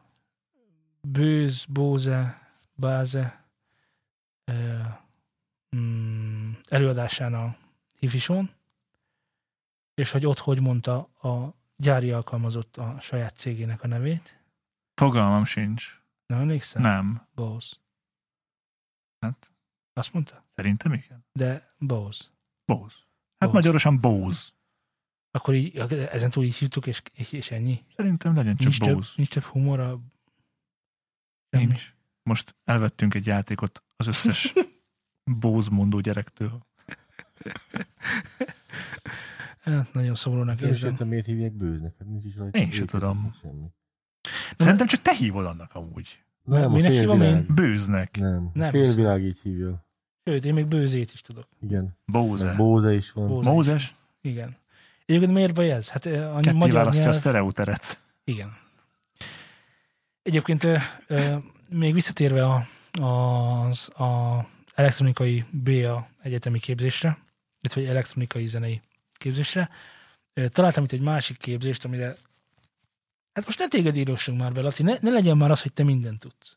Bőz, 1.01 1.65
Bóze, 1.65 2.49
Báze 2.75 3.45
ö, 4.45 4.79
mm, 5.77 6.53
előadásán 6.69 7.35
a 7.35 7.57
Hifison, 7.99 8.51
és 9.95 10.11
hogy 10.11 10.27
ott 10.27 10.39
hogy 10.39 10.61
mondta 10.61 10.99
a 11.23 11.55
gyári 11.77 12.13
alkalmazott 12.13 12.77
a 12.77 13.01
saját 13.01 13.37
cégének 13.37 13.83
a 13.83 13.87
nevét. 13.87 14.41
Fogalmam 14.95 15.45
sincs. 15.45 16.01
Nem 16.27 16.41
emlékszel? 16.41 16.83
Nem. 16.83 17.27
Bose. 17.35 17.77
Hát, 19.21 19.51
Azt 19.93 20.13
mondta? 20.13 20.45
szerintem 20.55 20.93
igen. 20.93 21.25
De 21.33 21.75
Bose. 21.79 22.25
Bóz. 22.69 22.93
Hát 23.39 23.49
Bose. 23.49 23.53
magyarosan 23.53 24.01
bóz. 24.01 24.53
Akkor 25.31 25.55
így, 25.55 25.77
ezen 26.11 26.31
túl 26.31 26.45
így 26.45 26.55
hívtuk, 26.57 26.87
és, 26.87 27.03
és, 27.13 27.33
és 27.33 27.51
ennyi. 27.51 27.85
Szerintem 27.97 28.35
legyen 28.35 28.57
csak 28.57 28.63
Nincs 28.63 28.81
több, 28.81 28.95
bóz. 28.95 29.13
nincs 29.17 29.31
több 29.31 29.43
humor 29.43 29.81
a... 29.81 30.01
Nincs. 31.51 31.95
Most 32.23 32.57
elvettünk 32.65 33.15
egy 33.15 33.27
játékot 33.27 33.83
az 33.97 34.07
összes 34.07 34.53
bóz 35.41 35.69
mondó 35.69 36.01
gyerektől. 36.01 36.67
Hát, 39.61 39.93
nagyon 39.93 40.15
szomorúnak 40.15 40.61
érzem. 40.61 40.91
értem, 40.91 41.09
miért 41.09 41.27
hívják 41.27 41.53
bőznek. 41.53 41.95
Hát 41.99 42.09
nincs 42.09 42.25
is 42.25 42.37
rajta. 42.37 42.59
Én 42.59 42.71
se 42.71 42.79
bőz, 42.81 42.91
tudom. 42.91 43.35
Semmi. 43.41 43.67
Szerintem 44.57 44.87
csak 44.87 45.03
te 45.03 45.15
hívod 45.15 45.47
annak 45.47 45.75
amúgy. 45.75 46.25
Nem, 46.45 46.71
Minek 46.71 46.91
a 46.91 46.95
hívom 46.95 47.21
én? 47.21 47.47
Bőznek. 47.55 48.17
Nem, 48.17 48.51
Nem 48.55 48.71
félvilág 48.71 49.23
így 49.23 49.39
hívja. 49.43 49.88
Sőt, 50.29 50.45
én 50.45 50.55
még 50.55 50.67
bőzét 50.67 51.13
is 51.13 51.21
tudok. 51.21 51.47
Igen. 51.63 51.97
Bóze. 52.05 52.53
Bóze 52.53 52.95
is 52.95 53.13
van. 53.13 53.29
Bóze. 53.29 53.51
Mózes. 53.51 53.95
Igen. 54.21 54.57
Egyébként 55.07 55.33
miért 55.33 55.55
baj 55.55 55.71
ez? 55.71 55.89
Hát 55.89 56.07
ö, 56.07 56.25
a 56.25 56.41
Ketté 56.41 56.57
magyar 56.57 56.75
választja 56.75 57.03
a 57.03 57.05
nyelv... 57.05 57.17
sztereóteret. 57.17 57.99
Igen. 58.25 58.57
Egyébként 60.23 60.65
ö, 60.65 60.77
ö, 61.07 61.37
még 61.69 61.95
visszatérve 61.95 62.45
a, 62.45 62.67
az 63.05 63.89
a 63.89 64.45
elektronikai 64.75 65.45
BA 65.51 66.09
egyetemi 66.23 66.59
képzésre, 66.59 67.19
illetve 67.61 67.91
elektronikai 67.91 68.47
zenei 68.47 68.81
képzésre, 69.13 69.71
ö, 70.35 70.49
találtam 70.49 70.85
itt 70.85 70.93
egy 70.93 71.01
másik 71.01 71.37
képzést, 71.37 71.85
amire 71.85 72.17
hát 73.33 73.47
most 73.47 73.59
ne 73.59 73.69
téged 73.69 73.97
írossunk 73.97 74.41
már 74.41 74.53
be, 74.53 74.61
Laci, 74.61 74.83
ne, 74.83 74.95
ne 75.01 75.11
legyen 75.11 75.37
már 75.37 75.51
az, 75.51 75.63
hogy 75.63 75.73
te 75.73 75.83
mindent 75.83 76.19
tudsz. 76.19 76.57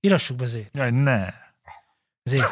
Írassuk 0.00 0.36
be 0.36 0.46
Zét. 0.46 0.70
Jaj, 0.72 0.90
ne. 0.90 1.34
Zét. 2.24 2.44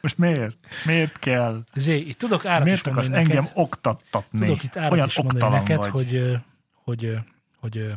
Most 0.00 0.18
miért? 0.18 0.56
Miért 0.84 1.18
kell? 1.18 1.64
Zét. 1.74 2.08
Itt 2.08 2.18
tudok 2.18 2.44
árat 2.44 2.64
miért 2.64 2.86
akarsz 2.86 3.08
neked. 3.08 3.30
engem 3.30 3.46
oktattatni? 3.54 4.38
Tudok 4.40 4.62
itt 4.62 4.76
árat 4.76 4.92
Olyan 4.92 5.06
is 5.06 5.16
mondani 5.16 5.54
neked, 5.54 5.76
vagy. 5.76 5.90
hogy, 5.90 6.38
hogy, 6.84 7.18
hogy, 7.60 7.92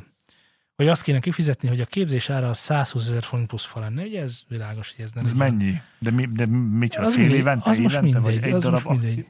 hogy 0.76 0.88
azt 0.88 1.02
kéne 1.04 1.20
kifizetni, 1.20 1.68
hogy 1.68 1.80
a 1.80 1.86
képzés 1.86 2.30
ára 2.30 2.50
az 2.50 2.58
120 2.58 3.08
ezer 3.08 3.24
forint 3.24 3.48
plusz 3.48 3.66
fa 3.66 3.80
lenne. 3.80 4.04
Ugye 4.04 4.22
ez 4.22 4.40
világos, 4.48 4.94
hogy 4.96 5.06
ez 5.06 5.12
nem 5.14 5.26
Ez 5.26 5.34
mennyi? 5.34 5.82
De, 6.00 6.12
mi, 6.12 6.26
de 6.26 6.46
micsoda? 6.72 7.06
Az 7.08 7.14
Fél 7.14 7.22
mindegy, 7.22 7.40
évente? 7.40 7.70
az 7.70 7.78
most 7.78 7.96
évente, 7.96 8.20
mindegy, 8.20 8.40
vagy 8.40 8.50
egy 8.50 8.56
az 8.56 8.62
darab 8.64 8.84
most 8.86 9.02
mindegy. 9.02 9.28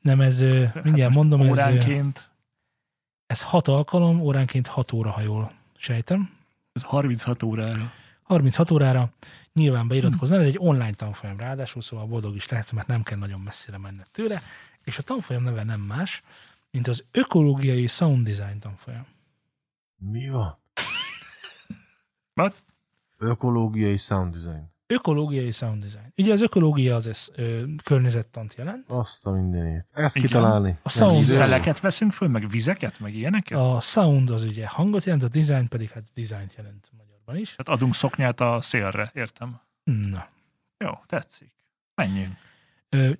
Nem, 0.00 0.20
ez, 0.20 0.40
ö, 0.40 0.64
mindjárt 0.82 1.14
most 1.14 1.28
mondom, 1.28 1.40
ez, 1.40 1.48
Óránként? 1.48 2.30
ez 3.26 3.42
hat 3.42 3.68
alkalom, 3.68 4.20
óránként 4.20 4.66
6 4.66 4.92
óra, 4.92 5.10
ha 5.10 5.20
jól 5.20 5.52
sejtem. 5.76 6.30
Ez 6.72 6.82
36 6.82 7.42
órára. 7.42 7.92
36 8.22 8.70
órára 8.70 9.10
nyilván 9.54 9.88
beiratkozni, 9.88 10.36
ez 10.36 10.44
egy 10.44 10.58
online 10.58 10.92
tanfolyam 10.94 11.36
ráadásul, 11.36 11.82
szóval 11.82 12.06
boldog 12.06 12.34
is 12.34 12.48
lehetsz, 12.48 12.70
mert 12.72 12.86
nem 12.86 13.02
kell 13.02 13.18
nagyon 13.18 13.40
messzire 13.40 13.78
menned 13.78 14.06
tőle, 14.10 14.42
és 14.84 14.98
a 14.98 15.02
tanfolyam 15.02 15.42
neve 15.42 15.64
nem 15.64 15.80
más, 15.80 16.22
mint 16.70 16.88
az 16.88 17.04
ökológiai 17.10 17.86
sound 17.86 18.26
design 18.26 18.58
tanfolyam. 18.58 19.06
Mi 19.96 20.28
van? 20.28 20.58
What? 22.36 22.54
Ökológiai 23.18 23.96
sound 23.96 24.32
design. 24.34 24.72
Ökológiai 24.86 25.50
sound 25.50 25.82
design. 25.82 26.12
Ugye 26.16 26.32
az 26.32 26.40
ökológia 26.40 26.94
az 26.94 27.06
ez, 27.06 27.28
ö, 27.34 27.62
környezettant 27.84 28.54
jelent, 28.54 28.84
Azt 28.90 29.26
a 29.26 29.30
mindenét. 29.30 29.86
Ezt 29.92 30.16
Igen. 30.16 30.28
kitalálni. 30.28 30.78
A 30.82 30.88
sound-. 30.88 31.24
Szeleket 31.24 31.80
veszünk 31.80 32.12
föl, 32.12 32.28
meg 32.28 32.48
vizeket, 32.48 33.00
meg 33.00 33.14
ilyeneket? 33.14 33.58
a 33.58 33.80
sound 33.80 34.30
az 34.30 34.42
ugye 34.42 34.66
hangot 34.66 35.04
jelent, 35.04 35.22
a 35.22 35.28
design 35.28 35.66
pedig 35.68 35.90
hát 35.90 36.04
designt 36.14 36.54
jelent 36.56 36.90
magyarban 37.24 37.36
is. 37.36 37.54
Tehát 37.56 37.80
adunk 37.80 37.94
szoknyát 37.94 38.40
a 38.40 38.60
szélre, 38.60 39.10
értem. 39.14 39.60
Na. 39.84 40.28
Jó, 40.78 40.90
tetszik. 41.06 41.52
Menjünk. 41.94 42.36
Ö, 42.88 43.10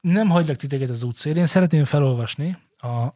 nem 0.00 0.28
hagylak 0.28 0.56
titeket 0.56 0.88
az 0.88 1.02
útszélén, 1.02 1.46
szeretném 1.46 1.84
felolvasni 1.84 2.56
a, 2.78 2.86
a, 2.86 3.14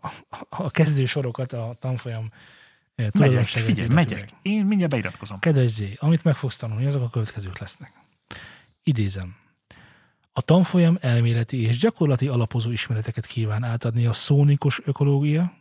a 0.48 0.70
kezdő 0.70 1.06
sorokat 1.06 1.52
a 1.52 1.76
tanfolyam 1.78 2.30
Megyek, 3.18 3.46
figyelj, 3.46 3.88
megyek. 3.88 4.28
Én 4.42 4.64
mindjárt 4.64 4.92
beiratkozom. 4.92 5.38
Kedves 5.38 5.70
Zé, 5.70 5.96
amit 6.00 6.24
meg 6.24 6.36
fogsz 6.36 6.56
tanulni, 6.56 6.86
azok 6.86 7.02
a 7.02 7.08
következők 7.08 7.58
lesznek. 7.58 7.92
Idézem. 8.82 9.36
A 10.32 10.40
tanfolyam 10.40 10.98
elméleti 11.00 11.62
és 11.62 11.78
gyakorlati 11.78 12.28
alapozó 12.28 12.70
ismereteket 12.70 13.26
kíván 13.26 13.64
átadni 13.64 14.06
a 14.06 14.12
szónikus 14.12 14.80
ökológia, 14.84 15.57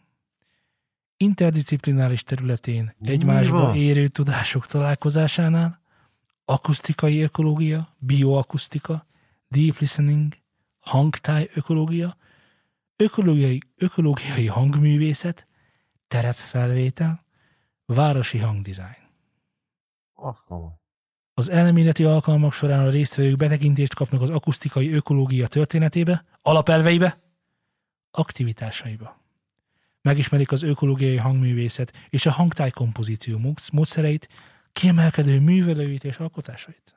interdisziplináris 1.17 2.23
területén 2.23 2.93
egymásba 3.01 3.75
érő 3.75 4.07
tudások 4.07 4.65
találkozásánál, 4.65 5.81
akusztikai 6.45 7.21
ökológia, 7.21 7.95
bioakusztika, 7.97 9.05
deep 9.47 9.77
listening, 9.77 10.33
hangtáj 10.79 11.49
ökológia, 11.53 12.17
ökológiai, 12.95 13.61
ökológiai 13.77 14.47
hangművészet, 14.47 15.47
terepfelvétel, 16.07 17.25
városi 17.85 18.37
hangdizájn. 18.37 19.07
Az 21.33 21.49
elméleti 21.49 22.03
alkalmak 22.03 22.53
során 22.53 22.87
a 22.87 22.89
résztvevők 22.89 23.37
betekintést 23.37 23.95
kapnak 23.95 24.21
az 24.21 24.29
akusztikai 24.29 24.93
ökológia 24.93 25.47
történetébe, 25.47 26.25
alapelveibe, 26.41 27.19
aktivitásaiba. 28.11 29.25
Megismerik 30.07 30.51
az 30.51 30.63
ökológiai 30.63 31.15
hangművészet 31.15 31.93
és 32.09 32.25
a 32.25 32.31
hangtáj 32.31 32.69
kompozíció 32.69 33.37
mód- 33.37 33.71
módszereit, 33.71 34.29
kiemelkedő 34.73 35.39
művelőit 35.39 36.03
és 36.03 36.17
alkotásait. 36.17 36.95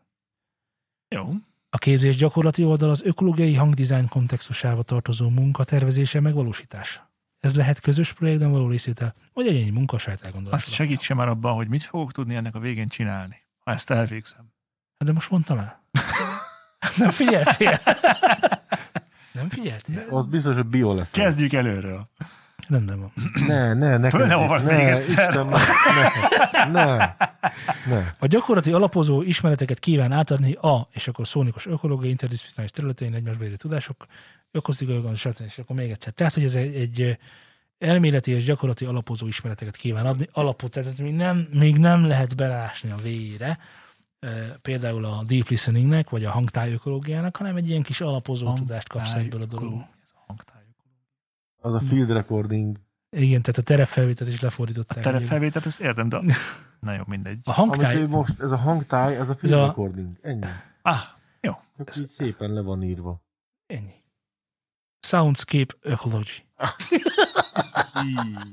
Jó. 1.08 1.32
A 1.70 1.78
képzés 1.78 2.16
gyakorlati 2.16 2.64
oldal 2.64 2.90
az 2.90 3.02
ökológiai 3.02 3.54
hangdizájn 3.54 4.08
kontextusába 4.08 4.82
tartozó 4.82 5.28
munka 5.28 5.64
tervezése 5.64 6.20
megvalósítása. 6.20 7.10
Ez 7.38 7.56
lehet 7.56 7.80
közös 7.80 8.12
projektben 8.12 8.50
való 8.50 8.68
részvétel, 8.68 9.14
vagy 9.32 9.46
egyéni 9.46 9.70
munka 9.70 9.98
saját 9.98 10.22
elgondolás. 10.22 10.60
Azt 10.60 10.72
segítse 10.72 11.14
már 11.14 11.28
abban, 11.28 11.54
hogy 11.54 11.68
mit 11.68 11.82
fogok 11.82 12.12
tudni 12.12 12.34
ennek 12.34 12.54
a 12.54 12.58
végén 12.58 12.88
csinálni, 12.88 13.36
ha 13.58 13.72
ezt 13.72 13.90
elvégzem. 13.90 14.52
Hát 14.98 15.08
De 15.08 15.12
most 15.12 15.30
mondtam 15.30 15.58
el. 15.58 15.84
Nem 16.96 17.10
figyeltél? 17.10 17.80
Nem 19.32 19.48
figyeltél? 19.48 20.06
Az 20.10 20.26
biztos, 20.26 20.54
hogy 20.54 20.66
bio 20.66 20.94
lesz. 20.94 21.10
Kezdjük 21.10 21.52
előről. 21.52 22.10
Rendben 22.70 23.00
van. 23.00 23.12
Ne, 23.46 23.74
ne, 23.74 23.96
ne. 23.96 24.10
Föl 24.10 24.26
ne 24.26 24.36
olvasd 24.36 24.64
ne, 24.64 24.76
még 24.76 24.86
egyszer. 24.86 25.28
Isten, 25.28 25.46
ne, 26.72 26.96
ne, 26.96 27.14
ne. 27.86 28.14
A 28.18 28.26
gyakorlati 28.26 28.72
alapozó 28.72 29.22
ismereteket 29.22 29.78
kíván 29.78 30.12
átadni 30.12 30.52
a, 30.52 30.88
és 30.92 31.08
akkor 31.08 31.26
szónikus 31.26 31.66
ökológiai 31.66 32.10
interdisziplináris 32.10 32.70
területein 32.70 33.14
egymásba 33.14 33.44
érő 33.44 33.56
tudások, 33.56 34.06
ökosztikai 34.50 35.02
stb. 35.14 35.42
És 35.46 35.58
akkor 35.58 35.76
még 35.76 35.90
egyszer. 35.90 36.12
Tehát, 36.12 36.34
hogy 36.34 36.44
ez 36.44 36.54
egy, 36.54 36.74
egy 36.74 37.18
elméleti 37.78 38.30
és 38.30 38.44
gyakorlati 38.44 38.84
alapozó 38.84 39.26
ismereteket 39.26 39.76
kíván 39.76 40.06
adni. 40.06 40.28
Alapot, 40.32 40.70
tehát 40.70 40.98
még 40.98 41.14
nem, 41.14 41.48
még 41.52 41.76
nem 41.76 42.06
lehet 42.06 42.36
belásni 42.36 42.90
a 42.90 42.96
végére, 43.02 43.58
e, 44.20 44.28
például 44.62 45.04
a 45.04 45.22
deep 45.26 45.48
listeningnek, 45.48 46.10
vagy 46.10 46.24
a 46.24 46.30
hangtáj 46.30 46.72
ökológiának, 46.72 47.36
hanem 47.36 47.56
egy 47.56 47.68
ilyen 47.68 47.82
kis 47.82 48.00
alapozó 48.00 48.54
tudást 48.54 48.88
kapsz 48.88 49.12
egyből 49.12 49.42
a 49.42 49.46
dolog. 49.46 49.84
Ez. 51.62 51.72
Az 51.72 51.74
a 51.74 51.80
field 51.88 52.10
recording. 52.10 52.76
Igen, 53.16 53.42
tehát 53.42 53.58
a 53.58 53.62
terepfelvételt 53.62 54.30
is 54.30 54.40
lefordították. 54.40 54.98
A 54.98 55.00
terepfelvételt, 55.00 55.66
ezt 55.66 55.80
értem, 55.80 56.08
de 56.08 56.20
na 56.80 56.94
jó, 56.94 57.02
mindegy. 57.06 57.38
A 57.44 57.50
Amit 57.50 57.56
hangtáj, 57.70 57.96
ő 57.96 58.08
most, 58.08 58.40
ez 58.40 58.50
a 58.52 58.56
hangtáj, 58.56 59.16
ez 59.16 59.28
a 59.28 59.34
field 59.34 59.54
Ez 59.54 59.60
a- 59.60 59.66
recording. 59.66 60.08
Ennyi. 60.22 60.46
Ah, 60.82 60.98
Csak 61.76 61.96
így 61.96 62.08
szépen 62.08 62.52
le 62.52 62.60
van 62.60 62.82
írva. 62.82 63.22
ennyi. 63.66 63.94
Soundscape 65.06 65.74
Ecology. 65.82 66.44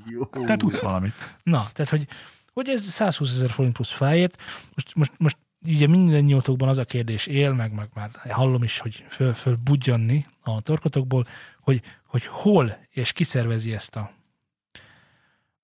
Jó. 0.10 0.26
te 0.26 0.58
tudsz 0.58 0.80
valamit. 0.80 1.14
Na, 1.44 1.66
tehát, 1.74 1.92
hogy, 1.92 2.08
hogy 2.54 2.70
ez 2.70 2.82
120 2.82 3.32
ezer 3.34 3.50
forint 3.50 3.74
plusz 3.74 3.92
fájért, 3.92 4.42
most, 4.76 4.96
most, 4.96 5.12
most 5.18 5.38
ugye 5.66 5.88
minden 5.88 6.24
nyoltokban 6.24 6.70
az 6.70 6.78
a 6.78 6.86
kérdés 6.86 7.26
él, 7.26 7.54
meg, 7.54 7.74
meg 7.74 7.90
már 7.94 8.10
hallom 8.30 8.64
is, 8.64 8.80
hogy 8.80 9.06
föl, 9.10 9.34
föl 9.34 9.56
budjanni 9.64 10.26
a 10.44 10.62
torkotokból, 10.62 11.26
hogy, 11.60 11.82
hogy 12.18 12.26
hol 12.26 12.78
és 12.90 13.12
kiszervezi 13.12 13.74
ezt 13.74 13.96
a, 13.96 14.12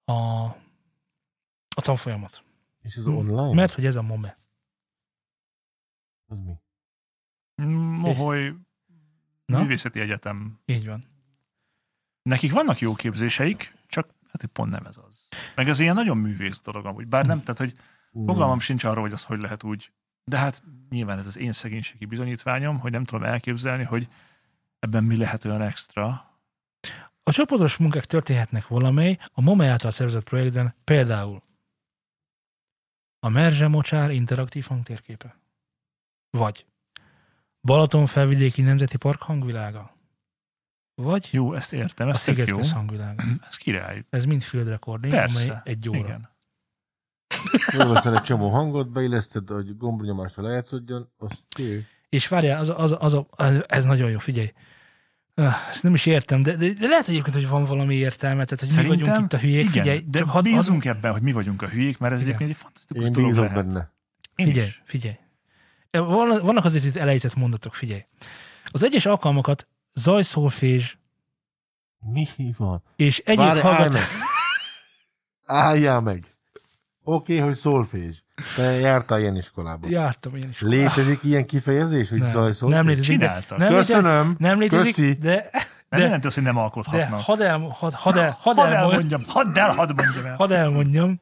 a, 0.06 0.14
a 1.76 1.82
tanfolyamot. 1.82 2.43
És 2.82 2.95
ez 2.95 3.08
online? 3.08 3.54
Mert 3.54 3.74
hogy 3.74 3.86
ez 3.86 3.95
a 3.95 4.01
MOME. 4.01 4.38
Az 6.28 6.38
mi? 6.38 6.54
Moholy 7.97 8.54
Na? 9.45 9.60
Művészeti 9.60 9.99
Egyetem. 9.99 10.60
Így 10.66 10.88
van. 10.88 11.04
Nekik 12.22 12.51
vannak 12.51 12.80
jó 12.80 12.95
képzéseik, 12.95 13.76
csak 13.88 14.08
hát 14.32 14.41
hogy 14.41 14.49
pont 14.49 14.70
nem 14.72 14.86
ez 14.86 14.97
az. 15.08 15.28
Meg 15.56 15.70
ez 15.70 15.80
ilyen 15.80 15.95
nagyon 15.95 16.18
művész 16.18 16.62
dolog 16.62 16.86
amúgy. 16.86 17.08
Bár 17.08 17.26
nem, 17.26 17.39
tehát 17.39 17.58
hogy 17.58 17.76
fogalmam 18.12 18.60
sincs 18.60 18.84
arról, 18.84 19.04
hogy 19.04 19.14
az 19.14 19.24
hogy 19.24 19.41
lehet 19.41 19.64
úgy. 19.64 19.91
De 20.24 20.38
hát 20.38 20.64
nyilván 20.89 21.18
ez 21.18 21.28
az 21.28 21.38
én 21.38 21.51
szegénységi 21.51 22.06
bizonyítványom, 22.06 22.80
hogy 22.80 22.91
nem 22.91 23.04
tudom 23.04 23.24
elképzelni, 23.24 23.84
hogy 23.84 24.08
ebben 24.80 25.04
mi 25.04 25.18
lehet 25.18 25.45
olyan 25.45 25.62
extra. 25.62 26.33
A 27.24 27.32
csoportos 27.32 27.78
munkák 27.78 28.06
történhetnek 28.06 28.68
valamely 28.68 29.18
a 29.34 29.42
MOME 29.42 29.68
által 29.68 29.92
szervezett 29.92 30.24
projektben, 30.24 30.76
például 30.84 31.44
a 33.20 33.30
Merzse 33.30 33.68
Mocsár 33.68 34.12
interaktív 34.12 34.66
hangtérképe. 34.66 35.36
Vagy 36.30 36.66
Balaton 37.62 38.06
felvidéki 38.06 38.62
nemzeti 38.62 38.98
park 38.98 39.22
hangvilága. 39.22 39.94
Vagy 40.96 41.28
Jó, 41.32 41.54
ezt 41.54 41.74
értem, 41.74 42.08
a 42.08 42.10
ez 42.10 42.24
tök 42.24 42.38
jó. 42.38 42.44
Szigetköz 42.44 42.72
hangvilága. 42.72 43.24
Ez 43.48 43.56
király. 43.56 44.06
Ez 44.10 44.26
mind 44.26 44.42
field 44.42 44.68
recording, 44.68 45.14
amely 45.14 45.26
Persze. 45.26 45.62
egy 45.66 45.90
óra. 45.90 45.98
Igen. 45.98 46.30
Fölveszel 47.72 48.16
egy 48.16 48.22
csomó 48.22 48.50
hangot, 48.50 48.90
beilleszted, 48.90 49.50
hogy 49.50 49.78
gombnyomásra 49.78 50.44
lejátszódjon, 50.44 51.12
az 51.18 51.32
kő. 51.56 51.88
És 52.10 52.28
várjál, 52.28 52.60
az, 52.60 52.70
az, 52.70 52.96
az, 53.00 53.14
a, 53.14 53.28
ez 53.68 53.86
nagyon 53.86 54.10
jó, 54.10 54.20
figyelj. 54.20 54.54
Ezt 55.70 55.84
nem 55.84 55.94
is 55.94 56.06
értem, 56.06 56.42
de, 56.42 56.56
de, 56.56 56.74
de 56.74 56.88
lehet 56.88 57.08
egyébként, 57.08 57.36
hogy 57.36 57.48
van 57.48 57.64
valami 57.64 57.96
értelme, 57.96 58.44
tehát 58.46 58.60
hogy 58.60 58.70
mi 58.70 58.74
Szerintem 58.76 59.00
vagyunk 59.00 59.26
itt 59.26 59.34
a 59.40 59.42
hülyék, 59.42 59.60
igen, 59.70 59.72
figyelj, 59.84 60.06
de 60.08 60.24
hadd, 60.24 60.44
bízunk 60.44 60.86
ebben, 60.86 61.12
hogy 61.12 61.22
mi 61.22 61.32
vagyunk 61.32 61.62
a 61.62 61.68
hülyék, 61.68 61.98
mert 61.98 62.14
ez 62.14 62.20
Igen. 62.20 62.30
egyébként 62.30 62.50
egy 62.52 62.64
fantasztikus 62.64 63.06
Én 63.06 63.12
dolog 63.12 63.34
lehet. 63.36 63.54
benne. 63.54 63.92
Én 64.36 64.46
Figyelj, 64.46 64.68
is. 64.68 64.82
figyelj. 64.86 65.16
Van- 65.92 66.40
Vannak 66.40 66.66
azért 66.66 66.84
itt 66.86 66.96
elejtett 66.96 67.36
mondatok, 67.36 67.74
figyelj. 67.74 68.02
Az 68.66 68.84
egyes 68.84 69.06
alkalmakat 69.06 69.68
zajszolfés 69.94 70.98
Mi 72.00 72.28
van? 72.58 72.84
és 72.96 73.20
egyéb 73.20 73.38
Várj, 73.46 73.60
hallgat... 73.60 73.92
meg! 73.94 74.02
Álljál 75.46 76.00
meg! 76.02 76.26
Oké, 77.04 77.38
hogy 77.38 77.58
szólfés. 77.58 78.22
Te 78.56 78.64
jártál 78.64 79.20
ilyen 79.20 79.36
iskolába. 79.36 79.88
Jártam 79.90 80.36
én 80.36 80.50
is. 80.50 80.62
Létezik 80.62 81.20
ilyen 81.24 81.46
kifejezés, 81.46 82.10
hogy 82.10 82.20
nem, 82.20 82.32
zajszól? 82.32 82.70
nem 82.70 82.88
létezik. 82.88 83.18
de- 83.18 83.26
Csináltak. 83.26 83.58
Nem 83.58 83.68
létezik, 83.70 83.96
Köszönöm. 83.96 84.36
nem 84.40 84.60
létezik, 84.60 84.96
Köszi. 84.96 85.14
de, 85.14 85.50
Nem 85.52 86.00
de, 86.00 86.06
jelenti 86.06 86.26
azt, 86.28 86.36
hogy 86.36 86.44
nem 86.46 86.56
de 86.56 86.62
alkothatnak. 86.62 87.22
hadd 87.22 87.42
el, 87.42 87.60
had, 87.60 87.94
had 87.94 88.18
el, 88.18 88.38
had 88.40 88.56
Hadd 88.58 88.68
el, 88.68 88.74
elmondjam, 88.76 89.22
hadd 89.28 89.58
el, 89.58 89.74
hadd 89.74 89.92
mondjam 89.96 90.26
el. 90.26 90.36
hadd 90.36 90.52
elmondjam, 90.54 91.22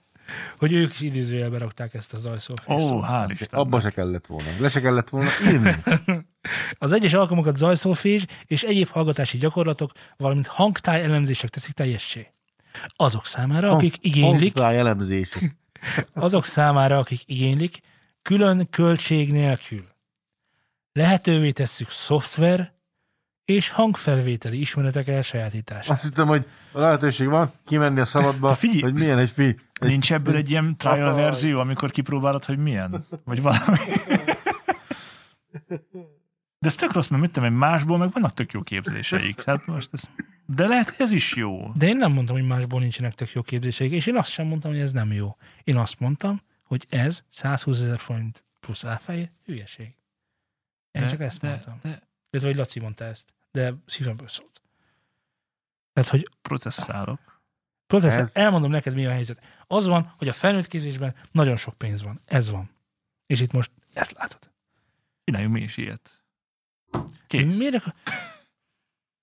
hogy 0.57 0.74
ők 0.74 0.91
is 0.91 1.01
idézőjelbe 1.01 1.57
rakták 1.57 1.93
ezt 1.93 2.14
a 2.14 2.18
zajszolfés 2.18 2.76
Ó, 2.76 2.88
szót. 2.88 3.05
hál' 3.09 3.26
Isten. 3.39 3.59
Abba 3.59 3.82
se 3.82 3.89
kellett 3.89 4.26
volna. 4.26 4.49
Le 4.59 4.70
se 4.70 4.82
kellett 4.82 5.09
volna 5.09 5.30
írni. 5.51 5.76
Az 6.80 6.91
egyes 6.91 7.14
alkalmakat 7.14 7.57
zajszolfés 7.57 8.26
és 8.45 8.64
egyéb 8.64 8.88
hallgatási 8.88 9.38
gyakorlatok, 9.38 9.91
valamint 10.18 10.47
hangtáj 10.47 11.03
elemzések 11.03 11.49
teszik 11.49 11.74
teljessé. 11.74 12.32
Azok 12.95 13.26
számára, 13.26 13.72
akik 13.72 13.95
igénylik, 13.99 14.53
Hangtáj 14.53 14.78
elemzés. 14.80 15.38
Azok 16.13 16.45
számára, 16.45 16.97
akik 16.97 17.21
igénylik, 17.25 17.79
külön 18.21 18.67
költség 18.69 19.32
nélkül. 19.32 19.86
Lehetővé 20.93 21.51
tesszük 21.51 21.89
szoftver 21.89 22.73
és 23.45 23.69
hangfelvételi 23.69 24.59
ismeretek 24.59 25.07
elsajátítását. 25.07 25.89
Azt 25.89 26.03
hittem, 26.03 26.27
hogy 26.27 26.45
a 26.71 26.79
lehetőség 26.79 27.27
van 27.27 27.51
kimenni 27.65 27.99
a 27.99 28.05
szabadba, 28.05 28.47
Te 28.47 28.55
figyelj! 28.55 28.82
hogy 28.82 28.93
milyen 28.93 29.17
egy 29.17 29.29
fi. 29.29 29.43
Egy 29.43 29.88
Nincs 29.88 30.13
ebből 30.13 30.36
egy 30.36 30.49
ilyen 30.49 30.77
trial 30.77 31.13
verzió, 31.13 31.59
amikor 31.59 31.91
kipróbálod, 31.91 32.45
hogy 32.45 32.57
milyen? 32.57 33.05
Vagy 33.23 33.41
valami. 33.41 33.75
De 36.62 36.68
ez 36.68 36.76
tök 36.76 36.93
rossz, 36.93 37.07
mert 37.07 37.22
mit 37.22 37.32
tudom, 37.32 37.53
másból 37.53 37.97
meg 37.97 38.12
vannak 38.12 38.34
tök 38.34 38.51
jó 38.51 38.62
képzéseik. 38.62 39.43
Hát 39.43 39.66
most 39.66 39.89
ez... 39.93 40.09
De 40.45 40.68
lehet, 40.68 40.89
hogy 40.89 41.01
ez 41.05 41.12
is 41.12 41.36
jó. 41.36 41.72
De 41.76 41.88
én 41.88 41.97
nem 41.97 42.12
mondtam, 42.12 42.36
hogy 42.36 42.47
másból 42.47 42.80
nincsenek 42.80 43.14
tök 43.14 43.32
jó 43.32 43.41
képzéseik, 43.41 43.91
és 43.91 44.05
én 44.05 44.18
azt 44.18 44.30
sem 44.32 44.47
mondtam, 44.47 44.72
hogy 44.72 44.80
ez 44.80 44.91
nem 44.91 45.12
jó. 45.12 45.38
Én 45.64 45.78
azt 45.78 45.99
mondtam, 45.99 46.41
hogy 46.64 46.86
ez 46.89 47.24
120 47.30 47.82
ezer 47.82 47.99
forint 47.99 48.43
plusz 48.59 48.84
áfája 48.86 49.28
hülyeség. 49.45 49.95
Én 50.91 51.01
de, 51.01 51.07
csak 51.09 51.20
ezt 51.20 51.39
de, 51.39 51.47
mondtam. 51.47 51.80
De 51.82 52.01
Illetve, 52.30 52.49
vagy 52.51 52.55
Laci 52.55 52.80
mondta 52.80 53.03
ezt, 53.03 53.34
de 53.51 53.74
szívemből 53.86 54.28
szólt. 54.28 54.62
Tehát, 55.93 56.09
hogy 56.09 56.30
processzálok. 56.41 57.41
processzer, 57.88 58.20
Ez- 58.20 58.36
elmondom 58.36 58.72
neked, 58.72 58.93
mi 58.93 59.05
a 59.05 59.12
helyzet. 59.12 59.64
Az 59.68 59.86
van, 59.86 60.14
hogy 60.18 60.28
a 60.28 60.34
felnőtt 60.34 60.68
képzésben 60.68 61.16
nagyon 61.32 61.57
sok 61.57 61.78
pénz 61.78 62.01
van. 62.01 62.22
Ez 62.26 62.49
van. 62.49 62.70
És 63.26 63.41
itt 63.41 63.51
most 63.51 63.72
ezt 63.93 64.12
látod. 64.12 64.51
Csináljunk 65.24 65.53
mi 65.53 65.62
is 65.62 65.78
ilyet. 65.78 66.20
Kész. 67.27 67.57
Miért. 67.57 67.83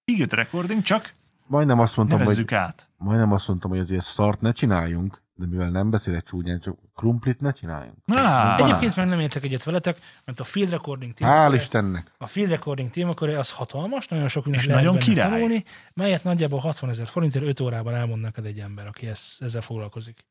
Ígért 0.04 0.32
recording, 0.32 0.82
csak 0.82 1.12
Majdnem 1.46 1.78
azt 1.80 1.96
mondtam, 1.96 2.20
hogy, 2.24 2.54
át. 2.54 2.88
majdnem 2.96 3.32
azt 3.32 3.48
mondtam, 3.48 3.70
hogy 3.70 3.78
azért 3.78 4.04
szart 4.04 4.40
ne 4.40 4.52
csináljunk, 4.52 5.22
de 5.34 5.46
mivel 5.46 5.70
nem 5.70 5.90
beszélek 5.90 6.22
csúnyán, 6.22 6.60
csak 6.60 6.78
krumplit 6.94 7.40
ne 7.40 7.52
csináljunk. 7.52 7.96
Á, 8.06 8.56
Egyébként 8.58 8.96
meg 8.96 9.06
nem 9.08 9.20
értek 9.20 9.42
egyet 9.44 9.64
veletek, 9.64 9.98
mert 10.24 10.40
a 10.40 10.44
field 10.44 10.70
recording 10.70 11.12
Hál' 11.12 11.16
témakör, 11.16 11.54
Istennek! 11.54 12.12
a 12.18 12.26
field 12.26 12.50
recording 12.50 12.90
témakör 12.90 13.28
az 13.28 13.50
hatalmas, 13.50 14.08
nagyon 14.08 14.28
sok 14.28 14.44
mindent 14.44 14.66
lehet 14.66 14.82
nagyon 14.84 14.98
király. 14.98 15.30
tanulni, 15.30 15.64
melyet 15.94 16.24
nagyjából 16.24 16.58
60 16.58 16.90
ezer 16.90 17.06
forintért 17.06 17.44
5 17.44 17.60
órában 17.60 17.94
elmond 17.94 18.20
neked 18.22 18.44
egy 18.46 18.58
ember, 18.58 18.86
aki 18.86 19.06
ezt, 19.06 19.42
ezzel 19.42 19.62
foglalkozik. 19.62 20.24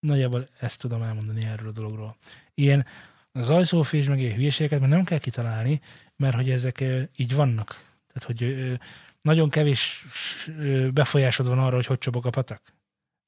Nagyjából 0.00 0.48
ezt 0.60 0.78
tudom 0.80 1.02
elmondani 1.02 1.44
erről 1.44 1.68
a 1.68 1.72
dologról. 1.72 2.16
Ilyen 2.54 2.86
zajszófés, 3.34 4.06
meg 4.06 4.20
ilyen 4.20 4.34
hülyeségeket 4.34 4.80
mert 4.80 4.92
nem 4.92 5.04
kell 5.04 5.18
kitalálni, 5.18 5.80
mert 6.20 6.34
hogy 6.34 6.50
ezek 6.50 6.84
így 7.16 7.34
vannak. 7.34 7.68
Tehát, 8.12 8.22
hogy 8.24 8.72
nagyon 9.20 9.50
kevés 9.50 10.06
befolyásod 10.92 11.46
van 11.46 11.58
arra, 11.58 11.74
hogy 11.74 11.86
hogy 11.86 11.98
csobog 11.98 12.26
a 12.26 12.30
patak. 12.30 12.62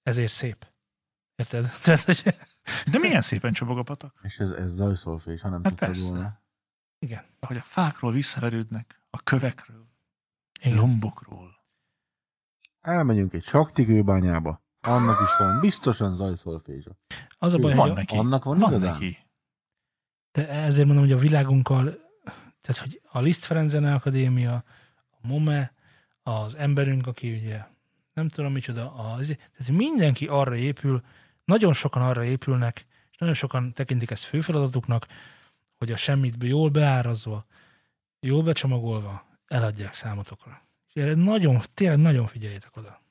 Ezért 0.03 0.33
szép. 0.33 0.67
Érted? 1.37 1.71
Tehát, 1.83 2.01
hogy, 2.01 2.23
De 2.91 2.99
milyen 2.99 3.21
szépen 3.21 3.53
csobog 3.53 3.79
a 3.79 3.83
patak. 3.83 4.21
És 4.23 4.37
ez, 4.39 4.51
ez 4.51 4.71
zajszolfés, 4.73 5.41
ha 5.41 5.49
nem 5.49 5.63
Hát 5.63 5.73
tudtad 5.73 5.89
persze. 5.89 6.09
volna. 6.09 6.41
igen. 6.99 7.25
Ahogy 7.41 7.57
a 7.57 7.63
fákról 7.63 8.13
visszaverődnek, 8.13 9.03
a 9.11 9.23
kövekről, 9.23 9.87
igen. 10.61 10.77
lombokról. 10.77 11.51
Elmegyünk 12.81 13.33
egy 13.33 13.43
saktigőbányába, 13.45 14.63
annak 14.81 15.21
is 15.21 15.37
van 15.39 15.61
biztosan 15.61 16.15
zajszolfésa. 16.17 16.97
Az 17.39 17.55
a 17.55 17.59
baj, 17.59 17.75
Van 17.75 17.81
hogy 17.81 17.91
a, 17.91 17.95
neki. 17.95 18.17
Annak 18.17 18.45
van, 18.45 18.59
Van 18.59 18.71
igazán? 18.71 18.93
neki. 18.93 19.19
de 20.33 20.49
ezért 20.49 20.87
mondom, 20.87 21.05
hogy 21.05 21.13
a 21.13 21.19
világunkkal, 21.19 21.99
tehát 22.63 22.81
hogy 22.81 23.01
a 23.05 23.21
Liszt 23.21 23.45
Ferenc 23.45 23.71
Zene 23.71 23.95
Akadémia, 23.95 24.65
a 25.11 25.27
MOME, 25.27 25.73
az 26.23 26.57
emberünk, 26.57 27.07
aki 27.07 27.33
ugye 27.33 27.65
nem 28.15 28.29
tudom 28.29 28.53
micsoda, 28.53 28.95
az, 28.95 29.27
tehát 29.27 29.73
mindenki 29.73 30.27
arra 30.27 30.57
épül, 30.57 31.03
nagyon 31.45 31.73
sokan 31.73 32.03
arra 32.03 32.25
épülnek, 32.25 32.87
és 33.11 33.19
nagyon 33.19 33.35
sokan 33.35 33.73
tekintik 33.73 34.11
ezt 34.11 34.25
főfeladatuknak, 34.25 35.07
hogy 35.79 35.93
a 35.93 35.97
semmit 35.97 36.43
jól 36.43 36.71
beárazva, 36.71 37.47
jól 38.21 38.43
becsomagolva 38.43 39.27
eladják 39.47 39.95
számotokra. 39.95 40.63
És 40.89 41.03
erre 41.03 41.15
nagyon, 41.15 41.61
tényleg 41.75 41.99
nagyon 41.99 42.27
figyeljetek 42.27 42.77
oda. 42.77 43.03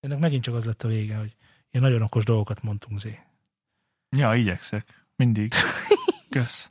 Ennek 0.00 0.18
megint 0.18 0.42
csak 0.42 0.54
az 0.54 0.64
lett 0.64 0.82
a 0.82 0.88
vége, 0.88 1.16
hogy 1.16 1.36
ilyen 1.70 1.84
nagyon 1.84 2.02
okos 2.02 2.24
dolgokat 2.24 2.62
mondtunk 2.62 3.00
zé. 3.00 3.20
Ja, 4.16 4.34
igyekszek. 4.34 5.04
Mindig. 5.16 5.52
Kösz. 6.30 6.70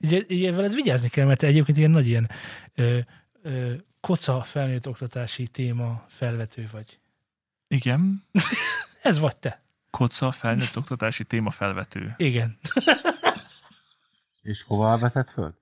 Ugye, 0.00 0.22
ugye 0.28 0.52
veled 0.52 0.74
vigyázni 0.74 1.08
kell, 1.08 1.26
mert 1.26 1.42
egyébként 1.42 1.78
ilyen 1.78 1.90
nagy 1.90 2.06
ilyen 2.06 2.30
ö, 2.74 2.98
ö, 3.42 3.72
koca 4.00 4.42
felnőtt 4.42 4.88
oktatási 4.88 5.46
téma 5.46 6.04
felvető 6.08 6.68
vagy. 6.72 6.98
Igen. 7.68 8.24
Ez 9.02 9.18
vagy 9.18 9.36
te. 9.36 9.62
Koca 9.90 10.30
felnőtt 10.30 10.76
oktatási 10.76 11.24
téma 11.24 11.50
felvető. 11.50 12.14
Igen. 12.16 12.58
És 14.42 14.62
hová 14.66 14.96
vetett 14.96 15.30
föl? 15.30 15.54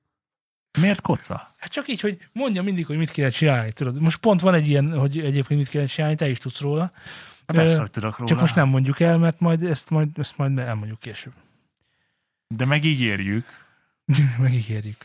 Miért 0.80 1.00
koca? 1.00 1.54
Hát 1.56 1.70
csak 1.72 1.88
így, 1.88 2.00
hogy 2.00 2.28
mondja 2.32 2.62
mindig, 2.62 2.86
hogy 2.86 2.96
mit 2.96 3.10
kéne 3.10 3.28
csinálni. 3.28 3.72
Tudod? 3.72 4.00
Most 4.00 4.16
pont 4.16 4.40
van 4.40 4.54
egy 4.54 4.68
ilyen, 4.68 4.98
hogy 4.98 5.18
egyébként 5.18 5.60
mit 5.60 5.68
kéne 5.68 5.86
csinálni, 5.86 6.16
te 6.16 6.28
is 6.28 6.38
tudsz 6.38 6.60
róla. 6.60 6.92
Hát 7.46 7.56
persze, 7.56 7.80
hogy 7.80 7.90
tudok 7.90 8.18
róla. 8.18 8.30
Csak 8.30 8.40
most 8.40 8.54
nem 8.54 8.68
mondjuk 8.68 9.00
el, 9.00 9.18
mert 9.18 9.40
majd 9.40 9.62
ezt 9.62 9.90
majd, 9.90 10.08
ezt 10.18 10.36
majd 10.36 10.58
elmondjuk 10.58 10.98
később. 10.98 11.32
De 12.48 12.64
megígérjük. 12.64 13.65
Megígérjük. 14.38 15.04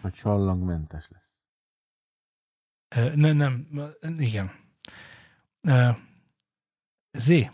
Hogy 0.00 0.12
csallangmentes 0.12 1.08
lesz. 1.08 1.22
ne, 3.14 3.32
nem, 3.32 3.68
igen. 4.18 4.52
Zé, 7.12 7.50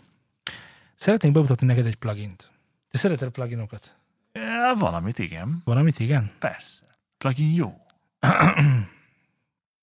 szeretnénk 0.95 1.33
bemutatni 1.33 1.67
neked 1.67 1.85
egy 1.85 1.95
plugint. 1.95 2.51
Te 2.89 2.97
szereted 2.97 3.29
pluginokat? 3.31 3.95
Ja, 4.31 4.75
valamit, 4.77 5.19
igen. 5.19 5.61
Valamit, 5.63 5.99
igen? 5.99 6.31
Persze. 6.39 6.81
Plugin 7.17 7.53
jó. 7.53 7.85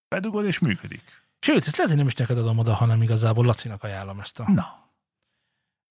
Bedugod 0.09 0.45
és 0.45 0.59
működik. 0.59 1.03
Sőt, 1.41 1.67
ezt 1.67 1.77
lehet, 1.77 1.89
hogy 1.89 1.97
nem 1.97 2.07
is 2.07 2.15
neked 2.15 2.39
adom 2.39 2.59
oda, 2.59 2.75
hanem 2.75 3.03
igazából 3.03 3.45
Lacinak 3.45 3.83
ajánlom 3.83 4.21
ezt 4.21 4.41
a, 4.41 4.51
Na. 4.51 4.91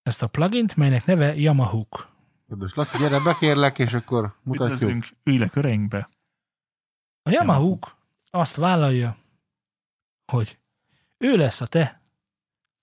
ezt 0.03 0.21
a 0.21 0.27
plugint, 0.27 0.75
melynek 0.75 1.05
neve 1.05 1.35
Yamahook. 1.35 2.16
Kedves 2.47 2.73
Laci, 2.73 2.97
gyere, 2.97 3.19
bekérlek, 3.19 3.79
és 3.79 3.93
akkor 3.93 4.35
mutatjuk. 4.43 4.75
Üdvözlünk, 4.75 5.07
ülj 5.23 5.37
le 5.37 5.47
köreinkbe. 5.47 6.09
A 7.23 7.29
Yamahook 7.29 7.97
azt 8.29 8.55
vállalja, 8.55 9.17
hogy 10.31 10.57
ő 11.17 11.35
lesz 11.35 11.61
a 11.61 11.65
te 11.65 12.01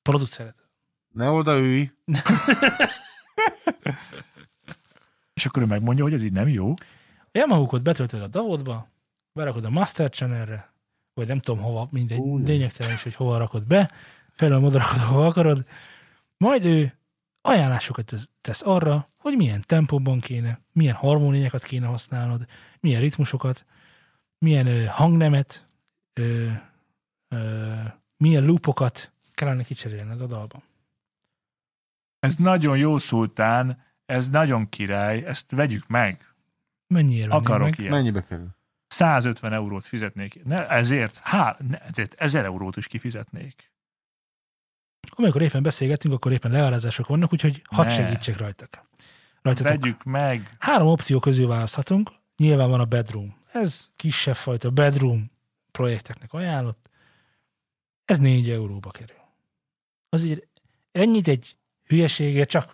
producered. 0.03 0.55
Ne 1.09 1.31
odaülj. 1.31 1.93
És 5.35 5.47
akkor 5.47 5.63
ő 5.63 5.67
megmondja, 5.67 6.05
hogy 6.05 6.13
ez 6.13 6.23
így 6.23 6.33
nem 6.33 6.49
jó. 6.49 6.71
A 7.19 7.39
Yamahookot 7.39 7.83
betöltöd 7.83 8.23
a 8.23 8.29
DAW-ba, 8.29 8.89
berakod 9.33 9.65
a 9.65 9.71
Master 9.71 10.11
Channelre, 10.11 10.73
vagy 11.15 11.27
nem 11.27 11.39
tudom 11.39 11.63
hova, 11.63 11.89
mindegy, 11.91 12.19
Úgy. 12.19 12.47
lényegtelen 12.47 12.95
is, 12.95 13.03
hogy 13.03 13.15
hova 13.15 13.37
rakod 13.37 13.67
be, 13.67 13.91
felül 14.31 14.65
oda 14.65 14.79
rakod, 14.79 14.99
hova 14.99 15.27
akarod, 15.27 15.67
majd 16.37 16.65
ő 16.65 16.99
ajánlásokat 17.41 18.15
tesz 18.41 18.63
arra, 18.63 19.09
hogy 19.25 19.37
milyen 19.37 19.63
tempóban 19.67 20.21
kéne, 20.21 20.61
milyen 20.73 20.95
harmóniákat 20.95 21.63
kéne 21.63 21.87
használnod, 21.87 22.47
milyen 22.81 23.01
ritmusokat, 23.01 23.65
milyen 24.39 24.67
ö, 24.67 24.85
hangnemet, 24.85 25.69
ö, 26.13 26.49
ö, 27.29 27.73
milyen 28.17 28.45
loopokat 28.45 29.13
kellene 29.33 29.63
kicserélned 29.63 30.21
a 30.21 30.27
dalban. 30.27 30.63
Ez 32.19 32.37
nagyon 32.37 32.77
jó 32.77 32.99
szultán, 32.99 33.83
ez 34.07 34.31
nagyon 34.31 34.69
király, 34.69 35.25
ezt 35.27 35.51
vegyük 35.51 35.87
meg. 35.87 36.35
Mennyiért 36.87 37.29
vennéd 37.29 37.45
Akarok 37.45 37.69
meg? 37.69 37.79
ilyet. 37.79 37.91
Mennyibe 37.91 38.25
kerül? 38.25 38.49
150 38.87 39.53
eurót 39.53 39.85
fizetnék. 39.85 40.45
Ne, 40.45 40.69
ezért, 40.69 41.17
há, 41.23 41.57
ne, 41.69 41.79
ezért 41.79 42.15
1000 42.15 42.45
eurót 42.45 42.77
is 42.77 42.87
kifizetnék. 42.87 43.73
Amikor 45.17 45.43
éppen 45.43 45.63
beszélgetünk, 45.63 46.15
akkor 46.15 46.33
éppen 46.33 46.51
leállázások 46.51 47.07
vannak, 47.07 47.33
úgyhogy 47.33 47.63
hadd 47.71 47.87
Ne. 47.87 47.93
segítsek 47.93 48.37
rajtak. 48.37 48.85
Rajtatok. 49.45 49.81
Vegyük 49.81 50.05
meg. 50.05 50.57
Három 50.59 50.89
opció 50.89 51.19
közül 51.19 51.47
választhatunk. 51.47 52.11
Nyilván 52.37 52.71
van 52.71 52.81
a 52.81 52.85
bedroom. 52.85 53.37
Ez 53.53 53.91
kisebb 53.97 54.35
fajta 54.35 54.71
bedroom 54.71 55.31
projekteknek 55.71 56.33
ajánlott. 56.33 56.91
Ez 58.05 58.19
4 58.19 58.51
euróba 58.51 58.91
kerül. 58.91 59.17
Azért 60.09 60.47
ennyit 60.93 61.29
egy 61.29 61.57
hülyeségért 61.87 62.49
csak 62.49 62.73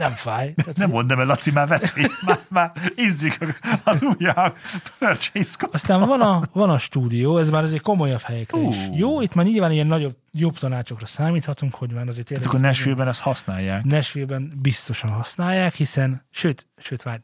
nem 0.00 0.12
fáj. 0.12 0.54
Tehát, 0.54 0.76
Nem 0.76 0.90
mondd 0.90 1.12
el, 1.12 1.24
Laci, 1.24 1.50
már 1.50 1.68
veszi. 1.68 2.06
Már, 2.26 2.38
már 2.48 2.72
izzik 2.94 3.38
az 3.84 4.02
ujjak. 4.02 4.58
Code. 4.98 5.72
Aztán 5.72 6.00
van 6.00 6.20
a, 6.20 6.42
van 6.52 6.70
a 6.70 6.78
stúdió, 6.78 7.38
ez 7.38 7.50
már 7.50 7.62
azért 7.62 7.82
komolyabb 7.82 8.20
helyekre 8.20 8.60
is. 8.60 8.76
Ú. 8.76 8.96
Jó, 8.96 9.20
itt 9.20 9.34
már 9.34 9.44
nyilván 9.44 9.72
ilyen 9.72 9.86
nagyobb, 9.86 10.16
jobb 10.32 10.58
tanácsokra 10.58 11.06
számíthatunk, 11.06 11.74
hogy 11.74 11.92
már 11.92 12.06
azért 12.06 12.26
Tehát 12.26 12.44
akkor 12.44 12.60
Nashville-ben 12.60 13.08
ezt 13.08 13.20
használják. 13.20 13.84
Nashville-ben 13.84 14.52
biztosan 14.62 15.10
használják, 15.10 15.74
hiszen, 15.74 16.26
sőt, 16.30 16.66
sőt, 16.76 17.02
várj, 17.02 17.20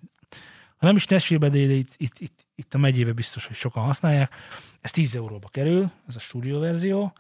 ha 0.77 0.87
nem 0.87 0.97
is 0.97 1.07
Nashville-ben, 1.07 1.51
de 1.51 1.59
itt, 1.59 1.93
itt, 1.97 2.19
itt, 2.19 2.47
itt 2.55 2.75
a 2.75 2.79
megyében 2.79 3.15
biztos, 3.15 3.47
hogy 3.47 3.57
sokan 3.57 3.83
használják. 3.83 4.35
Ez 4.81 4.91
10 4.91 5.17
euróba 5.17 5.49
kerül, 5.49 5.91
ez 6.09 6.17
a 6.17 6.19
stúdió 6.19 6.61
verzió. 6.61 7.13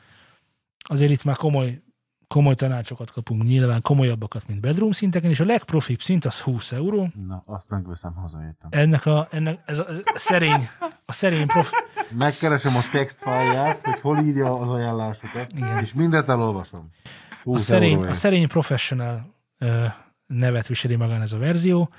Azért 0.79 1.11
itt 1.11 1.25
már 1.25 1.37
komoly, 1.37 1.81
komoly 2.29 2.55
tanácsokat 2.55 3.11
kapunk, 3.11 3.43
nyilván 3.43 3.83
komolyabbakat, 3.83 4.49
mint 4.49 4.61
bedroom 4.61 4.93
szinteken, 4.93 5.31
és 5.31 5.41
a 5.41 5.45
legprofibb 5.45 6.01
szint 6.01 6.25
az 6.25 6.41
20 6.41 6.73
euró. 6.73 7.09
Na, 7.27 7.43
azt 7.47 7.69
megveszem, 7.69 8.15
hazaértem. 8.15 8.69
Ennek 8.71 9.07
a, 9.07 9.29
ennek, 9.31 9.63
ez 9.67 9.79
a, 9.79 9.89
ez 9.89 9.97
a 10.05 10.19
szerény, 10.19 10.69
a 11.05 11.13
szerény 11.13 11.47
profi, 11.47 11.75
Megkeresem 12.11 12.77
a 12.77 12.81
textfáját, 12.93 13.85
hogy 13.85 14.01
hol 14.01 14.19
írja 14.19 14.59
az 14.59 14.69
ajánlásokat, 14.69 15.53
Igen. 15.53 15.83
és 15.83 15.93
mindent 15.93 16.29
elolvasom. 16.29 16.91
a 17.31 17.35
20 17.43 17.63
szerény, 17.63 17.99
a 18.05 18.13
szerény 18.13 18.49
professional 18.49 19.35
ö, 19.59 19.85
nevet 20.27 20.67
viseli 20.67 20.97
magán 20.97 21.23
ez 21.23 21.33
a 21.33 21.39
verzió, 21.39 21.91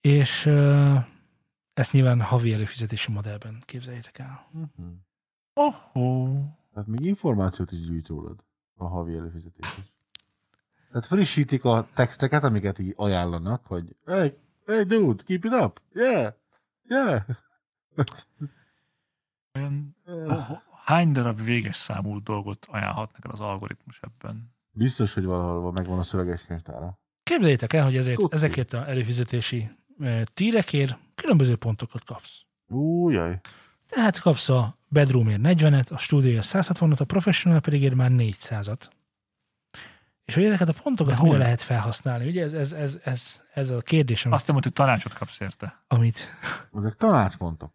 és 0.00 0.46
ö, 0.46 0.94
ezt 1.74 1.92
nyilván 1.92 2.20
havi 2.20 2.52
előfizetési 2.52 3.12
modellben 3.12 3.62
képzeljétek 3.64 4.18
el. 4.18 4.46
Mhm. 4.50 4.88
Oh, 5.54 5.74
Tehát 6.72 6.88
még 6.88 7.00
információt 7.00 7.72
is 7.72 7.80
gyűjt 7.80 8.06
rólad 8.06 8.44
a 8.84 8.88
havi 8.88 9.16
előfizetés 9.16 9.78
is. 9.78 9.92
Tehát 10.90 11.06
frissítik 11.06 11.64
a 11.64 11.88
texteket, 11.94 12.42
amiket 12.42 12.78
így 12.78 12.92
ajánlanak, 12.96 13.66
hogy 13.66 13.96
hey, 14.06 14.36
hey 14.66 14.84
dude, 14.84 15.22
keep 15.26 15.44
it 15.44 15.52
up, 15.52 15.80
yeah, 15.94 16.32
yeah. 16.88 17.22
Olyan, 19.54 19.96
hány 20.84 21.12
darab 21.12 21.42
véges 21.42 21.76
számú 21.76 22.22
dolgot 22.22 22.66
ajánlhat 22.70 23.12
neked 23.12 23.30
az 23.30 23.40
algoritmus 23.40 24.00
ebben? 24.02 24.54
Biztos, 24.70 25.14
hogy 25.14 25.24
valahol 25.24 25.72
megvan 25.72 25.98
a 25.98 26.02
szöveges 26.02 26.42
könyvtára. 26.42 26.98
Képzeljétek 27.22 27.72
el, 27.72 27.84
hogy 27.84 27.96
ezért, 27.96 28.16
Tudti. 28.16 28.34
ezekért 28.34 28.72
a 28.72 28.88
előfizetési 28.88 29.70
ö, 29.98 30.22
tírekért 30.34 30.98
különböző 31.14 31.56
pontokat 31.56 32.04
kapsz. 32.04 32.40
Újjaj. 32.68 33.40
Tehát 33.94 34.20
kapsz 34.20 34.48
a 34.48 34.76
bedroomért 34.88 35.40
40-et, 35.42 35.92
a 35.92 35.98
stúdióért 35.98 36.46
160-at, 36.52 37.00
a 37.00 37.04
professional 37.04 37.60
pedig 37.60 37.82
ér 37.82 37.94
már 37.94 38.10
400-at. 38.12 38.80
És 40.24 40.34
hogy 40.34 40.44
ezeket 40.44 40.68
a 40.68 40.74
pontokat 40.82 41.14
hol? 41.18 41.38
lehet 41.38 41.62
felhasználni? 41.62 42.28
Ugye 42.28 42.44
ez, 42.44 42.52
ez, 42.52 42.72
ez, 42.72 42.98
ez, 43.04 43.40
ez 43.54 43.70
a 43.70 43.80
kérdés, 43.80 44.24
amit, 44.24 44.36
Azt 44.36 44.48
mondta, 44.48 44.68
hogy 44.68 44.76
tanácsot 44.86 45.14
kapsz 45.14 45.40
érte. 45.40 45.84
amit, 45.88 46.26
Ezek 46.74 46.94
tanácspontok. 46.96 47.72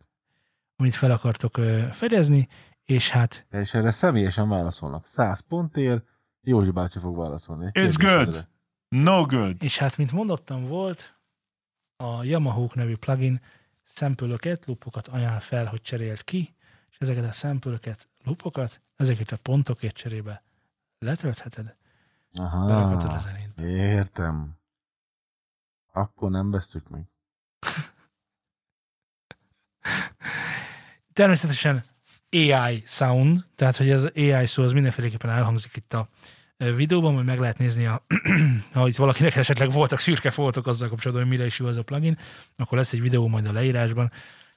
amit 0.75 0.95
fel 0.95 1.11
akartok 1.11 1.55
fedezni, 1.91 2.47
és 2.85 3.09
hát 3.09 3.45
És 3.51 3.73
erre 3.73 3.91
személyesen 3.91 4.49
válaszolnak. 4.49 5.07
100 5.07 5.39
pontért 5.47 6.05
Józsi 6.41 6.71
bácsi 6.71 6.99
fog 6.99 7.17
válaszolni. 7.17 7.69
It's 7.73 7.95
good. 7.99 8.47
No 8.87 9.25
good. 9.25 9.63
És 9.63 9.77
hát, 9.77 9.97
mint 9.97 10.11
mondottam, 10.11 10.65
volt 10.65 11.19
a 11.97 12.23
Yamaha 12.23 12.69
nevű 12.73 12.95
plugin 12.95 13.41
szempölöket, 13.87 14.65
lupokat 14.65 15.07
ajánl 15.07 15.39
fel, 15.39 15.65
hogy 15.65 15.81
cserélt 15.81 16.23
ki, 16.23 16.55
és 16.89 16.97
ezeket 16.97 17.23
a 17.23 17.31
szempölöket, 17.31 18.07
lupokat, 18.23 18.81
ezeket 18.95 19.31
a 19.31 19.37
pontokért 19.41 19.95
cserébe 19.95 20.43
letöltheted, 20.99 21.75
Aha, 22.33 23.19
zenét. 23.19 23.57
értem. 23.57 24.57
Akkor 25.91 26.29
nem 26.29 26.51
vesztük 26.51 26.89
meg. 26.89 27.07
Természetesen 31.13 31.83
AI 32.31 32.83
sound, 32.85 33.45
tehát 33.55 33.77
hogy 33.77 33.91
az 33.91 34.11
AI 34.15 34.45
szó 34.45 34.63
az 34.63 34.71
mindenféleképpen 34.71 35.29
elhangzik 35.29 35.75
itt 35.75 35.93
a 35.93 36.07
videóban, 36.57 37.13
majd 37.13 37.25
meg 37.25 37.39
lehet 37.39 37.57
nézni, 37.57 37.85
a, 37.85 38.05
ha 38.73 38.87
itt 38.87 38.95
valakinek 38.95 39.35
esetleg 39.35 39.71
voltak 39.71 39.99
szürke 39.99 40.29
foltok 40.31 40.67
azzal 40.67 40.89
kapcsolatban, 40.89 41.25
hogy 41.27 41.35
mire 41.35 41.45
is 41.47 41.59
jó 41.59 41.65
az 41.65 41.77
a 41.77 41.83
plugin, 41.83 42.17
akkor 42.55 42.77
lesz 42.77 42.93
egy 42.93 43.01
videó 43.01 43.27
majd 43.27 43.47
a 43.47 43.51
leírásban, 43.51 44.11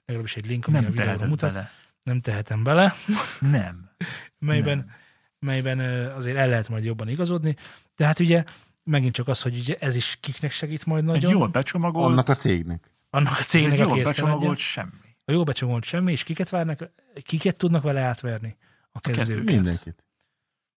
legalábbis 0.04 0.36
egy 0.36 0.46
link, 0.46 0.66
ami 0.66 0.76
a 0.76 0.80
Nem 0.80 0.90
videóra 0.90 1.10
teheted 1.10 1.28
mutat. 1.28 1.52
bele. 1.52 1.70
Nem 2.02 2.20
tehetem 2.20 2.62
bele. 2.62 2.92
Nem. 3.40 3.90
melyben, 4.38 4.76
Nem. 4.76 4.90
melyben 5.38 6.06
azért 6.10 6.36
el 6.36 6.48
lehet 6.48 6.68
majd 6.68 6.84
jobban 6.84 7.08
igazodni. 7.08 7.56
De 7.96 8.04
hát 8.06 8.18
ugye 8.18 8.44
megint 8.84 9.14
csak 9.14 9.28
az, 9.28 9.42
hogy 9.42 9.58
ugye 9.58 9.76
ez 9.80 9.96
is 9.96 10.18
kiknek 10.20 10.50
segít 10.50 10.86
majd 10.86 11.02
Egy 11.04 11.08
nagyon. 11.08 11.30
jól 11.30 11.48
becsomagolt, 11.48 12.10
Annak 12.10 12.28
a 12.28 12.36
cégnek. 12.36 12.90
Annak 13.10 13.32
a 13.32 13.38
egy 13.38 13.46
cégnek, 13.46 13.78
jól 13.78 13.90
aki 13.90 13.98
ezt 14.00 14.08
becsomagolt 14.08 14.58
semmi. 14.58 14.90
A 15.24 15.32
jó 15.32 15.44
becsomagolt 15.44 15.84
semmi, 15.84 16.12
és 16.12 16.22
kiket 16.24 16.48
várnak, 16.48 16.90
kiket 17.22 17.56
tudnak 17.56 17.82
vele 17.82 18.00
átverni? 18.00 18.56
A 18.90 19.00
kezdők. 19.00 19.26
kezdőket. 19.26 19.54
Mindenkit. 19.54 20.04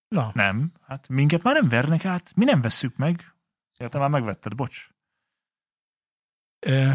Na, 0.08 0.30
Nem. 0.34 0.72
Hát 0.86 1.08
minket 1.08 1.42
már 1.42 1.54
nem 1.54 1.68
vernek 1.68 2.04
át. 2.04 2.32
Mi 2.36 2.44
nem 2.44 2.60
vesszük 2.60 2.96
meg. 2.96 3.34
Értem, 3.78 4.00
már 4.00 4.10
megvetted, 4.10 4.54
bocs. 4.54 4.88
ö, 6.66 6.90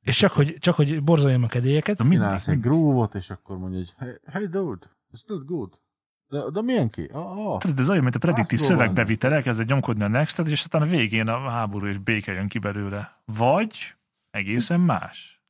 és 0.00 0.16
csak 0.16 0.32
hogy, 0.32 0.56
csak 0.58 0.74
hogy 0.74 1.02
borzoljam 1.02 1.42
a 1.42 1.46
kedélyeket, 1.46 1.96
De 1.96 2.02
mindig. 2.02 2.20
Csinálsz 2.26 2.48
egy 2.48 2.60
groove 2.60 3.18
és 3.18 3.30
akkor 3.30 3.58
mondja, 3.58 3.78
hogy 3.78 3.94
hey, 3.98 4.14
hey 4.24 4.46
dude, 4.46 4.86
it's 5.12 5.26
not 5.26 5.44
good. 5.44 5.78
De, 6.28 6.50
de 6.52 6.62
milyen 6.62 6.90
ki? 6.90 7.04
Ah, 7.12 7.38
ah. 7.38 7.58
Tudod, 7.58 7.78
ez 7.78 7.88
olyan, 7.90 8.02
mint 8.02 8.14
a 8.14 8.18
prediktív 8.18 8.58
Azt 8.58 8.66
próbálom. 8.68 8.92
szövegbevitel, 8.92 9.32
elkezded 9.32 9.68
nyomkodni 9.68 10.02
a 10.02 10.08
nextet, 10.08 10.46
és 10.46 10.60
aztán 10.62 10.82
a 10.82 10.86
végén 10.86 11.28
a 11.28 11.50
háború 11.50 11.86
és 11.86 11.98
béke 11.98 12.32
jön 12.32 12.48
ki 12.48 12.58
belőle. 12.58 13.22
Vagy 13.24 13.96
egészen 14.30 14.80
más. 14.80 15.42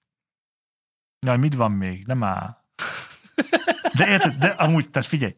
Jaj, 1.27 1.37
mit 1.37 1.55
van 1.55 1.73
még? 1.73 2.07
Nem 2.07 2.23
áll. 2.23 2.57
De 3.97 4.09
érted, 4.09 4.35
de 4.35 4.47
amúgy, 4.49 4.91
tehát 4.91 5.09
figyelj, 5.09 5.37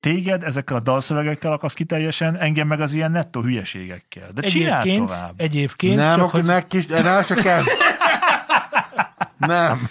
téged 0.00 0.44
ezekkel 0.44 0.76
a 0.76 0.80
dalszövegekkel 0.80 1.52
akarsz 1.52 1.74
ki 1.74 1.84
teljesen, 1.84 2.36
engem 2.36 2.66
meg 2.66 2.80
az 2.80 2.94
ilyen 2.94 3.10
nettó 3.10 3.40
hülyeségekkel. 3.40 4.30
De 4.32 4.42
csinál 4.42 4.80
egyébként, 4.80 5.06
tovább. 5.06 5.34
egyébként 5.36 5.96
nem, 5.96 6.14
csak 6.14 6.18
akkor 6.18 6.40
hogy 6.40 6.48
ne 6.48 6.66
kis, 6.66 6.86
erre 6.86 7.22
se 7.22 7.34
kezd. 7.34 7.68
Nem. 9.36 9.88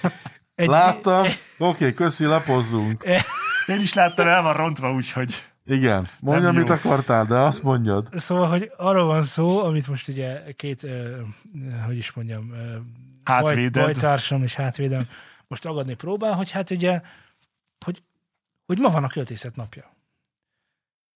egy, 0.55 0.67
Láttam. 0.67 1.25
Oké, 1.25 1.35
okay, 1.57 1.93
köszi, 1.93 2.25
lapozzunk. 2.25 3.03
Én 3.67 3.79
is 3.79 3.93
láttam, 3.93 4.27
el 4.27 4.41
van 4.41 4.53
rontva, 4.53 4.93
úgyhogy 4.93 5.43
Igen, 5.65 6.07
mondja, 6.19 6.51
mit 6.51 6.69
akartál, 6.69 7.25
de 7.25 7.35
azt 7.35 7.63
mondjad. 7.63 8.07
Szóval, 8.11 8.47
hogy 8.47 8.71
arról 8.77 9.05
van 9.05 9.23
szó, 9.23 9.63
amit 9.63 9.87
most 9.87 10.07
ugye 10.07 10.41
két, 10.55 10.87
hogy 11.85 11.97
is 11.97 12.13
mondjam, 12.13 12.49
baj, 12.49 13.35
hátvéded. 13.35 13.83
bajtársam 13.83 14.43
és 14.43 14.55
hátvédem 14.55 15.07
most 15.47 15.65
agadni 15.65 15.93
próbál, 15.93 16.33
hogy 16.33 16.51
hát 16.51 16.71
ugye, 16.71 17.01
hogy, 17.85 18.03
hogy 18.65 18.79
ma 18.79 18.89
van 18.89 19.03
a 19.03 19.07
költészet 19.07 19.55
napja. 19.55 19.95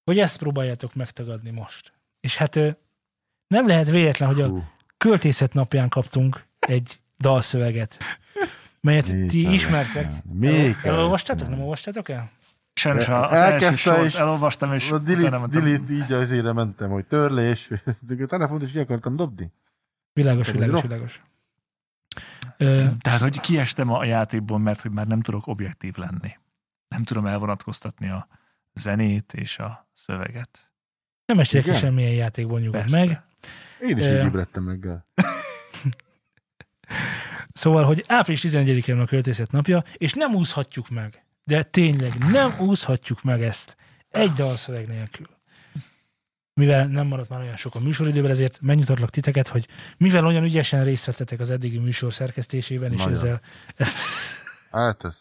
Hogy 0.03 0.19
ezt 0.19 0.37
próbáljátok 0.37 0.95
megtagadni 0.95 1.49
most. 1.49 1.93
És 2.19 2.35
hát 2.37 2.55
nem 3.47 3.67
lehet 3.67 3.89
véletlen, 3.89 4.29
hogy 4.29 4.41
a 4.41 4.71
költészet 4.97 5.53
napján 5.53 5.89
kaptunk 5.89 6.43
egy 6.59 6.99
dalszöveget, 7.17 7.99
melyet 8.81 9.11
még 9.11 9.29
ti 9.29 9.51
ismertek. 9.51 10.23
Még 10.23 10.77
kell 10.77 10.93
Elolvastátok? 10.93 11.49
Nem 11.49 11.59
olvastátok 11.61 12.09
el? 12.09 12.29
Sajnos 12.73 13.07
az 13.07 13.41
Elkezdte 13.41 13.91
első 13.91 14.05
és- 14.05 14.15
elolvastam, 14.15 14.73
és 14.73 14.91
A 14.91 14.95
utána 14.95 15.15
delete, 15.15 15.37
mondtam, 15.37 15.63
delete, 15.63 15.93
így 15.93 16.11
azért 16.11 16.53
mentem, 16.53 16.89
hogy 16.89 17.05
törlés. 17.05 17.69
A 18.19 18.25
telefont 18.25 18.61
is 18.61 18.71
ki 18.71 18.79
akartam 18.79 19.15
dobni. 19.15 19.51
Világos, 20.13 20.51
világos, 20.51 20.81
világos. 20.81 21.21
Tehát, 23.01 23.21
hogy 23.21 23.39
kiestem 23.39 23.91
a 23.91 24.03
játékból, 24.05 24.59
mert 24.59 24.81
hogy 24.81 24.91
már 24.91 25.07
nem 25.07 25.21
tudok 25.21 25.47
objektív 25.47 25.95
lenni. 25.97 26.37
Nem 26.87 27.03
tudom 27.03 27.25
elvonatkoztatni 27.25 28.09
a 28.09 28.27
zenét 28.73 29.33
és 29.33 29.57
a 29.59 29.89
szöveget. 29.93 30.71
nem 31.25 31.39
estek 31.39 31.61
ki 31.61 31.67
Igen? 31.67 31.79
semmilyen 31.79 32.11
játékból 32.13 32.59
nyugodt 32.59 32.89
meg. 32.89 33.21
Én 33.81 33.97
is 33.97 34.03
így 34.05 34.11
ébredtem 34.11 34.67
reggel. 34.67 35.05
Szóval, 37.53 37.83
hogy 37.83 38.03
április 38.07 38.41
11-én 38.47 38.95
van 38.95 39.03
a 39.03 39.07
költészet 39.07 39.51
napja, 39.51 39.83
és 39.93 40.13
nem 40.13 40.35
úszhatjuk 40.35 40.89
meg. 40.89 41.25
De 41.43 41.63
tényleg 41.63 42.11
nem 42.31 42.59
úszhatjuk 42.59 43.23
meg 43.23 43.43
ezt 43.43 43.77
egy 44.09 44.31
dalszöveg 44.31 44.87
nélkül. 44.87 45.27
Mivel 46.53 46.87
nem 46.87 47.07
maradt 47.07 47.29
már 47.29 47.41
olyan 47.41 47.55
sok 47.57 47.75
a 47.75 47.79
műsoridőben, 47.79 48.31
ezért 48.31 48.61
megnyugtatlak 48.61 49.09
titeket, 49.09 49.47
hogy 49.47 49.67
mivel 49.97 50.25
olyan 50.25 50.43
ügyesen 50.43 50.83
részt 50.83 51.05
vettetek 51.05 51.39
az 51.39 51.49
eddigi 51.49 51.77
műsor 51.77 52.13
szerkesztésében, 52.13 52.91
és 52.91 52.97
Nagyon. 52.97 53.13
ezzel, 53.13 53.41
Hát 54.71 55.03
ez... 55.03 55.15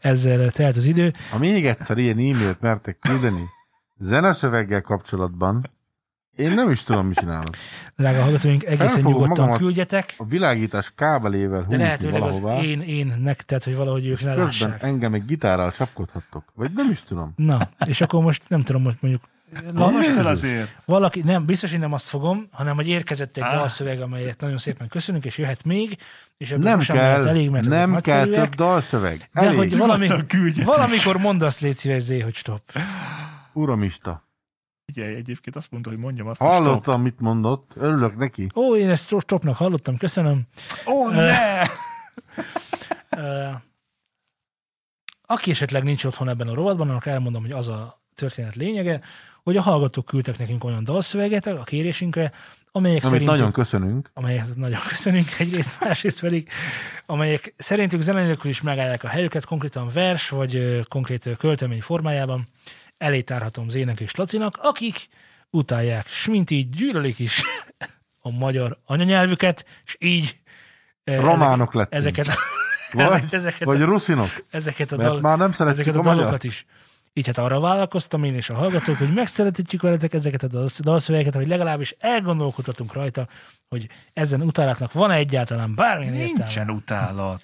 ezzel 0.00 0.50
telt 0.50 0.76
az 0.76 0.84
idő, 0.84 1.12
Ha 1.30 1.38
még 1.38 1.66
egyszer 1.66 1.98
ilyen 1.98 2.18
e-mailt 2.18 2.60
mertek 2.60 2.98
küldeni, 2.98 3.44
zeneszöveggel 3.98 4.82
kapcsolatban 4.82 5.70
én 6.36 6.54
nem 6.54 6.70
is 6.70 6.82
tudom, 6.82 7.06
mit 7.06 7.18
csinálok. 7.18 7.56
Drága 7.96 8.22
hallgatóink, 8.22 8.64
egészen 8.64 9.02
nyugodtan 9.02 9.56
küldjetek, 9.56 10.14
A 10.16 10.24
világítás 10.24 10.92
kábelével 10.94 11.66
de 11.68 11.76
lehetőleg 11.76 12.22
az 12.22 12.40
valahová, 12.40 12.62
én, 12.62 12.80
én 12.80 13.14
nek, 13.22 13.42
tehát, 13.42 13.64
hogy 13.64 13.76
valahogy 13.76 14.06
ők 14.06 14.22
ne 14.22 14.34
közben 14.34 14.44
lássák. 14.44 14.82
engem 14.82 15.14
egy 15.14 15.24
gitárral 15.24 15.72
csapkodhattok. 15.72 16.44
Vagy 16.54 16.70
nem 16.74 16.90
is 16.90 17.02
tudom. 17.02 17.32
Na, 17.36 17.68
és 17.86 18.00
akkor 18.00 18.22
most 18.22 18.42
nem 18.48 18.62
tudom, 18.62 18.84
hogy 18.84 18.96
mondjuk 19.00 19.22
la, 19.74 19.90
Most 19.90 20.10
el 20.10 20.26
azért. 20.26 20.82
valaki, 20.84 21.20
nem, 21.20 21.44
biztos, 21.44 21.70
hogy 21.70 21.78
nem 21.80 21.92
azt 21.92 22.08
fogom, 22.08 22.48
hanem 22.50 22.74
hogy 22.74 22.88
érkezett 22.88 23.36
egy 23.36 23.42
dalszöveg, 23.42 24.00
amelyet 24.00 24.40
nagyon 24.40 24.58
szépen 24.58 24.88
köszönünk, 24.88 25.24
és 25.24 25.38
jöhet 25.38 25.64
még, 25.64 25.98
és 26.36 26.50
ebből 26.50 26.64
Nem 26.64 26.78
kell, 26.78 27.28
elég, 27.28 27.50
mert 27.50 27.66
nem 27.66 28.00
kell 28.00 28.26
több 28.26 28.54
dalszöveg. 28.54 29.28
De 29.32 29.40
Elég. 29.40 29.56
hogy 29.56 29.76
valami, 29.76 30.06
valamikor 30.64 31.16
mondd 31.16 31.42
azt, 31.44 31.60
légy 31.60 31.76
szíves, 31.76 32.02
Zé, 32.02 32.20
hogy 32.20 32.34
stop. 32.34 32.72
Uramista. 33.52 34.26
Figyelj, 34.92 35.14
egyébként 35.14 35.56
azt 35.56 35.70
mondta, 35.70 35.90
hogy 35.90 35.98
mondjam 35.98 36.26
azt, 36.26 36.40
hogy 36.40 36.52
stop. 36.52 36.64
Hallottam, 36.64 37.02
mit 37.02 37.20
mondott. 37.20 37.72
Örülök 37.76 38.16
neki. 38.16 38.46
Ó, 38.54 38.76
én 38.76 38.88
ezt 38.90 39.14
stopnak 39.20 39.56
hallottam, 39.56 39.96
köszönöm. 39.96 40.42
Ó, 40.86 41.08
ne! 41.08 41.62
Aki 45.30 45.50
esetleg 45.50 45.82
nincs 45.82 46.04
otthon 46.04 46.28
ebben 46.28 46.48
a 46.48 46.54
rovatban, 46.54 46.88
annak 46.88 47.06
elmondom, 47.06 47.42
hogy 47.42 47.50
az 47.50 47.68
a 47.68 48.02
történet 48.14 48.54
lényege, 48.54 49.00
hogy 49.48 49.56
a 49.56 49.62
hallgatók 49.62 50.04
küldtek 50.06 50.38
nekünk 50.38 50.64
olyan 50.64 50.84
dalszöveget 50.84 51.46
a 51.46 51.62
kérésünkre, 51.64 52.32
amelyek 52.72 53.04
Amit 53.04 53.12
szerintük, 53.12 53.36
nagyon 53.36 53.52
köszönünk. 53.52 54.10
amelyeket 54.14 54.56
nagyon 54.56 54.80
köszönünk 54.88 55.26
egyrészt, 55.38 55.80
másrészt 55.80 56.20
pedig, 56.20 56.48
amelyek 57.06 57.54
szerintük 57.56 58.00
zene 58.00 58.22
nélkül 58.22 58.50
is 58.50 58.60
megállják 58.62 59.04
a 59.04 59.08
helyüket, 59.08 59.44
konkrétan 59.44 59.88
vers 59.92 60.28
vagy 60.28 60.80
konkrét 60.88 61.36
költemény 61.38 61.80
formájában. 61.80 62.46
Elé 62.98 63.20
tárhatom 63.20 63.68
Zének 63.68 64.00
és 64.00 64.14
Lacinak, 64.14 64.58
akik 64.62 65.08
utálják, 65.50 66.08
s 66.08 66.26
mint 66.26 66.50
így 66.50 66.68
gyűlölik 66.68 67.18
is 67.18 67.42
a 68.18 68.30
magyar 68.30 68.78
anyanyelvüket, 68.86 69.64
és 69.84 69.96
így 69.98 70.36
Románok 71.04 71.74
lettünk. 71.74 71.94
ezeket, 71.94 72.26
Vagy, 72.92 73.24
ezeket, 73.40 73.64
vagy 73.64 73.80
ruszinok. 73.80 74.28
ezeket 74.50 74.92
a 74.92 74.96
dal, 74.96 75.20
már 75.20 75.38
nem 75.38 75.52
ezeket 75.58 75.94
a 75.94 75.98
a 75.98 76.02
magyar. 76.02 76.16
dalokat 76.16 76.44
is. 76.44 76.66
Így 77.18 77.26
hát 77.26 77.38
arra 77.38 77.60
vállalkoztam 77.60 78.24
én 78.24 78.34
és 78.34 78.50
a 78.50 78.54
hallgatók, 78.54 78.96
hogy 78.96 79.12
megszeretítjük 79.12 79.82
veletek 79.82 80.12
ezeket 80.12 80.42
a 80.42 80.46
dal- 80.46 80.80
dalszövegeket, 80.80 81.34
hogy 81.34 81.48
legalábbis 81.48 81.94
elgondolkodhatunk 81.98 82.92
rajta, 82.92 83.28
hogy 83.68 83.88
ezen 84.12 84.42
utálatnak 84.42 84.92
van-e 84.92 85.14
egyáltalán 85.14 85.74
bármilyen 85.74 86.14
értelme. 86.14 86.38
Nincsen 86.38 86.70
utálat. 86.70 87.42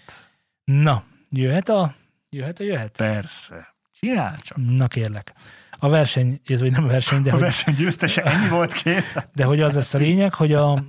Na, 0.65 1.03
jöhet 1.31 1.69
a, 1.69 1.95
jöhet 2.31 2.61
a 2.61 2.65
jöhet? 2.65 2.97
Persze. 2.97 3.75
Csinál 4.01 4.37
csak. 4.37 4.57
Na 4.57 4.87
kérlek. 4.89 5.33
A 5.79 5.89
verseny, 5.89 6.41
ez 6.47 6.61
vagy 6.61 6.71
nem 6.71 6.85
a 6.85 6.87
verseny, 6.87 7.23
de 7.23 7.29
A 7.29 7.33
hogy, 7.33 7.41
verseny 7.43 7.75
győztese 7.75 8.23
ennyi 8.23 8.49
volt 8.49 8.73
kész. 8.73 9.17
de 9.35 9.45
hogy 9.45 9.61
az 9.61 9.75
lesz 9.75 9.95
a 9.95 9.99
lényeg, 9.99 10.35
hogy 10.35 10.53
a 10.53 10.85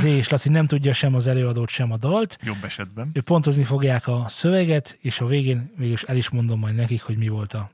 Z 0.00 0.04
és 0.04 0.28
Laci 0.28 0.48
nem 0.48 0.66
tudja 0.66 0.92
sem 0.92 1.14
az 1.14 1.26
előadót, 1.26 1.68
sem 1.68 1.92
a 1.92 1.96
dalt, 1.96 2.38
Jobb 2.42 2.64
esetben. 2.64 3.10
ő 3.12 3.20
pontozni 3.20 3.64
fogják 3.64 4.08
a 4.08 4.24
szöveget, 4.28 4.98
és 5.00 5.20
a 5.20 5.26
végén 5.26 5.72
végül 5.76 5.96
el 6.06 6.16
is 6.16 6.28
mondom 6.30 6.58
majd 6.58 6.74
nekik, 6.74 7.02
hogy 7.02 7.16
mi 7.16 7.28
volt 7.28 7.54
a, 7.54 7.70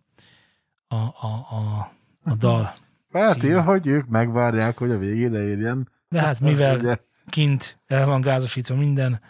a, 0.88 0.94
a, 0.94 1.46
a, 1.50 1.92
a 2.22 2.34
dal. 2.34 2.72
Feltéve, 3.10 3.60
hogy 3.60 3.86
ők 3.86 4.06
megvárják, 4.06 4.78
hogy 4.78 4.90
a 4.90 4.98
végére 4.98 5.42
érjen. 5.42 5.90
De 6.08 6.20
hát 6.20 6.40
mivel 6.40 6.78
Ugye, 6.78 6.96
kint 7.28 7.78
el 7.86 8.06
van 8.06 8.20
gázosítva 8.20 8.74
minden, 8.74 9.20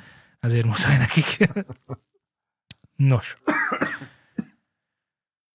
ezért 0.40 0.64
muszáj 0.64 0.98
nekik. 0.98 1.48
Nos. 2.96 3.36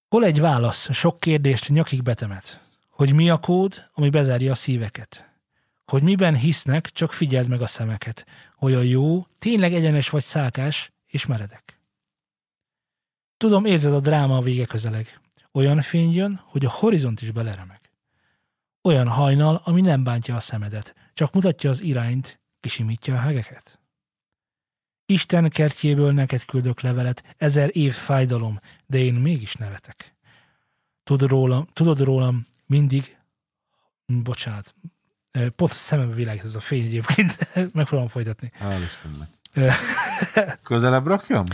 Hol 0.07 0.23
egy 0.23 0.39
válasz 0.39 0.93
sok 0.93 1.19
kérdést 1.19 1.69
nyakig 1.69 2.03
betemet? 2.03 2.61
Hogy 2.89 3.13
mi 3.13 3.29
a 3.29 3.37
kód, 3.37 3.89
ami 3.93 4.09
bezárja 4.09 4.51
a 4.51 4.55
szíveket? 4.55 5.29
Hogy 5.85 6.03
miben 6.03 6.35
hisznek, 6.35 6.85
csak 6.85 7.13
figyeld 7.13 7.47
meg 7.47 7.61
a 7.61 7.67
szemeket. 7.67 8.25
Hogy 8.55 8.73
a 8.73 8.81
jó, 8.81 9.25
tényleg 9.39 9.73
egyenes 9.73 10.09
vagy 10.09 10.23
szálkás, 10.23 10.91
és 11.05 11.25
meredek. 11.25 11.79
Tudom, 13.37 13.65
érzed 13.65 13.93
a 13.93 13.99
dráma 13.99 14.37
a 14.37 14.41
vége 14.41 14.65
közeleg. 14.65 15.20
Olyan 15.51 15.81
fény 15.81 16.13
jön, 16.13 16.41
hogy 16.43 16.65
a 16.65 16.69
horizont 16.69 17.21
is 17.21 17.31
beleremeg. 17.31 17.79
Olyan 18.81 19.07
hajnal, 19.07 19.61
ami 19.63 19.81
nem 19.81 20.03
bántja 20.03 20.35
a 20.35 20.39
szemedet, 20.39 20.95
csak 21.13 21.33
mutatja 21.33 21.69
az 21.69 21.81
irányt, 21.81 22.39
kisimítja 22.59 23.15
a 23.15 23.19
hegeket. 23.19 23.79
Isten 25.05 25.49
kertjéből 25.49 26.11
neked 26.11 26.45
küldök 26.45 26.81
levelet, 26.81 27.35
ezer 27.37 27.69
év 27.71 27.93
fájdalom, 27.93 28.59
de 28.85 28.97
én 28.97 29.13
mégis 29.13 29.55
nevetek. 29.55 30.15
Tudod 31.03 31.29
rólam, 31.29 31.67
tudod 31.73 31.99
rólam 31.99 32.47
mindig, 32.65 33.17
bocsánat, 34.05 34.75
eh, 35.31 35.49
pont 35.49 35.71
szemembe 35.71 36.15
világít 36.15 36.43
ez 36.43 36.55
a 36.55 36.59
fény 36.59 36.85
egyébként, 36.85 37.37
megpróbálom 37.73 38.07
folytatni. 38.07 38.51
Hál' 38.59 38.79
Istennek. 38.83 39.29
Ö. 39.53 39.67
Közelebb 40.63 41.07
rakjam? 41.07 41.45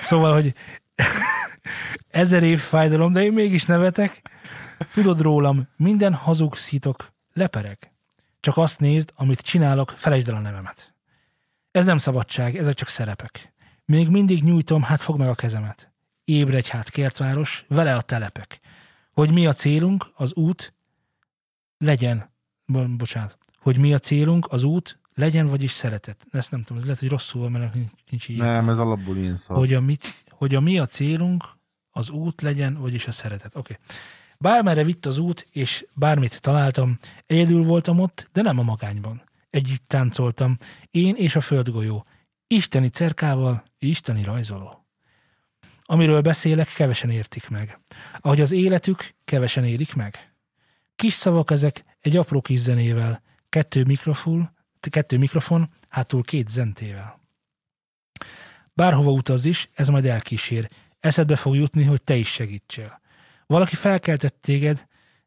Szóval, 0.00 0.32
hogy 0.32 0.54
ezer 2.08 2.42
év 2.42 2.60
fájdalom, 2.60 3.12
de 3.12 3.22
én 3.22 3.32
mégis 3.32 3.64
nevetek. 3.64 4.22
Tudod 4.92 5.20
rólam, 5.20 5.68
minden 5.76 6.14
hazugszítok, 6.14 7.12
lepereg. 7.32 7.92
Csak 8.40 8.56
azt 8.56 8.80
nézd, 8.80 9.12
amit 9.14 9.40
csinálok, 9.40 9.90
felejtsd 9.96 10.28
el 10.28 10.34
a 10.34 10.40
nevemet. 10.40 10.94
Ez 11.70 11.84
nem 11.84 11.98
szabadság, 11.98 12.56
ezek 12.56 12.74
csak 12.74 12.88
szerepek. 12.88 13.52
Még 13.84 14.08
mindig 14.08 14.42
nyújtom, 14.42 14.82
hát 14.82 15.00
fog 15.02 15.18
meg 15.18 15.28
a 15.28 15.34
kezemet. 15.34 15.92
Ébredj 16.24 16.70
hát, 16.70 16.90
kertváros, 16.90 17.64
vele 17.68 17.96
a 17.96 18.00
telepek. 18.00 18.60
Hogy 19.12 19.30
mi 19.32 19.46
a 19.46 19.52
célunk, 19.52 20.06
az 20.14 20.34
út, 20.34 20.74
legyen, 21.78 22.30
bo- 22.66 22.96
bocsánat, 22.96 23.38
hogy 23.58 23.78
mi 23.78 23.94
a 23.94 23.98
célunk, 23.98 24.46
az 24.50 24.62
út, 24.62 24.98
legyen 25.14 25.46
vagyis 25.46 25.70
szeretet. 25.70 26.26
Ezt 26.30 26.50
nem 26.50 26.60
tudom, 26.60 26.78
ez 26.78 26.84
lehet, 26.84 27.00
hogy 27.00 27.08
rosszul 27.08 27.40
van, 27.40 27.50
mert 27.50 27.74
nincs- 27.74 27.92
nincs 28.10 28.28
így. 28.28 28.38
Nem, 28.38 28.68
ez 28.68 28.78
alapból 28.78 29.16
ilyen 29.16 29.36
szar. 29.36 29.56
hogy 29.56 29.74
a, 29.74 29.80
mit, 29.80 30.21
hogy 30.42 30.54
a 30.54 30.60
mi 30.60 30.78
a 30.78 30.86
célunk, 30.86 31.44
az 31.90 32.10
út 32.10 32.40
legyen, 32.40 32.74
vagyis 32.74 33.06
a 33.06 33.12
szeretet. 33.12 33.56
Oké. 33.56 33.72
Okay. 33.72 33.96
Bármerre 34.38 34.84
vitt 34.84 35.06
az 35.06 35.18
út, 35.18 35.46
és 35.52 35.86
bármit 35.94 36.40
találtam, 36.40 36.98
egyedül 37.26 37.62
voltam 37.62 38.00
ott, 38.00 38.28
de 38.32 38.42
nem 38.42 38.58
a 38.58 38.62
magányban. 38.62 39.22
Együtt 39.50 39.84
táncoltam, 39.86 40.56
én 40.90 41.14
és 41.14 41.36
a 41.36 41.40
földgolyó. 41.40 42.06
Isteni 42.46 42.88
cerkával, 42.88 43.64
isteni 43.78 44.22
rajzoló. 44.22 44.86
Amiről 45.82 46.20
beszélek, 46.20 46.72
kevesen 46.72 47.10
értik 47.10 47.48
meg. 47.48 47.80
Ahogy 48.20 48.40
az 48.40 48.52
életük, 48.52 49.14
kevesen 49.24 49.64
érik 49.64 49.94
meg. 49.94 50.34
Kis 50.96 51.12
szavak 51.12 51.50
ezek, 51.50 51.84
egy 52.00 52.16
apró 52.16 52.40
kis 52.40 52.58
zenével, 52.58 53.22
kettő 53.48 53.84
mikrofon, 53.84 54.50
kettő 54.90 55.18
mikrofon, 55.18 55.70
hátul 55.88 56.22
két 56.22 56.48
zentével. 56.48 57.21
Bárhova 58.74 59.10
utaz 59.10 59.44
is, 59.44 59.68
ez 59.74 59.88
majd 59.88 60.06
elkísér. 60.06 60.68
Eszedbe 61.00 61.36
fog 61.36 61.54
jutni, 61.54 61.84
hogy 61.84 62.02
te 62.02 62.16
is 62.16 62.28
segítsél. 62.28 63.00
Valaki 63.46 63.74
felkeltett 63.74 64.40
téged, 64.40 64.86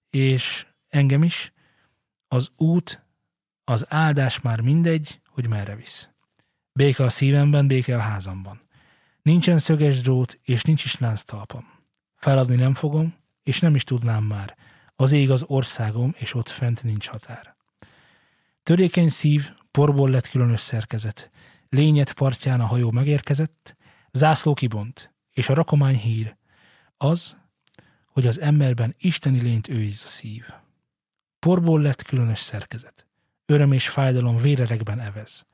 és 0.09 0.65
engem 0.89 1.23
is, 1.23 1.53
az 2.27 2.51
út, 2.55 3.03
az 3.63 3.85
áldás 3.89 4.41
már 4.41 4.61
mindegy, 4.61 5.21
hogy 5.27 5.47
merre 5.47 5.75
visz. 5.75 6.09
Béke 6.73 7.03
a 7.03 7.09
szívemben, 7.09 7.67
béke 7.67 7.95
a 7.95 7.99
házamban. 7.99 8.59
Nincsen 9.21 9.57
szöges 9.57 10.01
drót, 10.01 10.39
és 10.43 10.61
nincs 10.63 10.83
is 10.83 10.97
lánctalpam. 10.97 11.73
Feladni 12.15 12.55
nem 12.55 12.73
fogom, 12.73 13.15
és 13.43 13.59
nem 13.59 13.75
is 13.75 13.83
tudnám 13.83 14.23
már. 14.23 14.57
Az 14.95 15.11
ég 15.11 15.31
az 15.31 15.43
országom, 15.47 16.13
és 16.17 16.33
ott 16.33 16.47
fent 16.47 16.83
nincs 16.83 17.07
határ. 17.07 17.55
Törékeny 18.63 19.09
szív, 19.09 19.49
porból 19.71 20.09
lett 20.09 20.27
különös 20.27 20.59
szerkezet. 20.59 21.31
Lényet 21.75 22.13
partján 22.13 22.61
a 22.61 22.65
hajó 22.65 22.91
megérkezett, 22.91 23.75
zászló 24.11 24.53
kibont, 24.53 25.13
és 25.33 25.49
a 25.49 25.53
rakomány 25.53 25.97
hír. 25.97 26.35
Az, 26.97 27.35
hogy 28.05 28.27
az 28.27 28.39
emberben 28.39 28.95
isteni 28.97 29.41
lényt 29.41 29.67
őriz 29.67 30.03
a 30.05 30.07
szív. 30.07 30.45
Porból 31.39 31.81
lett 31.81 32.01
különös 32.01 32.39
szerkezet. 32.39 33.07
Öröm 33.45 33.71
és 33.71 33.89
fájdalom 33.89 34.37
vérerekben 34.37 34.99
evez. 34.99 35.45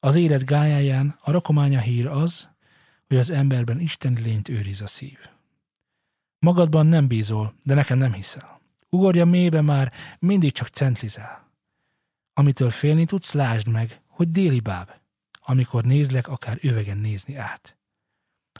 Az 0.00 0.14
élet 0.14 0.44
gályáján 0.44 1.18
a 1.20 1.30
rakománya 1.30 1.80
hír 1.80 2.06
az, 2.06 2.48
hogy 3.06 3.16
az 3.16 3.30
emberben 3.30 3.80
isteni 3.80 4.20
lényt 4.20 4.48
őriz 4.48 4.80
a 4.80 4.86
szív. 4.86 5.18
Magadban 6.38 6.86
nem 6.86 7.08
bízol, 7.08 7.54
de 7.62 7.74
nekem 7.74 7.98
nem 7.98 8.12
hiszel. 8.12 8.60
Ugorja 8.88 9.24
mélybe 9.24 9.60
már, 9.60 9.92
mindig 10.18 10.52
csak 10.52 10.68
centlizel. 10.68 11.50
Amitől 12.32 12.70
félni 12.70 13.04
tudsz, 13.04 13.32
lásd 13.32 13.68
meg, 13.68 14.00
hogy 14.06 14.30
déli 14.30 14.60
báb, 14.60 14.90
amikor 15.48 15.84
nézlek, 15.84 16.28
akár 16.28 16.58
üvegen 16.60 16.98
nézni 16.98 17.36
át. 17.36 17.76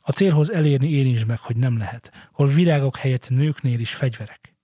A 0.03 0.11
célhoz 0.11 0.51
elérni 0.51 0.91
érintsd 0.91 1.27
meg, 1.27 1.39
hogy 1.39 1.57
nem 1.57 1.79
lehet, 1.79 2.29
hol 2.33 2.47
virágok 2.47 2.97
helyett 2.97 3.29
nőknél 3.29 3.81
is 3.81 3.95
fegyverek. 3.95 4.55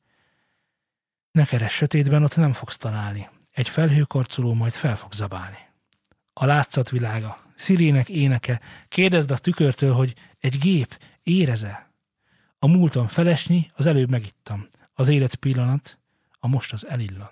Ne 1.30 1.44
keres 1.44 1.72
sötétben, 1.72 2.22
ott 2.22 2.36
nem 2.36 2.52
fogsz 2.52 2.76
találni. 2.76 3.28
Egy 3.50 3.68
felhőkarcoló 3.68 4.54
majd 4.54 4.72
fel 4.72 4.96
fog 4.96 5.12
zabálni. 5.12 5.58
A 6.32 6.44
látszat 6.44 6.90
világa, 6.90 7.42
szirének 7.54 8.08
éneke, 8.08 8.60
kérdezd 8.88 9.30
a 9.30 9.38
tükörtől, 9.38 9.92
hogy 9.92 10.14
egy 10.38 10.58
gép 10.58 10.98
éreze. 11.22 11.90
A 12.58 12.66
múlton 12.66 13.06
felesni, 13.06 13.70
az 13.74 13.86
előbb 13.86 14.10
megittam. 14.10 14.68
Az 14.94 15.08
élet 15.08 15.34
pillanat, 15.34 15.98
a 16.38 16.48
most 16.48 16.72
az 16.72 16.86
elillan. 16.86 17.30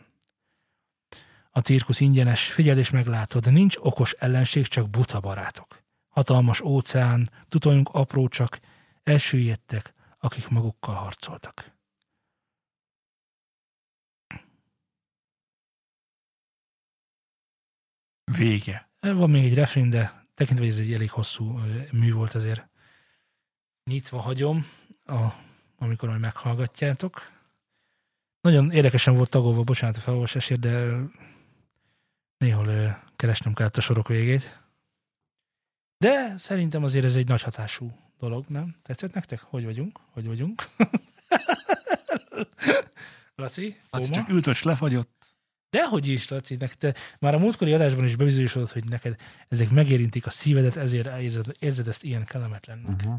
A 1.55 1.61
cirkusz 1.61 2.00
ingyenes, 2.00 2.53
figyeld 2.53 2.78
és 2.78 2.90
meglátod, 2.90 3.53
nincs 3.53 3.76
okos 3.76 4.12
ellenség, 4.12 4.66
csak 4.66 4.90
buta 4.90 5.20
barátok. 5.20 5.82
Hatalmas 6.09 6.61
óceán, 6.61 7.30
tutojunk 7.48 7.88
apró 7.88 8.28
csak, 8.28 8.59
elsüllyedtek, 9.03 9.94
akik 10.18 10.48
magukkal 10.48 10.94
harcoltak. 10.94 11.72
Vége. 18.24 18.90
Van 19.00 19.30
még 19.30 19.44
egy 19.44 19.55
refrén, 19.55 19.90
de 19.90 20.26
tekintve, 20.34 20.64
hogy 20.64 20.74
ez 20.74 20.80
egy 20.80 20.92
elég 20.92 21.11
hosszú 21.11 21.61
mű 21.92 22.12
volt, 22.12 22.34
ezért 22.34 22.68
nyitva 23.84 24.20
hagyom, 24.20 24.66
a, 25.05 25.28
amikor 25.78 26.09
majd 26.09 26.20
meghallgatjátok. 26.20 27.30
Nagyon 28.40 28.70
érdekesen 28.70 29.14
volt 29.14 29.30
tagolva, 29.30 29.62
bocsánat 29.62 29.96
a 29.96 30.00
felolvasásért, 30.00 30.61
de 30.61 30.96
néhol 32.43 32.66
ö, 32.66 32.88
keresnem 33.16 33.53
kellett 33.53 33.76
a 33.76 33.80
sorok 33.80 34.09
végét. 34.09 34.61
De 35.99 36.34
szerintem 36.38 36.84
azért 36.84 37.05
ez 37.05 37.16
egy 37.16 37.28
nagy 37.28 37.43
hatású 37.43 37.93
dolog, 38.18 38.45
nem? 38.49 38.76
Tetszett 38.82 39.14
nektek? 39.14 39.40
Hogy 39.40 39.64
vagyunk? 39.64 39.99
Hogy 40.11 40.26
vagyunk? 40.26 40.62
Laci? 43.34 43.76
Az 43.90 44.03
Óma? 44.03 44.12
csak 44.12 44.28
ültös 44.28 44.62
lefagyott. 44.62 45.11
Dehogy 45.70 46.07
is, 46.07 46.28
Laci, 46.28 46.55
neked, 46.55 46.78
te 46.78 46.95
már 47.20 47.34
a 47.34 47.38
múltkori 47.38 47.72
adásban 47.72 48.05
is 48.05 48.16
bebizonyosodott, 48.16 48.72
hogy 48.72 48.88
neked 48.88 49.16
ezek 49.49 49.70
megérintik 49.70 50.26
a 50.26 50.30
szívedet, 50.30 50.76
ezért 50.76 51.20
érzed, 51.20 51.47
érzed 51.59 51.88
ezt 51.88 52.03
ilyen 52.03 52.24
kellemetlennek. 52.24 52.88
Uh-huh. 52.88 53.14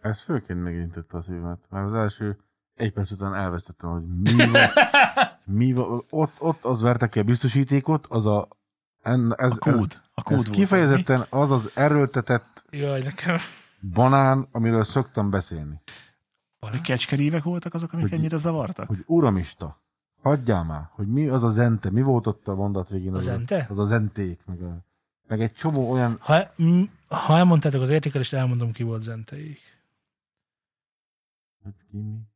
Ez 0.00 0.22
főként 0.22 0.62
megintette 0.62 1.16
a 1.16 1.20
szívemet. 1.20 1.58
Már 1.68 1.82
az 1.82 1.94
első 1.94 2.38
egy 2.74 2.92
perc 2.92 3.10
után 3.10 3.34
elvesztettem, 3.34 3.90
hogy 3.90 4.06
mi 4.06 4.46
van, 4.50 4.68
mi 5.44 5.72
van. 5.72 6.04
Ott, 6.10 6.34
ott 6.38 6.64
az 6.64 6.80
verte 6.80 7.08
ki 7.08 7.18
a 7.18 7.22
biztosítékot, 7.22 8.06
az 8.06 8.26
a 8.26 8.48
en, 9.08 9.34
ez, 9.36 9.52
A 9.52 9.58
kód. 9.58 9.92
A 9.92 10.12
ez, 10.14 10.22
kód 10.22 10.38
ez 10.38 10.44
volt. 10.46 10.58
kifejezetten 10.58 11.26
az 11.30 11.50
az 11.50 11.70
erőltetett 11.74 12.64
Jaj, 12.70 13.02
nekem. 13.02 13.36
banán, 13.92 14.48
amiről 14.52 14.84
szoktam 14.84 15.30
beszélni. 15.30 15.80
Hogy 16.60 16.80
kecskerívek 16.80 17.42
voltak 17.42 17.74
azok, 17.74 17.92
amik 17.92 18.04
Hogy- 18.08 18.18
ennyire 18.18 18.36
zavartak? 18.36 18.86
Hogy 18.88 19.02
uramista, 19.06 19.80
hagyjál 20.22 20.64
már, 20.64 20.88
hogy 20.92 21.06
mi 21.08 21.26
az 21.26 21.42
a 21.42 21.50
zente, 21.50 21.90
mi 21.90 22.02
volt 22.02 22.26
ott 22.26 22.48
a 22.48 22.54
mondat 22.54 22.88
végén? 22.88 23.12
A 23.12 23.16
az 23.16 23.22
zente? 23.22 23.66
Az 23.70 23.78
a 23.78 23.84
zenték, 23.84 24.40
meg, 24.46 24.62
a, 24.62 24.84
meg 25.26 25.40
egy 25.40 25.52
csomó 25.52 25.90
olyan, 25.90 26.16
Ha, 26.20 26.38
m- 26.56 26.90
ha 27.08 27.36
elmondtátok 27.36 27.80
az 27.82 27.88
értékelést, 27.90 28.32
elmondom, 28.32 28.72
ki 28.72 28.82
volt 28.82 29.02
Zenteik. 29.02 29.60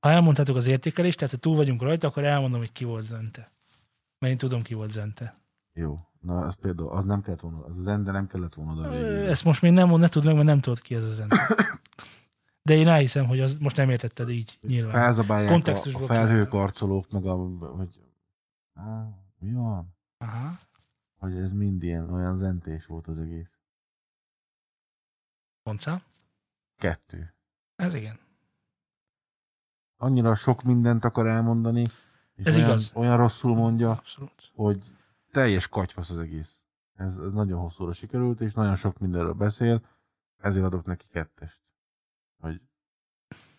Ha 0.01 0.11
elmondtátok 0.11 0.57
az 0.57 0.66
értékelést, 0.66 1.18
tehát 1.18 1.35
ha 1.35 1.41
túl 1.41 1.57
vagyunk 1.57 1.83
rajta, 1.83 2.07
akkor 2.07 2.25
elmondom, 2.25 2.59
hogy 2.61 2.73
ki 2.73 2.85
volt 2.85 3.03
Zente. 3.05 3.51
Mert 4.18 4.33
én 4.33 4.39
tudom, 4.39 4.62
ki 4.62 4.75
volt 4.75 4.91
Zente. 4.91 5.35
Jó, 5.73 5.99
na 6.23 6.47
az 6.47 6.55
például, 6.61 6.89
az 6.91 7.05
nem 7.05 7.23
kellett 7.23 7.41
volna, 7.41 7.64
az 7.64 7.79
a 7.79 7.83
zende 7.83 8.11
nem 8.11 8.27
kellett 8.27 8.55
volna 8.55 8.73
oda 8.73 8.97
Ö, 8.97 9.09
végén. 9.12 9.29
Ezt 9.29 9.45
most 9.45 9.62
még 9.62 9.73
nem 9.73 9.89
mond, 9.89 10.01
ne 10.01 10.09
tudd 10.09 10.25
meg, 10.25 10.35
mert 10.35 10.47
nem 10.47 10.59
tudod 10.59 10.81
ki 10.81 10.95
ez 10.95 11.03
a 11.05 11.11
Zente. 11.11 11.37
De 12.62 12.75
én 12.75 12.89
elhiszem, 12.89 13.27
hogy 13.27 13.41
az 13.41 13.57
most 13.59 13.77
nem 13.77 13.91
értetted 13.91 14.31
így 14.31 14.59
nyilván. 14.62 14.93
Felzabálják 14.93 15.66
a, 15.68 15.70
a 15.73 16.07
felhőkarcolók, 16.07 17.11
meg 17.11 17.27
a, 17.27 17.35
hogy 17.77 18.01
á, 18.75 19.09
mi 19.39 19.53
van? 19.53 19.95
Aha. 20.18 20.59
Hogy 21.18 21.37
ez 21.37 21.53
mind 21.53 21.83
ilyen, 21.83 22.11
olyan 22.12 22.35
zentés 22.35 22.87
volt 22.87 23.07
az 23.07 23.18
egész. 23.18 23.51
Pontszám? 25.62 26.03
Kettő. 26.77 27.35
Ez 27.77 27.95
igen. 27.95 28.18
Annyira 29.97 30.35
sok 30.35 30.62
mindent 30.62 31.05
akar 31.05 31.27
elmondani, 31.27 31.81
és 32.35 32.45
Ez 32.45 32.57
olyan, 32.57 32.68
igaz. 32.68 32.93
olyan 32.95 33.16
rosszul 33.16 33.55
mondja, 33.55 33.91
Abszolút. 33.91 34.51
hogy 34.55 34.83
teljes 35.33 35.68
katyvasz 35.68 36.11
az 36.11 36.18
egész. 36.18 36.61
Ez, 36.95 37.18
ez 37.18 37.33
nagyon 37.33 37.61
hosszúra 37.61 37.93
sikerült, 37.93 38.41
és 38.41 38.53
nagyon 38.53 38.76
sok 38.76 38.99
mindenről 38.99 39.33
beszél, 39.33 39.87
ezért 40.37 40.64
adok 40.64 40.85
neki 40.85 41.07
kettest. 41.09 41.61
Hogy 42.39 42.61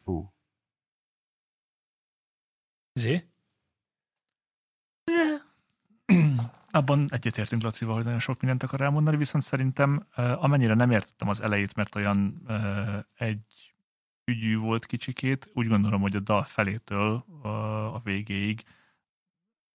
hú, 0.04 0.34
Zé? 2.94 3.28
Abban 6.72 7.08
egyetértünk 7.10 7.62
Lacival, 7.62 7.96
hogy 7.96 8.04
nagyon 8.04 8.20
sok 8.20 8.40
mindent 8.40 8.64
akar 8.64 8.82
elmondani, 8.82 9.18
viszont 9.18 9.44
szerintem 9.44 10.08
amennyire 10.16 10.74
nem 10.74 10.92
értettem 10.92 11.28
az 11.28 11.42
elejét, 11.42 11.76
mert 11.76 11.96
olyan 11.96 12.42
egy 13.14 13.76
ügyű 14.26 14.58
volt 14.58 14.86
kicsikét, 14.86 15.50
úgy 15.54 15.68
gondolom, 15.68 16.02
hogy 16.02 16.16
a 16.16 16.20
dal 16.20 16.44
felétől 16.44 17.26
a 17.94 18.00
végéig 18.00 18.64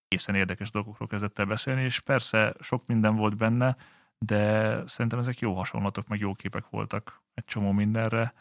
egészen 0.09 0.35
érdekes 0.35 0.71
dolgokról 0.71 1.09
kezdett 1.09 1.39
el 1.39 1.47
beszélni, 1.47 1.83
és 1.83 2.01
persze 2.01 2.55
sok 2.61 2.87
minden 2.87 3.17
volt 3.17 3.37
benne, 3.37 3.77
de 4.19 4.87
szerintem 4.87 5.19
ezek 5.19 5.39
jó 5.39 5.55
hasonlatok, 5.55 6.09
meg 6.09 6.19
jó 6.19 6.35
képek 6.35 6.69
voltak 6.69 7.23
egy 7.35 7.45
csomó 7.45 7.73
mindenre, 7.73 8.35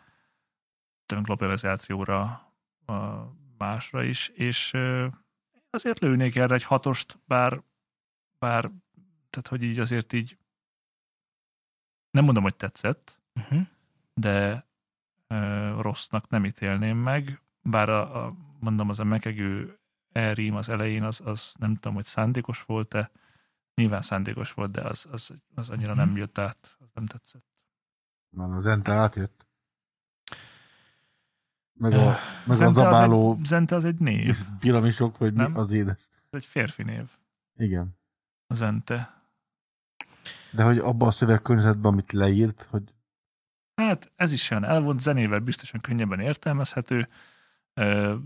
globalizációra, 1.21 2.51
másra 3.57 4.03
is, 4.03 4.27
és 4.27 4.73
azért 5.69 5.99
lőnék 5.99 6.35
erre 6.35 6.55
egy 6.55 6.63
hatost, 6.63 7.19
bár, 7.25 7.61
bár 8.39 8.71
tehát 9.29 9.47
hogy 9.47 9.63
így 9.63 9.79
azért 9.79 10.13
így 10.13 10.37
nem 12.11 12.23
mondom, 12.23 12.43
hogy 12.43 12.55
tetszett, 12.55 13.15
Uh-huh. 13.37 13.61
de 14.13 14.67
ö, 15.27 15.35
rossznak 15.81 16.29
nem 16.29 16.45
ítélném 16.45 16.97
meg, 16.97 17.41
bár 17.61 17.89
a, 17.89 18.25
a 18.25 18.33
mondom, 18.59 18.89
az 18.89 18.99
a 18.99 19.03
mekegő 19.03 19.76
elrím 20.17 20.55
az 20.55 20.69
elején, 20.69 21.03
az, 21.03 21.21
az 21.25 21.53
nem 21.59 21.73
tudom, 21.73 21.93
hogy 21.93 22.03
szándékos 22.05 22.61
volt-e, 22.61 23.11
nyilván 23.75 24.01
szándékos 24.01 24.53
volt, 24.53 24.71
de 24.71 24.81
az, 24.81 25.05
az, 25.11 25.33
az 25.55 25.69
annyira 25.69 25.89
Mhm. 25.93 25.97
nem 25.99 26.15
jött 26.17 26.37
át, 26.37 26.75
az 26.79 26.87
nem 26.93 27.05
tetszett. 27.05 27.45
már 28.29 28.49
a 28.49 28.59
zente 28.59 28.91
átjött. 28.91 29.45
Meg 31.73 31.91
Öh, 31.91 31.99
a, 32.07 32.09
meg 32.09 32.17
a 32.47 32.53
Zente 32.53 32.65
az, 32.87 32.95
zabáló 32.95 33.35
egy, 33.39 33.45
Zente 33.45 33.75
az 33.75 33.85
egy 33.85 33.99
név, 33.99 34.37
piramisok, 34.59 35.17
vagy 35.17 35.33
mi 35.33 35.41
Nem? 35.41 35.57
az 35.57 35.71
édes. 35.71 35.97
ez 36.11 36.29
egy 36.31 36.45
férfi 36.45 36.83
név, 36.83 37.09
Igen. 37.57 37.97
a 38.47 38.53
Zente. 38.53 39.21
De 40.51 40.63
hogy 40.63 40.77
abban 40.77 41.07
a 41.07 41.11
szövegkörnyezetben, 41.11 41.91
amit 41.91 42.11
leírt, 42.11 42.67
hogy 42.69 42.93
Hát 43.75 44.11
ez 44.15 44.31
is 44.31 44.51
olyan 44.51 44.63
elvont 44.63 44.99
zenével 44.99 45.39
biztosan 45.39 45.81
könnyebben 45.81 46.19
értelmezhető, 46.19 47.07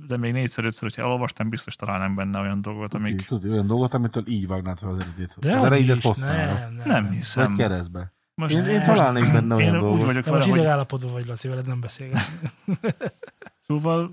de 0.08 0.18
még 0.18 0.32
négyszer-ötször, 0.32 0.82
hogyha 0.82 1.02
elolvastam, 1.02 1.50
biztos 1.50 1.76
találnánk 1.76 2.16
benne 2.16 2.40
olyan 2.40 2.62
dolgot, 2.62 2.94
amik 2.94 3.12
amik... 3.12 3.26
tudod, 3.26 3.52
olyan 3.52 3.68
dolgot, 3.68 3.94
amitől 3.94 4.28
így 4.28 4.48
vágnád 4.48 4.78
fel 4.78 4.90
az 4.90 5.00
eredét. 5.00 5.36
De 5.40 5.58
az 5.58 5.78
is, 5.78 6.04
hosszára. 6.04 6.54
nem, 6.54 6.74
nem, 6.76 6.88
nem 6.88 7.12
hiszem. 7.12 7.56
Vagy 7.56 7.68
keresztbe. 7.68 8.14
Most, 8.36 8.56
Én, 8.56 8.64
én 8.64 8.84
találnék 8.84 9.32
benne 9.32 9.56
olyan 9.56 9.68
én 9.68 9.76
úgy 9.76 9.82
dolgot. 9.82 10.06
vagyok 10.06 10.24
De 10.24 10.32
vele, 10.32 10.38
most 10.38 10.50
hogy 10.50 10.60
idegállapodva 10.60 11.12
vagy, 11.12 11.28
Laci, 11.28 11.48
veled 11.48 11.68
nem 11.68 11.80
beszélgetni. 11.80 12.50
szóval 13.68 14.12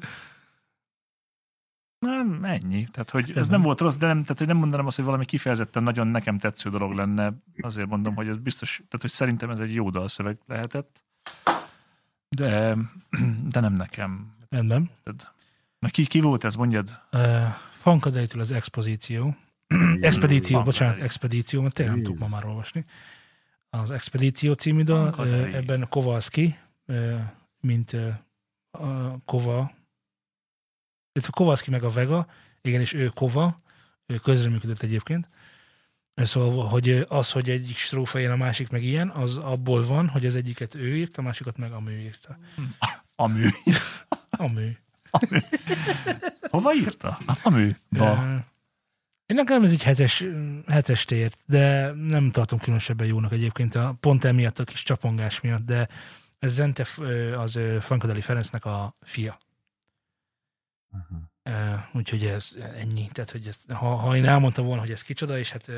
nem, 1.99 2.45
ennyi. 2.45 2.89
Tehát, 2.91 3.11
hogy 3.11 3.33
ez 3.35 3.49
nem 3.49 3.63
volt 3.63 3.81
rossz, 3.81 3.97
de 3.97 4.07
nem, 4.07 4.23
tehát, 4.23 4.39
hogy 4.39 4.47
nem 4.47 4.57
mondanám 4.57 4.87
azt, 4.87 4.97
hogy 4.97 5.05
valami 5.05 5.25
kifejezetten 5.25 5.83
nagyon 5.83 6.07
nekem 6.07 6.39
tetsző 6.39 6.71
dolog 6.71 6.93
lenne. 6.93 7.33
Azért 7.61 7.89
mondom, 7.89 8.15
hogy 8.15 8.29
ez 8.29 8.37
biztos, 8.37 8.77
tehát, 8.77 9.01
hogy 9.01 9.11
szerintem 9.11 9.51
ez 9.51 9.59
egy 9.59 9.75
jó 9.75 9.91
dalszöveg 9.91 10.39
lehetett. 10.47 11.05
De, 12.29 12.77
de 13.53 13.61
nem 13.61 13.73
nekem. 13.73 14.37
Rendben. 14.49 14.91
Na 15.79 15.89
ki, 15.89 16.07
ki 16.07 16.21
volt 16.21 16.45
ez, 16.45 16.55
mondjad? 16.55 17.03
Uh, 17.13 17.45
Fankadeitől 17.73 18.41
az 18.41 18.53
expozíció. 18.53 19.37
Expedíció, 19.99 20.63
bocsánat, 20.63 20.99
expedíció, 20.99 21.63
mert 21.63 21.75
tényleg 21.75 21.95
nem 21.95 22.05
tudok 22.05 22.21
ma 22.21 22.29
már 22.29 22.45
olvasni. 22.45 22.85
Az 23.71 23.91
Expedíció 23.91 24.53
című 24.53 24.83
dal, 24.83 25.27
ebben 25.53 25.87
Kowalski, 25.89 26.59
ö, 26.87 27.17
mint 27.61 27.93
ö, 27.93 28.09
a 28.71 29.19
Kova, 29.25 29.73
illetve 31.13 31.33
Kowalski 31.33 31.71
meg 31.71 31.83
a 31.83 31.91
Vega, 31.91 32.27
igen, 32.61 32.81
és 32.81 32.93
ő 32.93 33.07
Kova, 33.07 33.61
ő 34.07 34.17
közreműködött 34.17 34.83
egyébként. 34.83 35.29
Szóval, 36.15 36.67
hogy 36.67 37.05
az, 37.09 37.31
hogy 37.33 37.51
egyik 37.51 37.77
strófa 37.77 38.19
ilyen, 38.19 38.33
a 38.33 38.37
másik 38.37 38.71
meg 38.71 38.83
ilyen, 38.83 39.09
az 39.09 39.37
abból 39.37 39.87
van, 39.87 40.09
hogy 40.09 40.27
az 40.27 40.37
egyiket 40.37 40.75
ő 40.75 40.97
írt, 40.97 41.17
a 41.17 41.23
másikat 41.23 41.57
meg 41.57 41.73
a 41.73 41.81
mű 41.81 41.99
írta. 41.99 42.39
A 43.15 43.27
mű. 43.27 43.49
A 44.39 44.53
mű. 44.55 44.73
Hova 46.51 46.75
írta? 46.75 47.19
A 47.43 47.51
mű. 47.51 47.71
Ba. 47.89 48.05
Ö, 48.05 48.37
Én 49.27 49.37
nekem 49.37 49.63
ez 49.63 49.71
egy 49.71 49.83
hetes, 49.83 50.25
hetes 50.67 51.05
tért, 51.05 51.39
de 51.47 51.93
nem 51.93 52.31
tartom 52.31 52.59
különösebben 52.59 53.07
jónak 53.07 53.33
egyébként, 53.33 53.75
a, 53.75 53.97
pont 54.01 54.25
emiatt 54.25 54.59
a 54.59 54.65
kis 54.65 54.83
csapongás 54.83 55.41
miatt, 55.41 55.65
de 55.65 55.89
ez 56.39 56.53
Zente 56.53 56.87
az 57.37 57.57
ö, 57.57 57.79
Funkadeli 57.81 58.21
Ferencnek 58.21 58.65
a 58.65 58.97
fia. 59.01 59.39
Uh-huh. 60.91 61.29
Úgyhogy 61.93 62.25
ez 62.25 62.57
ennyi. 62.77 63.09
Tehát, 63.13 63.31
hogy 63.31 63.47
ezt, 63.47 63.71
ha, 63.71 63.95
ha 63.95 64.17
én 64.17 64.25
elmondtam 64.25 64.65
volna, 64.67 64.81
hogy 64.81 64.91
ez 64.91 65.03
kicsoda, 65.03 65.39
és 65.39 65.51
hát 65.51 65.71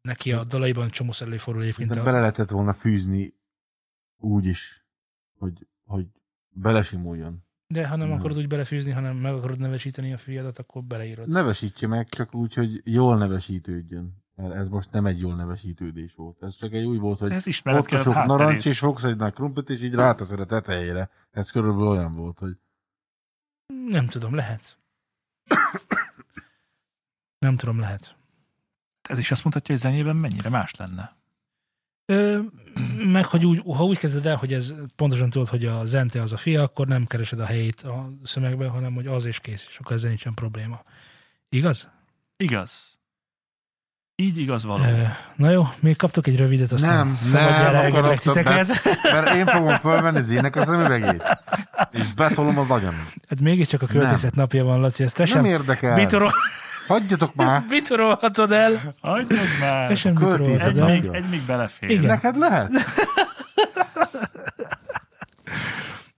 neki 0.00 0.32
a 0.32 0.44
dalaiban 0.44 0.90
csomószor 0.90 1.26
előfordul 1.26 1.62
egyébként 1.62 1.90
De 1.90 2.00
a... 2.00 2.02
bele 2.02 2.18
lehetett 2.18 2.50
volna 2.50 2.72
fűzni 2.72 3.34
úgy 4.16 4.46
is, 4.46 4.86
hogy, 5.38 5.66
hogy 5.84 6.06
belesimuljon. 6.52 7.44
De 7.66 7.88
ha 7.88 7.96
nem 7.96 8.08
Nem. 8.08 8.18
akarod 8.18 8.36
úgy 8.36 8.48
belefűzni, 8.48 8.90
hanem 8.90 9.16
meg 9.16 9.34
akarod 9.34 9.58
nevesíteni 9.58 10.12
a 10.12 10.18
fiadat, 10.18 10.58
akkor 10.58 10.82
beleírod. 10.82 11.28
Nevesítse 11.28 11.86
meg, 11.86 12.08
csak 12.08 12.34
úgy, 12.34 12.54
hogy 12.54 12.80
jól 12.84 13.16
nevesítődjön. 13.18 14.22
Mert 14.34 14.54
ez 14.54 14.68
most 14.68 14.90
nem 14.90 15.06
egy 15.06 15.20
jól 15.20 15.34
nevesítődés 15.36 16.14
volt. 16.14 16.42
Ez 16.42 16.56
csak 16.56 16.72
egy 16.72 16.84
úgy 16.84 16.98
volt, 16.98 17.18
hogy 17.18 17.32
Ez 17.32 17.46
ott 17.64 17.90
a 17.90 17.98
sok 17.98 18.14
narancs, 18.24 18.66
és 18.66 18.78
fogsz 18.78 19.02
egy 19.02 19.16
nagy 19.16 19.32
krumplit, 19.32 19.70
és 19.70 19.82
így 19.82 19.94
ráteszed 19.94 20.40
a 20.40 20.46
tetejére. 20.46 21.10
Ez 21.30 21.50
körülbelül 21.50 21.88
olyan 21.88 22.14
volt, 22.14 22.38
hogy 22.38 22.56
Nem 23.88 24.06
tudom, 24.06 24.34
lehet. 24.34 24.78
Nem 27.38 27.56
tudom, 27.56 27.78
lehet. 27.78 28.16
Ez 29.08 29.18
is 29.18 29.30
azt 29.30 29.44
mutatja, 29.44 29.74
hogy 29.74 29.82
zenyében 29.84 30.16
mennyire 30.16 30.48
más 30.48 30.74
lenne. 30.74 31.16
Meg, 33.12 33.24
hogy 33.24 33.46
úgy, 33.46 33.62
ha 33.76 33.84
úgy 33.84 33.98
kezded 33.98 34.26
el, 34.26 34.36
hogy 34.36 34.52
ez 34.52 34.72
pontosan 34.96 35.30
tudod, 35.30 35.48
hogy 35.48 35.64
a 35.66 35.84
zente 35.84 36.22
az 36.22 36.32
a 36.32 36.36
fia, 36.36 36.62
akkor 36.62 36.86
nem 36.86 37.06
keresed 37.06 37.40
a 37.40 37.44
helyét 37.44 37.80
a 37.80 38.12
szövegben, 38.24 38.68
hanem 38.68 38.94
hogy 38.94 39.06
az 39.06 39.24
és 39.24 39.38
kész, 39.40 39.64
és 39.68 39.78
akkor 39.78 39.96
ezzel 39.96 40.08
nincsen 40.08 40.34
probléma. 40.34 40.82
Igaz? 41.48 41.88
Igaz. 42.36 42.90
Így 44.16 44.38
igaz 44.38 44.64
való. 44.64 44.84
Na 45.36 45.50
jó, 45.50 45.62
még 45.80 45.96
kaptok 45.96 46.26
egy 46.26 46.36
rövidet, 46.36 46.72
aztán 46.72 47.06
Nem, 47.06 47.18
nem 47.32 47.74
akarok 47.92 48.18
titeket. 48.18 48.82
mert 49.02 49.34
én 49.34 49.46
fogom 49.46 49.76
fölvenni 49.76 50.22
Zének 50.22 50.56
a 50.56 50.64
szemüvegét. 50.64 51.22
És 51.90 52.14
betolom 52.14 52.58
az 52.58 52.70
agyam. 52.70 52.94
Hát 53.28 53.40
mégiscsak 53.40 53.82
a 53.82 53.86
költészet 53.86 54.34
napja 54.34 54.64
van, 54.64 54.80
Laci, 54.80 55.02
ezt 55.02 55.14
te 55.14 55.22
Nem 55.22 55.32
sem 55.32 55.44
érdekel. 55.44 55.94
bitorol, 55.94 56.32
Hagyjatok 56.86 57.34
már. 57.34 57.64
bitorolhatod 57.68 58.52
el. 58.52 58.94
Hagyjad 59.00 59.38
már! 59.60 59.88
Te 59.88 59.94
sem 59.94 60.16
Egy 60.42 60.78
el. 60.78 60.86
még, 60.86 61.08
egy 61.12 61.28
még 61.28 61.42
belefér. 61.46 61.90
Igen. 61.90 62.04
Neked 62.04 62.36
lehet? 62.36 62.70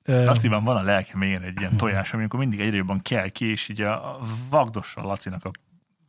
Laciban 0.04 0.64
van 0.64 0.76
a 0.76 0.82
lelkeményen 0.82 1.42
egy 1.42 1.60
ilyen 1.60 1.76
tojás, 1.76 2.12
amikor 2.12 2.38
mindig 2.38 2.60
egyre 2.60 2.76
jobban 2.76 3.02
kell 3.02 3.28
ki, 3.28 3.50
és 3.50 3.68
így 3.68 3.80
a 3.80 4.14
a 4.14 4.20
vagdossa 4.50 5.02
Lacinak 5.02 5.44
a 5.44 5.50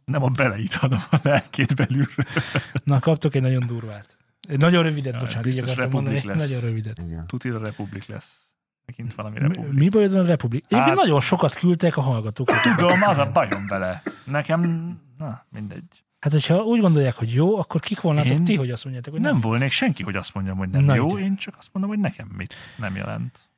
nem 0.06 0.24
a 0.24 0.30
beleit, 0.30 0.74
hanem 0.74 1.00
a 1.12 1.18
lelkét 1.24 1.76
belül. 1.76 2.06
Na, 2.84 3.00
kaptok 3.00 3.36
egy 3.36 3.42
nagyon 3.42 3.68
durvát. 3.68 4.18
Egy 4.48 4.60
nagyon 4.60 4.84
rövidet, 4.84 5.20
bocsánat, 5.20 5.46
így 5.46 5.58
akartam 5.58 5.90
mondani. 5.90 6.22
Lesz. 6.24 6.48
Nagyon 6.50 6.62
rövidet. 6.62 6.98
Igen. 7.06 7.28
Tutira 7.28 7.60
Republik 7.60 8.06
lesz. 8.06 8.45
Megint 8.86 9.14
valami 9.16 9.36
Mi, 9.40 9.48
Republik. 9.48 9.74
mi 9.80 9.90
bajod 9.90 10.12
van 10.12 10.24
a 10.24 10.28
Republik? 10.28 10.64
Egyébként 10.68 10.88
Hát- 10.98 11.06
nagyon 11.06 11.20
sokat 11.20 11.56
küldtek 11.56 11.98
a 11.98 12.02
hallgatók. 12.02 12.52
Tudom, 12.78 13.02
az 13.02 13.18
a 13.18 13.32
bajom 13.32 13.68
vele. 13.68 14.02
Nekem, 14.24 14.62
na, 15.18 15.46
mindegy. 15.50 16.04
Hát, 16.20 16.34
hogyha 16.34 16.64
úgy 16.64 16.80
gondolják, 16.82 17.14
hogy 17.16 17.34
jó, 17.34 17.58
akkor 17.60 17.82
kik 17.82 18.02
volnátok 18.02 18.32
Én- 18.32 18.44
ti, 18.44 18.56
hogy 18.56 18.72
azt 18.72 18.84
mondjátok, 18.84 19.14
hogy 19.14 19.22
nem. 19.22 19.32
Nem 19.32 19.42
volnék 19.42 19.72
senki, 19.72 20.04
hogy 20.04 20.16
azt 20.16 20.34
mondjam, 20.34 20.58
hogy 20.58 20.70
nem 20.70 20.84
Na, 20.84 20.96
jó, 20.96 21.12
ugye. 21.12 21.24
én 21.24 21.36
csak 21.36 21.56
azt 21.60 21.70
mondom, 21.74 21.92
hogy 21.92 22.02
nekem 22.02 22.28
mit 22.38 22.54
nem 22.78 22.96
jelent. 22.96 23.50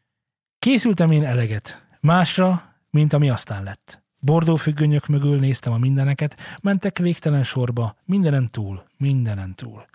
Készültem 0.60 1.12
én 1.12 1.24
eleget. 1.26 1.86
Másra, 2.00 2.74
mint 2.90 3.14
ami 3.14 3.30
aztán 3.30 3.64
lett. 3.64 4.04
Bordó 4.20 4.56
függönyök 4.56 5.08
mögül 5.08 5.40
néztem 5.40 5.74
a 5.74 5.78
mindeneket, 5.78 6.38
mentek 6.62 6.98
végtelen 6.98 7.44
sorba, 7.44 7.96
mindenen 8.06 8.48
túl, 8.48 8.84
mindenen 8.98 9.56
túl. 9.56 9.86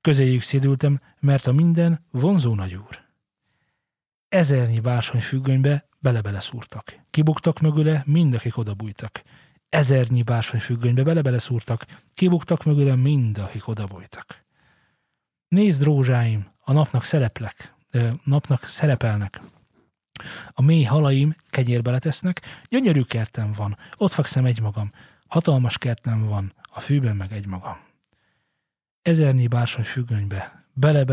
Közéjük 0.00 0.42
szédültem, 0.42 1.00
mert 1.20 1.46
a 1.46 1.52
minden 1.52 2.00
vonzó 2.10 2.54
nagyúr. 2.54 2.98
Ezernyi 4.30 4.80
bársony 4.80 5.20
függönybe 5.20 5.88
bele-bele 5.98 6.40
szúrtak. 6.40 6.98
Kibuktak 7.10 7.60
mögüle, 7.60 8.02
mind, 8.06 8.34
akik 8.34 8.56
odabújtak. 8.56 9.22
Ezernyi 9.68 10.22
bársony 10.22 10.60
függönybe 10.60 11.02
bele-bele 11.02 11.38
szúrtak. 11.38 11.86
Kibuktak 12.14 12.64
mögüle, 12.64 12.94
mind, 12.94 13.38
akik 13.38 13.68
odabújtak. 13.68 14.44
Nézd, 15.48 15.82
rózsáim, 15.82 16.46
a 16.58 16.72
napnak 16.72 17.04
szereplek, 17.04 17.74
ö, 17.90 18.08
napnak 18.24 18.64
szerepelnek. 18.64 19.40
A 20.48 20.62
mély 20.62 20.84
halaim 20.84 21.36
kenyérbe 21.48 21.90
letesznek, 21.90 22.40
gyönyörű 22.68 23.02
kertem 23.02 23.52
van, 23.52 23.78
ott 23.96 24.12
fekszem 24.12 24.44
egymagam, 24.44 24.92
hatalmas 25.26 25.78
kertem 25.78 26.26
van, 26.26 26.52
a 26.62 26.80
fűben 26.80 27.16
meg 27.16 27.32
egymagam. 27.32 27.78
Ezernyi 29.02 29.46
bársony 29.46 29.84
függönybe, 29.84 30.64
bele, 30.74 31.04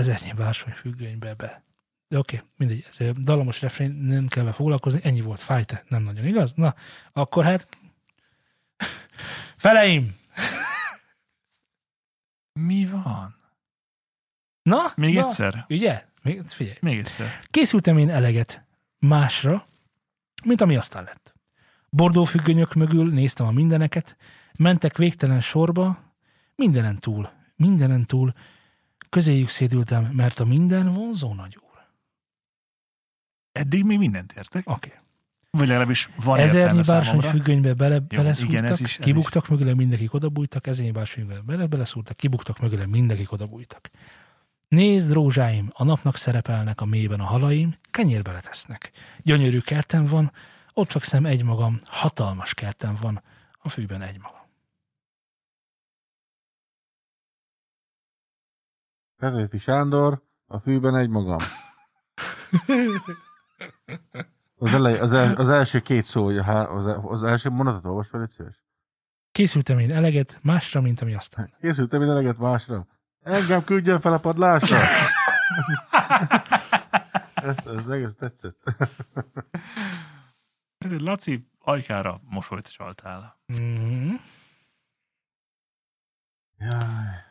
Ezernyi 0.00 0.32
bársony 0.32 0.72
függönybe, 0.72 1.34
be. 1.34 1.62
De 2.08 2.18
oké, 2.18 2.42
mindegy, 2.56 2.86
ez 2.90 3.12
dallamos 3.16 3.60
refrén, 3.60 3.90
nem 3.90 4.28
kell 4.28 4.42
vele 4.42 4.54
foglalkozni, 4.54 5.00
ennyi 5.02 5.20
volt, 5.20 5.40
fájte, 5.40 5.84
nem 5.88 6.02
nagyon 6.02 6.26
igaz? 6.26 6.52
Na, 6.54 6.74
akkor 7.12 7.44
hát 7.44 7.68
feleim! 9.64 10.16
Mi 12.68 12.86
van? 12.86 13.36
Na, 14.62 14.92
Még 14.96 15.14
na, 15.14 15.20
egyszer? 15.20 15.64
Ugye? 15.68 16.04
Még, 16.22 16.42
figyelj, 16.46 16.76
Még 16.80 16.98
egyszer. 16.98 17.40
Készültem 17.50 17.98
én 17.98 18.10
eleget 18.10 18.64
másra, 18.98 19.64
mint 20.44 20.60
ami 20.60 20.76
aztán 20.76 21.04
lett. 21.04 21.34
Bordó 21.90 22.24
függönyök 22.24 22.74
mögül 22.74 23.12
néztem 23.12 23.46
a 23.46 23.50
mindeneket, 23.50 24.16
mentek 24.58 24.96
végtelen 24.96 25.40
sorba, 25.40 26.12
mindenen 26.54 26.98
túl, 26.98 27.30
mindenen 27.56 28.06
túl, 28.06 28.34
közéjük 29.10 29.48
szédültem, 29.48 30.04
mert 30.04 30.40
a 30.40 30.44
minden 30.44 30.94
vonzó 30.94 31.34
nagy 31.34 31.56
úr. 31.56 31.78
Eddig 33.52 33.84
még 33.84 33.98
mindent 33.98 34.32
értek. 34.36 34.62
Oké. 34.66 34.88
Okay. 34.88 35.00
Vagy 35.50 35.68
legalábbis 35.68 36.10
van 36.24 36.38
Ezernyi 36.38 36.80
bársony 36.86 37.20
függönybe 37.20 37.74
bele, 37.74 37.94
Jó, 37.94 38.22
beleszúrtak, 38.22 38.52
igen, 38.52 38.64
ez 38.64 38.80
is- 38.80 38.98
ez 38.98 39.04
kibuktak 39.04 39.48
mögüle, 39.48 39.74
mindenkik 39.74 40.14
odabújtak, 40.14 40.66
ezernyi 40.66 40.90
bársonybe 40.90 41.40
bele, 41.40 41.66
beleszúrtak, 41.66 42.16
kibuktak 42.16 42.60
mögüle, 42.60 42.86
mindenkik 42.86 43.32
odabújtak. 43.32 43.90
Nézd, 44.68 45.12
rózsáim, 45.12 45.70
a 45.72 45.84
napnak 45.84 46.16
szerepelnek 46.16 46.80
a 46.80 46.84
mélyben 46.84 47.20
a 47.20 47.24
halaim, 47.24 47.74
kenyérbe 47.90 48.32
letesznek. 48.32 48.90
Gyönyörű 49.22 49.58
kertem 49.58 50.04
van, 50.04 50.32
ott 50.72 50.90
fekszem 50.90 51.26
egymagam, 51.26 51.78
hatalmas 51.84 52.54
kertem 52.54 52.96
van, 53.00 53.22
a 53.58 53.68
fűben 53.68 54.02
egymagam. 54.02 54.39
Petőfi 59.20 59.58
Sándor, 59.58 60.22
a 60.46 60.58
fűben 60.58 60.96
egy 60.96 61.08
magam. 61.08 61.38
Az, 64.58 64.74
elej, 64.74 64.98
az, 64.98 65.12
el, 65.12 65.34
az 65.34 65.48
első 65.48 65.80
két 65.80 66.04
szó, 66.04 66.24
hogy 66.24 66.38
az, 66.38 66.86
az 67.02 67.22
első 67.22 67.50
mondatot 67.50 67.84
olvas 67.84 68.08
fel, 68.08 68.22
egy 68.22 68.28
szíves. 68.28 68.64
Készültem 69.32 69.78
én 69.78 69.92
eleget 69.92 70.38
másra, 70.42 70.80
mint 70.80 71.00
ami 71.00 71.14
aztán. 71.14 71.54
Készültem 71.60 72.02
én 72.02 72.08
eleget 72.08 72.38
másra. 72.38 72.86
Engem 73.22 73.64
küldjön 73.64 74.00
fel 74.00 74.12
a 74.12 74.18
padlásra. 74.18 74.78
ez, 77.34 77.66
ez 77.66 77.88
egész 77.88 78.14
tetszett. 78.18 78.62
Laci 80.98 81.48
ajkára 81.58 82.20
mosolyt 82.24 82.72
csaltál. 82.72 83.40
Mm-hmm. 83.52 84.14
Jaj. 86.58 87.29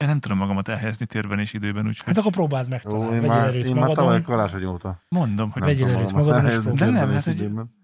Én 0.00 0.06
nem 0.08 0.20
tudom 0.20 0.38
magamat 0.38 0.68
elhelyezni 0.68 1.06
térben 1.06 1.38
és 1.38 1.52
időben, 1.52 1.86
úgyhogy 1.86 2.06
Hát 2.06 2.16
akkor 2.18 2.32
próbáld 2.32 2.68
meg 2.68 2.82
Ó, 2.86 2.90
talán. 2.90 3.12
én 3.12 3.20
Vegyél 3.20 3.28
már, 3.28 3.46
erőt 3.46 3.64
én 3.64 3.74
már 3.74 3.88
tavaly 3.88 4.04
magadon. 4.04 4.22
karácsony 4.22 4.64
óta. 4.64 5.02
mondom, 5.08 5.50
hogy 5.50 5.62
Vegy- 5.62 5.78
Vegyél 5.80 5.96
erőt 5.96 6.12
magadon, 6.12 6.46
és 6.46 6.52
próbáld. 6.54 6.78
De 6.78 6.86
nem, 6.90 7.10
hát, 7.10 7.26
időben. 7.26 7.78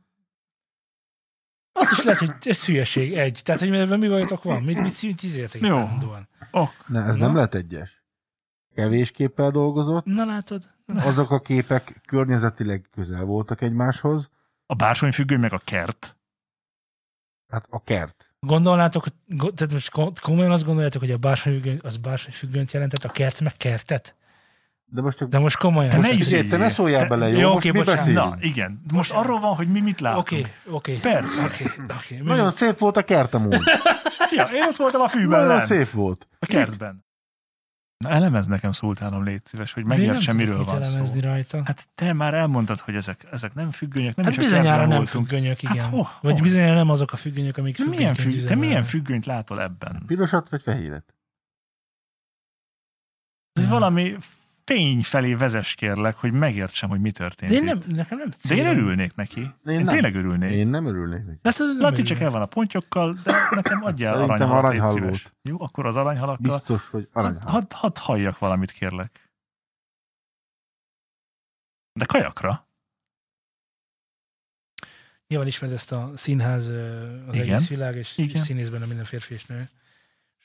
Azt 1.73 1.91
is 1.93 2.03
lehet, 2.03 2.19
hogy 2.21 2.33
ez 2.45 2.65
hülyeség. 2.65 3.13
Egy. 3.13 3.41
Tehát, 3.45 3.61
hogy 3.61 3.75
ebben 3.75 3.99
mi 3.99 4.09
bajotok 4.09 4.43
van? 4.43 4.63
Mit, 4.63 4.81
mit, 4.81 5.03
mit 5.03 5.23
izéltek 5.23 5.63
Jó. 5.63 5.77
állandóan? 5.77 6.29
ok. 6.51 6.89
Ne, 6.89 7.03
ez 7.03 7.17
Na? 7.17 7.27
nem 7.27 7.35
lehet 7.35 7.55
egyes. 7.55 8.05
Kevés 8.75 9.11
képpel 9.11 9.51
dolgozott, 9.51 10.05
Na 10.05 10.25
látod? 10.25 10.75
azok 10.87 11.31
a 11.31 11.41
képek 11.41 12.01
környezetileg 12.07 12.89
közel 12.91 13.25
voltak 13.25 13.61
egymáshoz. 13.61 14.31
A 14.67 14.75
bársonyfüggöny 14.75 15.39
meg 15.41 15.53
a 15.53 15.59
kert. 15.65 16.17
Hát 17.49 17.67
a 17.71 17.83
kert. 17.83 18.26
Gondolnátok, 18.47 19.05
tehát 19.55 19.73
most 19.73 19.91
ko- 19.91 20.21
komolyan 20.21 20.51
azt 20.51 20.65
gondoljátok, 20.65 21.01
hogy 21.01 21.11
a 21.11 21.17
bársonyfüggöny, 21.17 21.79
az 21.83 21.97
bársonyfüggönyt 21.97 22.73
jelentett, 22.73 23.05
a 23.05 23.09
kert 23.09 23.41
meg 23.41 23.57
kertet? 23.57 24.15
De 24.89 25.01
most 25.01 25.19
csak... 25.19 25.29
De 25.29 25.39
most 25.39 25.57
komolyan. 25.57 25.91
Te 25.91 25.97
most 25.97 26.09
ne 26.09 26.15
figyelj, 26.25 26.49
te 26.49 26.57
ne 26.57 26.69
szóljál 26.69 27.01
Te- 27.01 27.07
bele, 27.07 27.29
jó? 27.29 27.39
Jó, 27.39 27.53
most 27.53 27.57
oké, 27.67 27.71
mi 27.71 27.85
bocsánat. 27.85 28.13
Na, 28.15 28.37
igen. 28.41 28.83
Most 28.93 29.11
Bocsánat. 29.11 29.25
arról 29.25 29.41
van, 29.41 29.55
hogy 29.55 29.69
mi 29.69 29.81
mit 29.81 30.01
látunk. 30.01 30.27
Oké, 30.27 30.47
oké. 30.71 30.99
Persze. 30.99 31.45
Oké, 31.45 31.65
oké. 31.97 32.17
Nagyon 32.25 32.53
szép 32.53 32.79
volt 32.79 32.97
a 32.97 33.03
kert 33.03 33.35
amúgy. 33.35 33.59
Ja, 34.37 34.45
én 34.53 34.63
ott 34.63 34.77
voltam 34.77 35.01
a 35.01 35.09
fűben 35.09 35.29
Nagyon 35.41 35.57
lent, 35.57 35.69
szép 35.69 35.91
volt. 35.91 36.29
a 36.39 36.47
kertben. 36.47 37.05
Na 37.99 38.09
elemez 38.09 38.47
nekem 38.47 38.73
szultánom, 38.73 39.25
légy 39.25 39.45
szíves, 39.45 39.73
hogy 39.73 39.85
megértsem, 39.85 40.37
miről 40.37 40.65
van 40.65 40.83
elemezni 40.83 41.21
szó. 41.21 41.27
rajta. 41.29 41.63
Hát 41.65 41.89
te 41.95 42.13
már 42.13 42.35
elmondtad, 42.35 42.79
hogy 42.79 42.97
ezek, 42.97 43.27
ezek 43.31 43.55
nem 43.55 43.71
függönyök, 43.71 44.15
nem 44.17 44.25
Hát 44.25 44.35
is 44.35 44.39
bizonyára 44.41 44.87
nem 44.87 44.97
voltunk. 44.97 45.27
függönyök, 45.27 45.61
Hát 45.61 45.75
igen. 45.75 45.89
ho- 45.89 46.09
Vagy 46.21 46.33
hol? 46.33 46.43
bizonyára 46.43 46.75
nem 46.75 46.91
azok 46.91 47.13
a 47.13 47.17
függönyök, 47.17 47.57
amik 47.57 47.79
De 47.79 47.85
milyen 47.85 48.15
függ, 48.15 48.45
te 48.45 48.55
milyen 48.55 48.83
függönyt 48.83 49.27
látol 49.27 49.63
ebben? 49.63 50.03
Pirosat 50.07 50.49
vagy 50.49 50.63
fehéret? 50.63 51.15
Hogy 53.53 53.69
valami 53.69 54.17
fény 54.67 55.03
felé 55.03 55.35
vezess 55.35 55.75
kérlek, 55.75 56.17
hogy 56.17 56.33
megértsem, 56.33 56.89
hogy 56.89 57.01
mi 57.01 57.11
történt 57.11 57.51
De 57.51 57.57
én 57.57 57.65
nem, 57.65 57.79
nekem 57.87 58.19
nem 58.19 58.29
De 58.29 58.55
én 58.55 58.65
célom. 58.65 58.77
örülnék 58.79 59.15
neki. 59.15 59.41
Én, 59.41 59.53
Én 59.67 59.73
én 59.75 59.85
nem. 59.85 59.87
tényleg 59.95 60.15
örülnék. 60.15 60.51
Én... 60.53 60.69
Nem 60.69 60.87
örülnék 60.87 61.25
neki. 61.25 61.39
Hát, 61.43 61.59
nem 61.59 61.79
Laci 61.81 62.03
csak 62.03 62.21
el 62.21 62.31
van 62.31 62.43
a 62.43 62.47
pontyokkal, 62.47 63.19
de 63.25 63.33
nekem 63.51 63.85
adjál 63.85 64.15
aranyhalat, 64.15 64.39
légy 64.51 64.59
aranyhal 64.59 64.89
szíves. 64.93 65.09
volt. 65.23 65.35
Jó, 65.43 65.61
akkor 65.63 65.87
az 65.87 65.97
aranyhalakkal. 65.97 66.37
Biztos, 66.53 66.89
hogy 66.89 67.09
Hadd 67.13 67.25
aranyhal. 67.25 67.51
had, 67.51 67.73
had 67.73 67.99
halljak 67.99 68.39
valamit, 68.39 68.71
kérlek. 68.71 69.31
De 71.93 72.05
kajakra? 72.05 72.69
Nyilván 75.29 75.49
ismered 75.49 75.75
ezt 75.75 75.93
a 75.93 76.11
színház, 76.15 76.67
az 76.67 77.35
Igen. 77.35 77.49
egész 77.49 77.69
világ, 77.69 77.97
és 77.97 78.19
Igen. 78.19 78.43
színész 78.43 78.69
benne 78.69 78.87
minden 78.87 79.05
férfi 79.05 79.35
és 79.35 79.47
nő, 79.47 79.69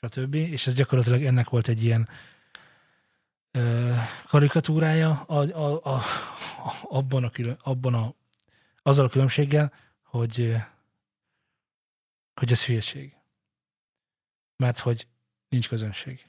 stb. 0.00 0.34
És 0.34 0.66
ez 0.66 0.74
gyakorlatilag 0.74 1.22
ennek 1.24 1.48
volt 1.48 1.68
egy 1.68 1.84
ilyen 1.84 2.08
karikatúrája 4.26 5.22
a, 5.26 5.40
a, 5.40 5.94
a, 5.94 6.02
abban, 6.82 7.24
a 7.24 7.30
külön, 7.30 7.58
abban 7.62 7.94
a, 7.94 8.14
azzal 8.82 9.04
a 9.04 9.08
különbséggel, 9.08 9.72
hogy, 10.02 10.56
hogy 12.34 12.52
ez 12.52 12.64
hülyeség. 12.64 13.16
Mert 14.56 14.78
hogy 14.78 15.06
nincs 15.48 15.68
közönség. 15.68 16.26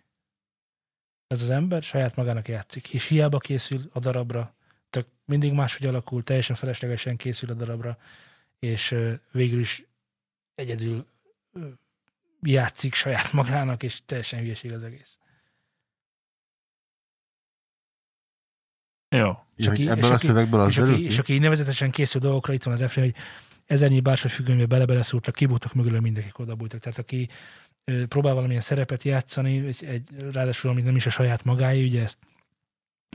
Ez 1.28 1.42
az 1.42 1.50
ember 1.50 1.84
saját 1.84 2.16
magának 2.16 2.48
játszik, 2.48 2.94
és 2.94 3.08
hiába 3.08 3.38
készül 3.38 3.90
a 3.94 4.00
darabra, 4.00 4.56
tök 4.90 5.08
mindig 5.26 5.54
máshogy 5.54 5.88
alakul, 5.88 6.24
teljesen 6.24 6.56
feleslegesen 6.56 7.18
készül 7.18 7.50
a 7.50 7.54
darabra, 7.54 7.98
és 8.60 8.96
végül 9.32 9.60
is 9.60 9.84
egyedül 10.56 11.08
játszik 12.42 12.94
saját 12.94 13.32
magának, 13.32 13.84
és 13.84 14.02
teljesen 14.06 14.40
hülyeség 14.40 14.72
az 14.72 14.84
egész. 14.84 15.18
Jó. 19.18 19.32
És 19.56 19.68
aki- 19.68 19.90
ebből 19.90 20.04
és 20.04 20.10
a 20.10 20.18
szövegből 20.18 20.60
az 20.60 20.70
És 20.70 20.78
aki, 20.78 20.96
ki? 20.96 21.04
és 21.06 21.20
aki 21.20 21.34
így 21.34 21.42
nevezetesen 21.42 21.92
készül 21.92 22.22
dolgokra, 22.22 22.54
itt 22.54 22.64
van 22.64 22.74
a 22.74 22.78
refrén, 22.78 23.04
hogy 23.04 23.16
ezernyi 23.66 24.00
bársony 24.00 24.32
függönybe 24.32 24.66
bele-bele 24.66 25.02
szúrtak, 25.02 25.36
kibújtak 25.36 25.74
mögül, 25.74 26.00
mindenkik 26.00 26.40
oda 26.40 26.56
bújtak. 26.56 26.80
Tehát 26.80 27.00
aki 27.00 27.30
ö, 27.86 28.06
próbál 28.08 28.34
valamilyen 28.34 28.62
szerepet 28.62 29.04
játszani, 29.04 29.66
egy, 29.66 29.84
egy, 29.84 30.10
ráadásul 30.32 30.70
amit 30.70 30.86
nem 30.86 30.96
is 30.96 31.06
a 31.06 31.10
saját 31.10 31.44
magáé, 31.44 31.86
ugye 31.86 32.02
ezt 32.02 32.18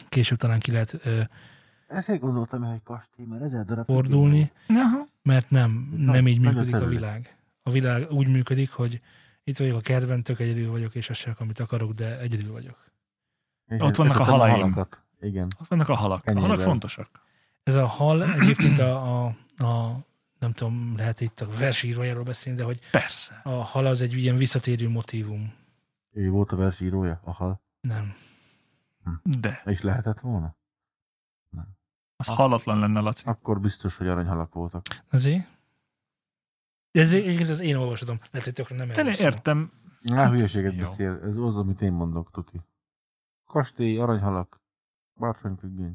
később 0.08 0.38
talán 0.38 0.58
ki 0.58 0.70
lehet 0.70 1.00
ö, 1.04 1.20
Ezért 1.88 2.20
gondoltam, 2.20 2.62
hogy 2.62 2.82
kastély, 2.84 3.26
mert 3.26 3.42
ezer 3.42 3.64
darab... 3.64 3.86
fordulni, 3.86 4.52
mert 5.22 5.50
nem, 5.50 5.94
Na, 5.96 6.12
nem 6.12 6.26
így 6.26 6.46
a 6.46 6.50
működik 6.50 6.74
a 6.74 6.86
világ. 6.86 7.36
A 7.62 7.70
világ 7.70 8.10
úgy 8.10 8.28
működik, 8.28 8.70
hogy 8.70 9.00
itt 9.44 9.58
vagyok 9.58 9.76
a 9.76 9.80
kertben, 9.80 10.22
tök 10.22 10.40
egyedül 10.40 10.70
vagyok, 10.70 10.94
és 10.94 11.10
azt 11.10 11.20
csak, 11.20 11.40
amit 11.40 11.60
akarok, 11.60 11.92
de 11.92 12.18
egyedül 12.18 12.52
vagyok. 12.52 12.90
És 13.68 13.80
Ott 13.80 13.96
vannak 13.96 14.18
a 14.18 14.24
halaim. 14.24 14.52
halakat. 14.54 15.02
Igen. 15.20 15.48
Ott 15.60 15.68
vannak 15.68 15.88
a 15.88 15.94
halak. 15.94 16.26
A 16.26 16.40
halak 16.40 16.60
fontosak. 16.60 17.08
Ez 17.62 17.74
a 17.74 17.86
hal 17.86 18.32
egyébként 18.32 18.78
a, 18.78 19.24
a, 19.24 19.36
a 19.56 19.98
nem 20.38 20.52
tudom, 20.52 20.94
lehet 20.96 21.20
itt 21.20 21.40
a 21.40 21.48
versírójáról 21.48 22.22
beszélni, 22.22 22.58
de 22.58 22.64
hogy 22.64 22.80
Persze. 22.90 23.40
a 23.44 23.50
hal 23.50 23.86
az 23.86 24.02
egy 24.02 24.12
ilyen 24.12 24.36
visszatérő 24.36 24.88
motívum. 24.88 25.52
Ő 26.12 26.30
volt 26.30 26.52
a 26.52 26.56
versírója, 26.56 27.20
a 27.24 27.32
hal. 27.32 27.60
Nem. 27.80 28.14
De. 29.22 29.62
És 29.64 29.80
lehetett 29.80 30.20
volna? 30.20 30.56
Az 32.16 32.26
halatlan 32.26 32.78
lenne, 32.78 33.00
Laci. 33.00 33.22
Akkor 33.26 33.60
biztos, 33.60 33.96
hogy 33.96 34.08
aranyhalak 34.08 34.52
voltak. 34.52 34.82
Azért? 35.10 35.46
Ez 36.90 37.12
egyébként 37.12 37.48
az 37.48 37.60
én 37.60 37.76
olvasatom. 37.76 38.18
Lehet, 38.30 38.44
hogy 38.44 38.52
tökre 38.52 38.76
nem 38.76 38.88
Te 38.88 39.16
értem. 39.18 39.72
Á, 40.10 40.16
Hát, 40.16 40.30
hülyeséget 40.30 40.74
jó. 40.74 40.84
beszél. 40.84 41.20
Ez 41.24 41.36
az, 41.36 41.56
amit 41.56 41.80
én 41.80 41.92
mondok, 41.92 42.30
tuti. 42.30 42.60
Kastély, 43.44 43.98
aranyhalak, 43.98 44.57
bársonyfüggöny. 45.18 45.94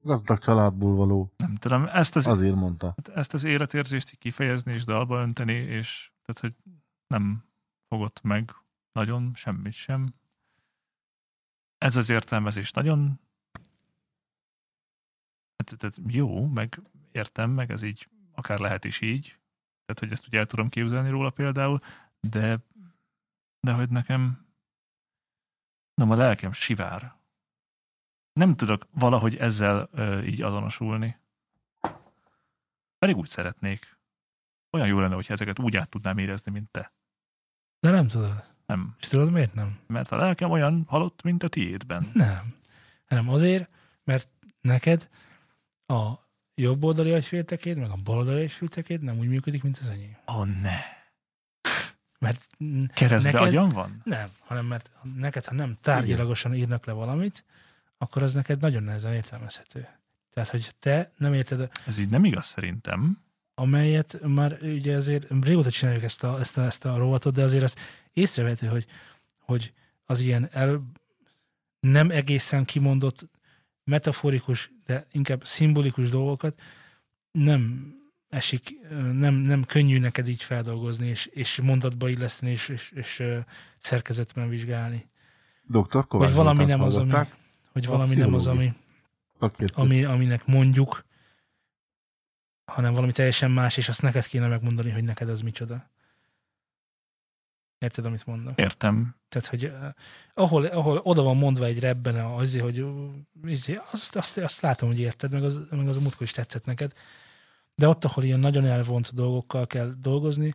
Gazdag 0.00 0.38
családból 0.38 0.94
való. 0.94 1.32
Nem 1.36 1.54
tudom, 1.56 1.86
ezt 1.86 2.16
az, 2.16 2.26
Azért 2.28 2.54
mondta. 2.54 2.94
ezt 3.14 3.34
az 3.34 3.44
életérzést 3.44 4.16
kifejezni 4.16 4.72
és 4.72 4.84
dalba 4.84 5.20
önteni, 5.20 5.52
és 5.52 6.12
tehát, 6.22 6.40
hogy 6.40 6.72
nem 7.06 7.44
fogott 7.88 8.22
meg 8.22 8.54
nagyon 8.92 9.30
semmit 9.34 9.72
sem. 9.72 10.10
Ez 11.78 11.96
az 11.96 12.08
értelmezés 12.10 12.70
nagyon 12.70 13.20
hát, 15.56 15.78
tehát 15.78 15.98
jó, 16.06 16.46
meg 16.46 16.80
értem, 17.12 17.50
meg 17.50 17.70
ez 17.70 17.82
így 17.82 18.08
akár 18.32 18.58
lehet 18.58 18.84
is 18.84 19.00
így, 19.00 19.24
tehát 19.84 19.98
hogy 19.98 20.12
ezt 20.12 20.26
ugye 20.26 20.38
el 20.38 20.46
tudom 20.46 20.68
képzelni 20.68 21.10
róla 21.10 21.30
például, 21.30 21.80
de 22.20 22.60
de 23.64 23.72
hogy 23.72 23.90
nekem 23.90 24.46
nem 25.94 26.10
a 26.10 26.16
lelkem 26.16 26.52
sivár. 26.52 27.14
Nem 28.34 28.56
tudok 28.56 28.86
valahogy 28.90 29.36
ezzel 29.36 29.88
ö, 29.92 30.22
így 30.22 30.42
azonosulni. 30.42 31.16
Pedig 32.98 33.16
úgy 33.16 33.28
szeretnék. 33.28 33.98
Olyan 34.70 34.86
jó 34.86 34.98
lenne, 35.00 35.14
hogyha 35.14 35.32
ezeket 35.32 35.58
úgy 35.58 35.76
át 35.76 35.88
tudnám 35.88 36.18
érezni, 36.18 36.52
mint 36.52 36.70
te. 36.70 36.92
De 37.80 37.90
nem 37.90 38.06
tudod. 38.08 38.44
Nem. 38.66 38.94
És 39.00 39.08
tudod 39.08 39.30
miért 39.30 39.54
nem? 39.54 39.78
Mert 39.86 40.12
a 40.12 40.16
lelkem 40.16 40.50
olyan 40.50 40.84
halott, 40.88 41.22
mint 41.22 41.42
a 41.42 41.48
tiédben. 41.48 42.10
Nem. 42.12 42.54
Hanem 43.06 43.28
azért, 43.28 43.68
mert 44.04 44.28
neked 44.60 45.08
a 45.86 46.12
jobb 46.54 46.82
oldali 46.84 47.12
agyféltekéd, 47.12 47.78
meg 47.78 47.90
a 47.90 47.96
bal 48.04 48.16
oldali 48.16 48.42
agyféltekéd 48.42 49.02
nem 49.02 49.18
úgy 49.18 49.28
működik, 49.28 49.62
mint 49.62 49.78
az 49.78 49.88
enyém. 49.88 50.16
Ó, 50.32 50.34
oh, 50.34 50.46
ne. 50.46 50.78
Mert 52.18 52.46
Keresztbe 52.94 53.30
Neked- 53.30 53.46
agyam 53.48 53.68
van? 53.68 54.00
nem, 54.04 54.28
hanem 54.40 54.66
mert 54.66 54.90
neked, 55.14 55.44
ha 55.44 55.54
nem 55.54 55.76
tárgyilagosan 55.80 56.54
írnak 56.54 56.84
le 56.84 56.92
valamit, 56.92 57.44
akkor 58.04 58.22
az 58.22 58.34
neked 58.34 58.60
nagyon 58.60 58.82
nehezen 58.82 59.12
értelmezhető. 59.12 59.88
Tehát, 60.32 60.48
hogy 60.48 60.74
te 60.80 61.10
nem 61.16 61.32
érted, 61.34 61.70
Ez 61.86 61.98
így 61.98 62.08
nem 62.08 62.24
igaz 62.24 62.46
szerintem. 62.46 63.22
amelyet 63.54 64.18
már 64.26 64.58
ugye 64.62 64.96
azért 64.96 65.26
régóta 65.40 65.70
csináljuk 65.70 66.02
ezt 66.02 66.24
a, 66.24 66.38
ezt 66.40 66.58
a, 66.58 66.62
ezt 66.62 66.84
a 66.84 66.96
rovatot, 66.96 67.34
de 67.34 67.42
azért 67.42 67.62
azt 67.62 67.80
észrevehető, 68.12 68.66
hogy, 68.66 68.86
hogy 69.38 69.72
az 70.04 70.20
ilyen 70.20 70.48
el, 70.52 70.82
nem 71.80 72.10
egészen 72.10 72.64
kimondott 72.64 73.28
metaforikus, 73.84 74.70
de 74.86 75.06
inkább 75.12 75.46
szimbolikus 75.46 76.10
dolgokat 76.10 76.60
nem 77.32 77.92
esik, 78.28 78.78
nem, 79.12 79.34
nem 79.34 79.64
könnyű 79.64 79.98
neked 79.98 80.28
így 80.28 80.42
feldolgozni, 80.42 81.06
és, 81.06 81.26
és 81.26 81.60
mondatba 81.62 82.08
illeszteni, 82.08 82.52
és, 82.52 82.68
és, 82.68 82.92
és 82.94 83.22
szerkezetben 83.78 84.48
vizsgálni. 84.48 85.08
Dr. 85.66 86.06
Kovács 86.06 86.28
Vagy 86.28 86.34
valami 86.34 86.64
nem 86.64 86.80
az, 86.82 86.96
ami? 86.96 87.12
Hogy 87.74 87.86
valami 87.86 88.14
nem 88.14 88.34
az, 88.34 88.46
ami, 88.46 88.74
ami, 89.72 90.04
aminek 90.04 90.46
mondjuk, 90.46 91.04
hanem 92.64 92.94
valami 92.94 93.12
teljesen 93.12 93.50
más, 93.50 93.76
és 93.76 93.88
azt 93.88 94.02
neked 94.02 94.26
kéne 94.26 94.48
megmondani, 94.48 94.90
hogy 94.90 95.04
neked 95.04 95.28
az 95.28 95.40
micsoda. 95.40 95.90
Érted, 97.78 98.04
amit 98.04 98.26
mondok? 98.26 98.58
Értem. 98.58 99.14
Tehát, 99.28 99.48
hogy 99.48 99.64
uh, 99.64 99.88
ahol, 100.34 100.64
ahol 100.64 101.00
oda 101.02 101.22
van 101.22 101.36
mondva 101.36 101.64
egy 101.64 101.78
rebben 101.78 102.16
azért, 102.16 102.64
hogy 102.64 102.80
uh, 102.80 103.10
izé, 103.44 103.80
azt, 103.90 104.16
azt, 104.16 104.38
azt, 104.38 104.60
látom, 104.60 104.88
hogy 104.88 105.00
érted, 105.00 105.32
meg 105.32 105.42
az, 105.42 105.60
meg 105.70 105.88
az 105.88 105.96
a 105.96 106.00
múltkor 106.00 106.22
is 106.22 106.32
tetszett 106.32 106.64
neked. 106.64 106.92
De 107.74 107.88
ott, 107.88 108.04
ahol 108.04 108.24
ilyen 108.24 108.38
nagyon 108.38 108.64
elvont 108.64 109.14
dolgokkal 109.14 109.66
kell 109.66 109.94
dolgozni, 110.00 110.54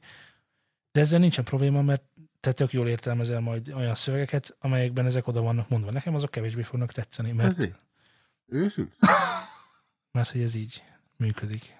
de 0.91 0.99
ezzel 0.99 1.19
nincsen 1.19 1.43
probléma, 1.43 1.81
mert 1.81 2.03
te 2.39 2.51
tök 2.51 2.71
jól 2.71 2.87
értelmezel 2.87 3.39
majd 3.39 3.71
olyan 3.75 3.95
szövegeket, 3.95 4.57
amelyekben 4.59 5.05
ezek 5.05 5.27
oda 5.27 5.41
vannak 5.41 5.69
mondva. 5.69 5.91
Nekem 5.91 6.15
azok 6.15 6.31
kevésbé 6.31 6.61
fognak 6.61 6.91
tetszeni, 6.91 7.31
mert, 7.31 7.49
Ezért? 7.49 7.79
Ősült? 8.45 8.95
mert 10.11 10.29
hogy 10.29 10.41
ez 10.41 10.53
így 10.53 10.83
működik. 11.17 11.77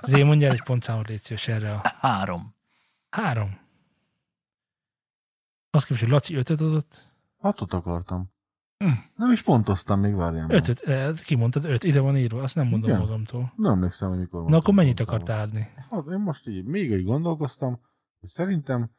Azért 0.00 0.26
mondjál 0.26 0.52
egy 0.52 0.62
pontszámot, 0.62 1.08
légy 1.08 1.22
szíves 1.22 1.48
erre 1.48 1.72
a 1.72 1.80
Három. 2.00 2.54
három. 3.10 3.58
Azt 5.70 5.86
képest, 5.86 6.04
hogy 6.04 6.12
Laci 6.12 6.34
ötöt 6.34 6.60
adott, 6.60 7.08
Hatot 7.36 7.72
akartam. 7.72 8.32
Hm. 8.78 8.90
Nem 9.16 9.30
is 9.32 9.42
pontoztam 9.42 10.00
még, 10.00 10.14
várjál. 10.14 10.50
ötöt, 10.50 10.80
eh, 10.80 11.12
kimondtad, 11.14 11.64
öt, 11.64 11.84
ide 11.84 12.00
van 12.00 12.16
írva, 12.16 12.42
azt 12.42 12.54
nem 12.54 12.66
mondom 12.66 12.88
Igen? 12.90 13.00
magamtól. 13.00 13.52
Nem 13.56 13.72
emlékszem, 13.72 14.08
hogy 14.08 14.18
mikor 14.18 14.44
Na 14.44 14.56
akkor 14.56 14.74
mennyit 14.74 15.00
akartál 15.00 15.40
adni? 15.40 15.68
Hát 15.90 16.06
én 16.06 16.18
most 16.18 16.46
így 16.46 16.64
még 16.64 16.92
egy 16.92 17.04
gondolkoztam, 17.04 17.80
hogy 18.20 18.28
szerintem 18.28 18.90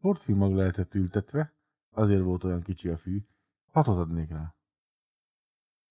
sportfilmag 0.00 0.54
lehetett 0.54 0.94
ültetve, 0.94 1.52
azért 1.90 2.22
volt 2.22 2.44
olyan 2.44 2.62
kicsi 2.62 2.88
a 2.88 2.96
fű, 2.96 3.18
hatot 3.72 3.98
adnék 3.98 4.30
rá. 4.30 4.54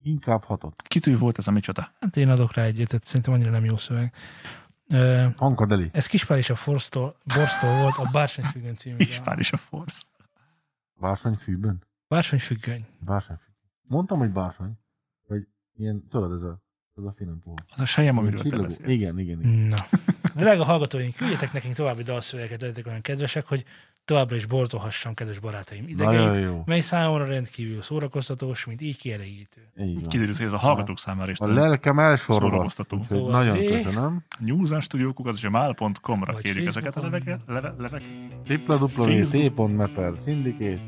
Inkább 0.02 0.44
hatot. 0.44 0.82
Kitű 0.82 1.18
volt 1.18 1.38
ez 1.38 1.48
a 1.48 1.52
micsoda? 1.52 1.92
Hát 2.00 2.18
én 2.18 2.30
adok 2.30 2.54
rá 2.54 2.64
egy 2.64 2.82
ötöt, 2.82 3.04
szerintem 3.04 3.34
annyira 3.34 3.50
nem 3.50 3.66
jó 3.66 3.78
szöveg. 3.78 4.14
Ö, 4.88 5.26
Hankadeli. 5.38 5.90
Ez 5.94 6.06
Kispár 6.06 6.38
és 6.38 6.50
a 6.50 6.56
Forstól, 6.56 7.18
Borstól 7.36 7.80
volt 7.82 7.98
a 7.98 8.10
Bársonyfüggöny 8.12 8.76
című. 8.76 8.96
Ispár 8.98 9.40
is 9.40 9.52
a 9.52 9.58
force. 9.58 10.04
Bársonyfűben? 11.00 11.84
Bársonyfüggöny. 12.08 12.86
Bársonyfű. 13.00 13.52
Mondtam, 13.82 14.20
hogy 14.20 14.32
bársony. 14.32 14.80
Vagy 15.28 15.48
ilyen, 15.76 16.08
tudod, 16.08 16.34
ez 16.34 16.42
a, 16.42 16.62
ez 16.96 17.04
a 17.04 17.14
finom 17.18 17.40
puha. 17.40 17.56
Az 17.70 17.82
a 17.82 17.86
sejem, 17.86 18.18
amiről 18.18 18.42
te 18.42 18.58
beszélsz. 18.58 18.90
Igen, 18.90 19.20
igen, 19.20 19.40
igen. 19.40 19.68
Na. 19.68 19.86
Drága 20.36 20.64
hallgatóink, 20.64 21.16
küldjetek 21.16 21.54
nekünk 21.54 21.74
további 21.74 22.04
dalszövegeket, 22.04 22.62
legyetek 22.62 22.86
olyan 22.86 23.02
kedvesek, 23.02 23.46
hogy 23.46 23.66
továbbra 24.10 24.36
is 24.36 24.46
borzolhassam, 24.46 25.14
kedves 25.14 25.40
barátaim 25.40 25.84
idegeit, 25.88 26.66
mely 26.66 26.80
számomra 26.80 27.26
rendkívül 27.26 27.82
szórakoztatós, 27.82 28.66
mint 28.66 28.82
így 28.82 28.98
kielégítő. 28.98 29.62
Kiderült, 30.08 30.38
hogy 30.38 30.46
ez 30.46 30.54
a 30.54 30.58
hallgatók 30.58 31.00
számára 31.00 31.32
is 31.32 31.40
A 31.40 31.48
lelkem 31.48 32.00
elsorva. 32.00 32.50
szórakoztató. 32.50 33.06
Nagyon 33.30 33.66
köszönöm. 33.66 34.24
newsandstudiókukat.gmail.com-ra 34.40 36.34
Vagy 36.34 36.42
kérjük 36.42 36.68
ezeket 36.68 36.96
a 36.96 37.02
leveket, 37.02 37.40
leve, 37.48 37.74
levek. 37.78 38.02
www.t.me 38.68 40.12
Syndicate. 40.26 40.82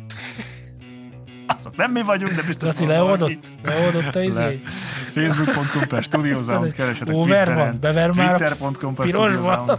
Azok 1.61 1.75
nem 1.75 1.91
mi 1.91 2.01
vagyunk, 2.01 2.31
de 2.33 2.41
biztos 2.41 2.67
Laci 2.67 2.85
leoldott? 2.85 3.39
Leoldott 3.63 4.15
a 4.15 4.21
izé? 4.21 4.61
Facebook.com 5.13 5.87
per 5.87 6.03
StudioZound, 6.03 6.73
keresetek 6.73 7.15
Over 7.15 7.25
Twitteren. 7.45 7.55
van, 7.57 7.79
bever 7.79 8.15
már 8.15 8.33
a 8.33 8.37
Twitter.com 8.37 8.95
per. 8.95 9.07
StudioZound. 9.07 9.71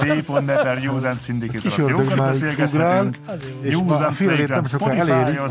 D.net 0.00 0.62
per 0.62 0.78
News 0.78 1.02
and 1.02 1.20
Syndicate 1.20 1.82
jókat 1.88 2.16
beszélgethetünk. 2.16 3.16
News 3.62 4.00
and 4.00 4.16
Playground 4.16 4.66
Spotify-on. 4.66 5.50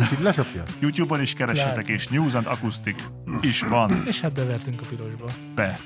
YouTube-on 0.80 1.22
is 1.22 1.34
keressetek, 1.34 1.76
Látom. 1.76 1.93
és 1.93 2.07
News 2.07 2.34
and 2.34 2.45
Acoustic 2.45 2.95
is 3.41 3.61
van. 3.61 3.91
És 4.07 4.22
hát 4.22 4.34
bevertünk 4.34 4.81
a 4.81 4.85
pirosba. 4.89 5.26
Be. 5.55 5.80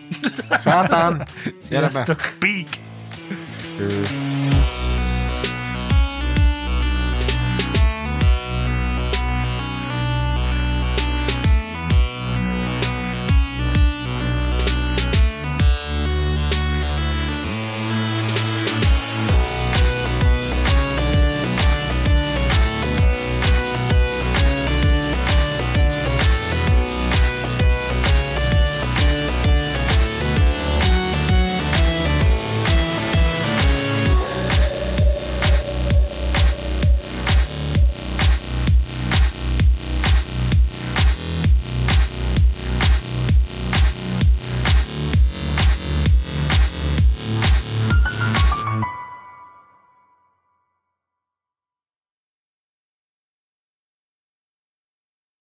Sátán! 0.64 1.28
Sziasztok! 1.60 2.34
Peak! 2.40 2.68
Ö, 3.80 3.86